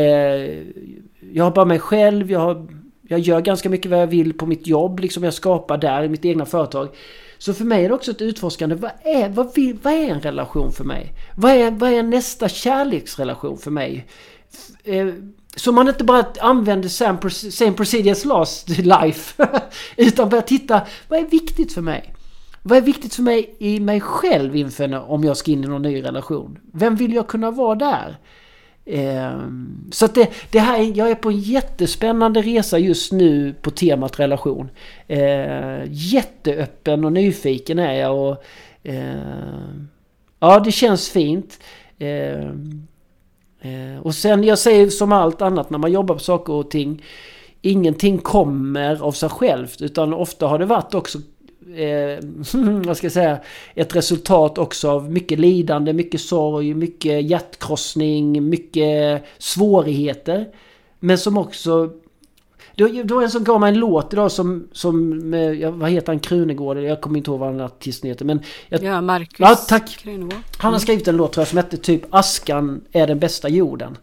jag 1.33 1.43
har 1.43 1.51
bara 1.51 1.65
mig 1.65 1.79
själv, 1.79 2.31
jag 2.31 2.39
har 2.39 2.67
jag 3.11 3.19
gör 3.19 3.41
ganska 3.41 3.69
mycket 3.69 3.91
vad 3.91 4.01
jag 4.01 4.07
vill 4.07 4.33
på 4.33 4.45
mitt 4.45 4.67
jobb, 4.67 4.99
liksom 4.99 5.23
jag 5.23 5.33
skapar 5.33 5.77
där 5.77 6.03
i 6.03 6.09
mitt 6.09 6.25
egna 6.25 6.45
företag. 6.45 6.87
Så 7.37 7.53
för 7.53 7.65
mig 7.65 7.85
är 7.85 7.89
det 7.89 7.95
också 7.95 8.11
ett 8.11 8.21
utforskande. 8.21 8.75
Vad 8.75 8.91
är, 9.03 9.29
vad, 9.29 9.55
vill, 9.55 9.77
vad 9.81 9.93
är 9.93 10.09
en 10.09 10.21
relation 10.21 10.71
för 10.71 10.83
mig? 10.83 11.13
Vad 11.35 11.51
är, 11.51 11.71
vad 11.71 11.91
är 11.91 12.03
nästa 12.03 12.49
kärleksrelation 12.49 13.57
för 13.57 13.71
mig? 13.71 14.07
Eh, 14.83 15.07
så 15.55 15.71
man 15.71 15.87
inte 15.87 16.03
bara 16.03 16.25
använder 16.39 16.89
same, 16.89 17.29
same 17.29 17.71
procedures 17.73 18.25
last 18.25 18.69
life. 18.69 19.47
utan 19.97 20.29
börjar 20.29 20.43
titta, 20.43 20.81
vad 21.07 21.19
är 21.19 21.25
viktigt 21.25 21.73
för 21.73 21.81
mig? 21.81 22.15
Vad 22.63 22.77
är 22.77 22.81
viktigt 22.81 23.13
för 23.13 23.23
mig 23.23 23.55
i 23.59 23.79
mig 23.79 24.01
själv 24.01 24.55
inför 24.55 25.11
om 25.11 25.23
jag 25.23 25.37
ska 25.37 25.51
in 25.51 25.63
i 25.63 25.67
någon 25.67 25.81
ny 25.81 26.03
relation? 26.03 26.59
Vem 26.73 26.95
vill 26.95 27.13
jag 27.13 27.27
kunna 27.27 27.51
vara 27.51 27.75
där? 27.75 28.17
Ehm, 28.85 29.89
så 29.91 30.05
att 30.05 30.15
det, 30.15 30.29
det 30.51 30.59
här, 30.59 30.97
jag 30.97 31.11
är 31.11 31.15
på 31.15 31.29
en 31.29 31.39
jättespännande 31.39 32.41
resa 32.41 32.77
just 32.77 33.11
nu 33.11 33.53
på 33.61 33.71
temat 33.71 34.19
relation. 34.19 34.69
Ehm, 35.07 35.87
jätteöppen 35.89 37.05
och 37.05 37.13
nyfiken 37.13 37.79
är 37.79 37.93
jag 37.93 38.29
och 38.29 38.43
ehm, 38.83 39.87
ja 40.39 40.59
det 40.59 40.71
känns 40.71 41.09
fint. 41.09 41.59
Eh, 41.99 42.49
och 44.01 44.15
sen 44.15 44.43
jag 44.43 44.59
säger 44.59 44.89
som 44.89 45.11
allt 45.11 45.41
annat 45.41 45.69
när 45.69 45.77
man 45.77 45.91
jobbar 45.91 46.15
på 46.15 46.21
saker 46.21 46.53
och 46.53 46.71
ting. 46.71 47.03
Ingenting 47.61 48.17
kommer 48.17 49.03
av 49.03 49.11
sig 49.11 49.29
självt 49.29 49.81
utan 49.81 50.13
ofta 50.13 50.47
har 50.47 50.59
det 50.59 50.65
varit 50.65 50.93
också 50.93 51.19
eh, 51.75 52.19
vad 52.85 52.97
ska 52.97 53.05
jag 53.05 53.11
säga, 53.11 53.39
ett 53.75 53.95
resultat 53.95 54.57
också 54.57 54.89
av 54.89 55.11
mycket 55.11 55.39
lidande, 55.39 55.93
mycket 55.93 56.21
sorg, 56.21 56.73
mycket 56.73 57.29
hjärtkrossning, 57.29 58.49
mycket 58.49 59.23
svårigheter. 59.37 60.47
Men 60.99 61.17
som 61.17 61.37
också... 61.37 61.89
Det 62.75 63.13
var 63.13 63.23
en 63.23 63.31
som 63.31 63.43
gav 63.43 63.59
mig 63.59 63.69
en 63.69 63.79
låt 63.79 64.13
idag 64.13 64.31
som, 64.31 64.67
som 64.71 65.17
med, 65.29 65.73
vad 65.73 65.89
heter 65.89 66.07
han, 66.07 66.19
Krunegård? 66.19 66.77
Jag 66.77 67.01
kommer 67.01 67.17
inte 67.17 67.31
ihåg 67.31 67.39
vad 67.39 67.49
han 67.49 67.61
artisten 67.61 68.09
heter. 68.09 68.25
Men 68.25 68.41
jag, 68.69 68.83
ja, 68.83 69.01
Marcus 69.01 69.39
ja, 69.39 69.55
tack. 69.55 69.89
Krunegård. 69.89 70.39
Han 70.57 70.73
har 70.73 70.79
skrivit 70.79 71.07
en 71.07 71.17
låt 71.17 71.33
tror 71.33 71.41
jag 71.41 71.47
som 71.47 71.57
hette 71.57 71.77
typ 71.77 72.01
Askan 72.09 72.81
är 72.91 73.07
den 73.07 73.19
bästa 73.19 73.49
jorden. 73.49 73.97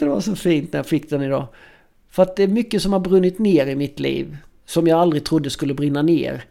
Tyckte 0.00 0.04
det 0.04 0.14
var 0.14 0.20
så 0.20 0.36
fint 0.36 0.72
när 0.72 0.78
jag 0.78 0.86
fick 0.86 1.10
den 1.10 1.22
idag. 1.22 1.46
För 2.10 2.22
att 2.22 2.36
det 2.36 2.42
är 2.42 2.48
mycket 2.48 2.82
som 2.82 2.92
har 2.92 3.00
brunnit 3.00 3.38
ner 3.38 3.66
i 3.66 3.76
mitt 3.76 4.00
liv. 4.00 4.36
Som 4.66 4.86
jag 4.86 4.98
aldrig 4.98 5.24
trodde 5.24 5.50
skulle 5.50 5.74
brinna 5.74 6.02
ner. 6.02 6.44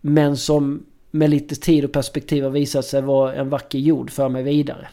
Men 0.00 0.36
som 0.36 0.86
med 1.10 1.30
lite 1.30 1.54
tid 1.54 1.84
och 1.84 1.92
perspektiv 1.92 2.44
har 2.44 2.50
visat 2.50 2.84
sig 2.84 3.02
vara 3.02 3.34
en 3.34 3.50
vacker 3.50 3.78
jord 3.78 4.10
för 4.10 4.28
mig 4.28 4.42
vidare. 4.42 4.88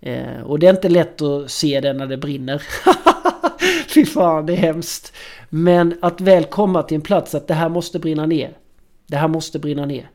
Eh, 0.00 0.42
och 0.44 0.58
det 0.58 0.66
är 0.66 0.70
inte 0.70 0.88
lätt 0.88 1.22
att 1.22 1.50
se 1.50 1.80
det 1.80 1.92
när 1.92 2.06
det 2.06 2.16
brinner. 2.16 2.62
Fy 3.94 4.04
fan, 4.04 4.46
det 4.46 4.52
är 4.52 4.56
hemskt. 4.56 5.12
Men 5.50 5.94
att 6.02 6.20
väl 6.20 6.44
komma 6.44 6.82
till 6.82 6.94
en 6.94 7.02
plats 7.02 7.34
att 7.34 7.48
det 7.48 7.54
här 7.54 7.68
måste 7.68 7.98
brinna 7.98 8.26
ner. 8.26 8.56
Det 9.06 9.16
här 9.16 9.28
måste 9.28 9.58
brinna 9.58 9.86
ner. 9.86 10.10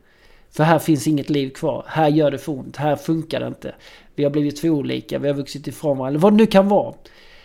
För 0.50 0.64
här 0.64 0.78
finns 0.78 1.06
inget 1.06 1.30
liv 1.30 1.50
kvar. 1.50 1.84
Här 1.86 2.08
gör 2.08 2.30
det 2.30 2.38
för 2.38 2.52
ont. 2.52 2.76
Här 2.76 2.96
funkar 2.96 3.40
det 3.40 3.46
inte. 3.46 3.74
Vi 4.14 4.24
har 4.24 4.30
blivit 4.30 4.60
för 4.60 4.68
olika. 4.68 5.18
Vi 5.18 5.28
har 5.28 5.34
vuxit 5.34 5.66
ifrån 5.66 5.98
varandra. 5.98 6.08
Eller 6.08 6.18
vad 6.18 6.32
det 6.32 6.36
nu 6.36 6.46
kan 6.46 6.68
vara. 6.68 6.94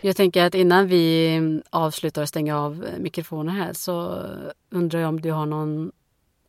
Jag 0.02 0.16
tänker 0.16 0.46
att 0.46 0.56
innan 0.56 0.88
vi 0.88 1.62
avslutar 1.70 2.22
och 2.22 2.28
stänger 2.28 2.54
av 2.54 2.86
mikrofonen 3.00 3.56
här 3.56 3.74
så 3.74 4.26
undrar 4.70 5.00
jag 5.00 5.10
om 5.10 5.22
du 5.22 5.32
har 5.32 5.46
någon 5.46 5.92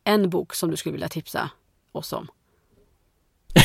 en 0.05 0.31
bok 0.31 0.55
som 0.55 0.71
du 0.71 0.77
skulle 0.77 0.93
vilja 0.93 1.09
tipsa 1.09 1.51
oss 1.93 2.13
om? 2.13 2.29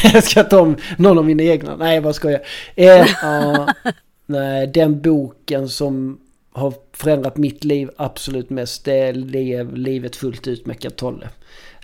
jag 0.13 0.23
ska 0.23 0.43
ta 0.43 0.61
om 0.61 0.75
någon 0.97 1.17
av 1.17 1.25
mina 1.25 1.43
egna. 1.43 1.75
Nej, 1.75 1.99
vad 1.99 2.15
ska 2.15 2.31
jag? 2.31 2.41
Eh, 2.75 3.01
uh, 3.01 3.69
nej, 4.25 4.67
den 4.67 5.01
boken 5.01 5.69
som 5.69 6.19
har 6.51 6.73
förändrat 6.93 7.37
mitt 7.37 7.63
liv 7.63 7.89
absolut 7.97 8.49
mest 8.49 8.85
det 8.85 8.99
är 8.99 9.13
Lev 9.13 9.75
livet 9.75 10.15
fullt 10.15 10.47
ut 10.47 10.65
med 10.65 10.95
Tolle. 10.95 11.29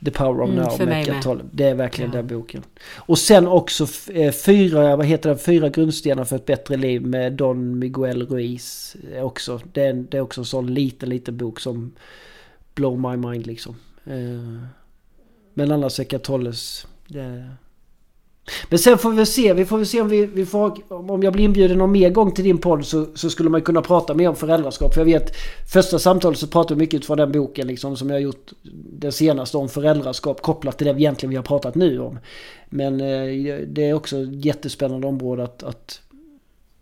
The 0.05 0.11
Power 0.11 0.41
of 0.41 0.49
mm, 0.49 0.63
Now 0.63 0.87
med 0.87 1.01
Eckhart 1.01 1.39
Det 1.51 1.63
är 1.63 1.75
verkligen 1.75 2.11
ja. 2.11 2.17
den 2.17 2.27
boken. 2.27 2.63
Och 2.95 3.17
sen 3.17 3.47
också 3.47 3.87
eh, 4.13 4.31
fyra, 4.31 4.95
vad 4.95 5.05
heter 5.05 5.29
den, 5.29 5.39
fyra 5.39 5.69
grundstenar 5.69 6.23
för 6.23 6.35
ett 6.35 6.45
bättre 6.45 6.77
liv 6.77 7.05
med 7.05 7.33
Don 7.33 7.79
Miguel 7.79 8.27
Ruiz. 8.27 8.95
Också. 9.21 9.61
Det, 9.73 9.81
är, 9.81 9.93
det 9.93 10.17
är 10.17 10.21
också 10.21 10.41
en 10.41 10.45
sån 10.45 10.73
liten, 10.73 11.09
liten 11.09 11.37
bok 11.37 11.59
som 11.59 11.93
blow 12.75 12.99
my 12.99 13.27
mind 13.27 13.47
liksom. 13.47 13.75
Eh, 14.05 14.63
men 15.53 15.71
annars 15.71 15.99
Eckhart 15.99 16.23
Tolles, 16.23 16.87
det, 17.07 17.49
Men 18.69 18.79
sen 18.79 18.97
får 18.97 19.11
vi 19.11 19.25
se, 19.25 19.53
vi 19.53 19.65
får 19.65 19.77
väl 19.77 19.85
se 19.85 20.01
om 20.01 20.09
vi, 20.09 20.25
vi 20.25 20.45
får, 20.45 20.93
om 21.11 21.23
jag 21.23 21.33
blir 21.33 21.45
inbjuden 21.45 21.77
någon 21.77 21.91
mer 21.91 22.09
gång 22.09 22.31
till 22.31 22.43
din 22.43 22.57
podd 22.57 22.85
så, 22.85 23.05
så 23.15 23.29
skulle 23.29 23.49
man 23.49 23.61
kunna 23.61 23.81
prata 23.81 24.13
mer 24.13 24.29
om 24.29 24.35
föräldraskap. 24.35 24.93
För 24.93 25.01
jag 25.01 25.05
vet, 25.05 25.35
första 25.71 25.99
samtalet 25.99 26.39
så 26.39 26.47
pratade 26.47 26.75
vi 26.75 26.79
mycket 26.79 26.97
utifrån 26.97 27.17
den 27.17 27.31
boken 27.31 27.67
liksom 27.67 27.97
som 27.97 28.09
jag 28.09 28.15
har 28.15 28.21
gjort 28.21 28.51
den 28.99 29.11
senaste 29.11 29.57
om 29.57 29.69
föräldraskap 29.69 30.41
kopplat 30.41 30.77
till 30.77 30.87
det 30.87 30.93
vi 30.93 31.01
egentligen 31.01 31.29
vi 31.29 31.35
har 31.35 31.43
pratat 31.43 31.75
nu 31.75 31.99
om. 31.99 32.19
Men 32.69 33.01
eh, 33.01 33.57
det 33.67 33.89
är 33.89 33.93
också 33.93 34.17
ett 34.17 34.45
jättespännande 34.45 35.07
område 35.07 35.43
att, 35.43 35.63
att 35.63 36.01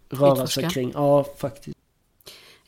röra 0.09 0.33
Utforska. 0.33 0.61
sig 0.61 0.69
kring. 0.69 0.91
Ja, 0.93 1.25
faktiskt. 1.37 1.77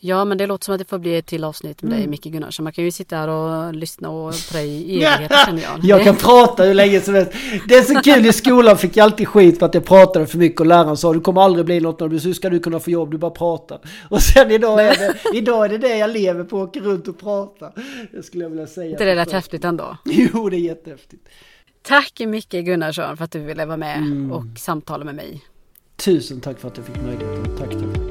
Ja 0.07 0.25
men 0.25 0.37
det 0.37 0.47
låter 0.47 0.65
som 0.65 0.73
att 0.73 0.79
det 0.79 0.85
får 0.89 0.97
bli 0.99 1.15
ett 1.17 1.25
till 1.25 1.43
avsnitt 1.43 1.81
med 1.81 1.91
dig 1.91 1.99
Mm. 1.99 2.09
Micke 2.11 2.23
Gunnarsson. 2.23 2.63
Man 2.63 2.73
kan 2.73 2.83
ju 2.83 2.91
sitta 2.91 3.15
här 3.15 3.27
och 3.27 3.73
lyssna 3.73 4.09
och 4.09 4.33
på 4.51 4.53
dig 4.57 4.67
i 4.69 5.03
evigheter 5.03 5.45
känner 5.45 5.61
jag. 5.61 5.79
Jag 5.83 6.03
kan 6.03 6.15
prata 6.27 6.63
hur 6.63 6.73
länge 6.73 7.01
som 7.01 7.13
helst. 7.13 7.31
Det 7.67 7.75
är 7.75 7.81
så 7.81 8.01
kul 8.01 8.25
i 8.25 8.33
skolan 8.33 8.77
fick 8.77 8.97
jag 8.97 9.03
alltid 9.03 9.27
skit 9.27 9.59
för 9.59 9.65
att 9.65 9.73
jag 9.73 9.85
pratade 9.85 10.27
för 10.27 10.37
mycket 10.37 10.59
och 10.59 10.65
läraren 10.65 10.97
sa 10.97 11.13
du 11.13 11.19
kommer 11.19 11.41
aldrig 11.41 11.65
bli 11.65 11.79
något 11.79 11.99
när 11.99 12.07
du 12.07 12.19
hur 12.19 12.33
ska 12.33 12.49
du 12.49 12.59
kunna 12.59 12.79
få 12.79 12.89
jobb, 12.91 13.11
du 13.11 13.17
bara 13.17 13.31
pratar. 13.31 13.79
Och 14.09 14.21
sen 14.21 14.51
idag 14.51 14.85
är 14.85 14.89
det, 14.95 15.15
idag 15.37 15.65
är 15.65 15.69
det 15.69 15.77
det 15.77 15.97
jag 15.97 16.09
lever 16.09 16.43
på, 16.43 16.57
åka 16.57 16.79
runt 16.79 17.07
och 17.07 17.19
prata. 17.19 17.71
Det 18.11 18.23
skulle 18.23 18.43
jag 18.43 18.49
vilja 18.49 18.67
säga. 18.67 18.91
inte 18.91 19.05
det 19.05 19.15
rätt 19.15 19.31
häftigt 19.31 19.63
ändå? 19.65 19.97
Jo, 20.05 20.49
det 20.49 20.55
är 20.57 20.59
jättehäftigt. 20.59 21.27
Tack 21.81 22.19
Micke 22.27 22.51
Gunnarsson 22.51 23.17
för 23.17 23.23
att 23.23 23.31
du 23.31 23.39
ville 23.39 23.65
vara 23.65 23.77
med 23.77 23.97
Mm. 23.97 24.31
och 24.31 24.43
samtala 24.57 25.05
med 25.05 25.15
mig. 25.15 25.41
Tusen 25.95 26.41
tack 26.41 26.59
för 26.59 26.67
att 26.67 26.77
jag 26.77 26.85
fick 26.85 26.95
möjligheten. 26.95 27.57
Tack, 27.57 27.69
tack. 27.71 28.06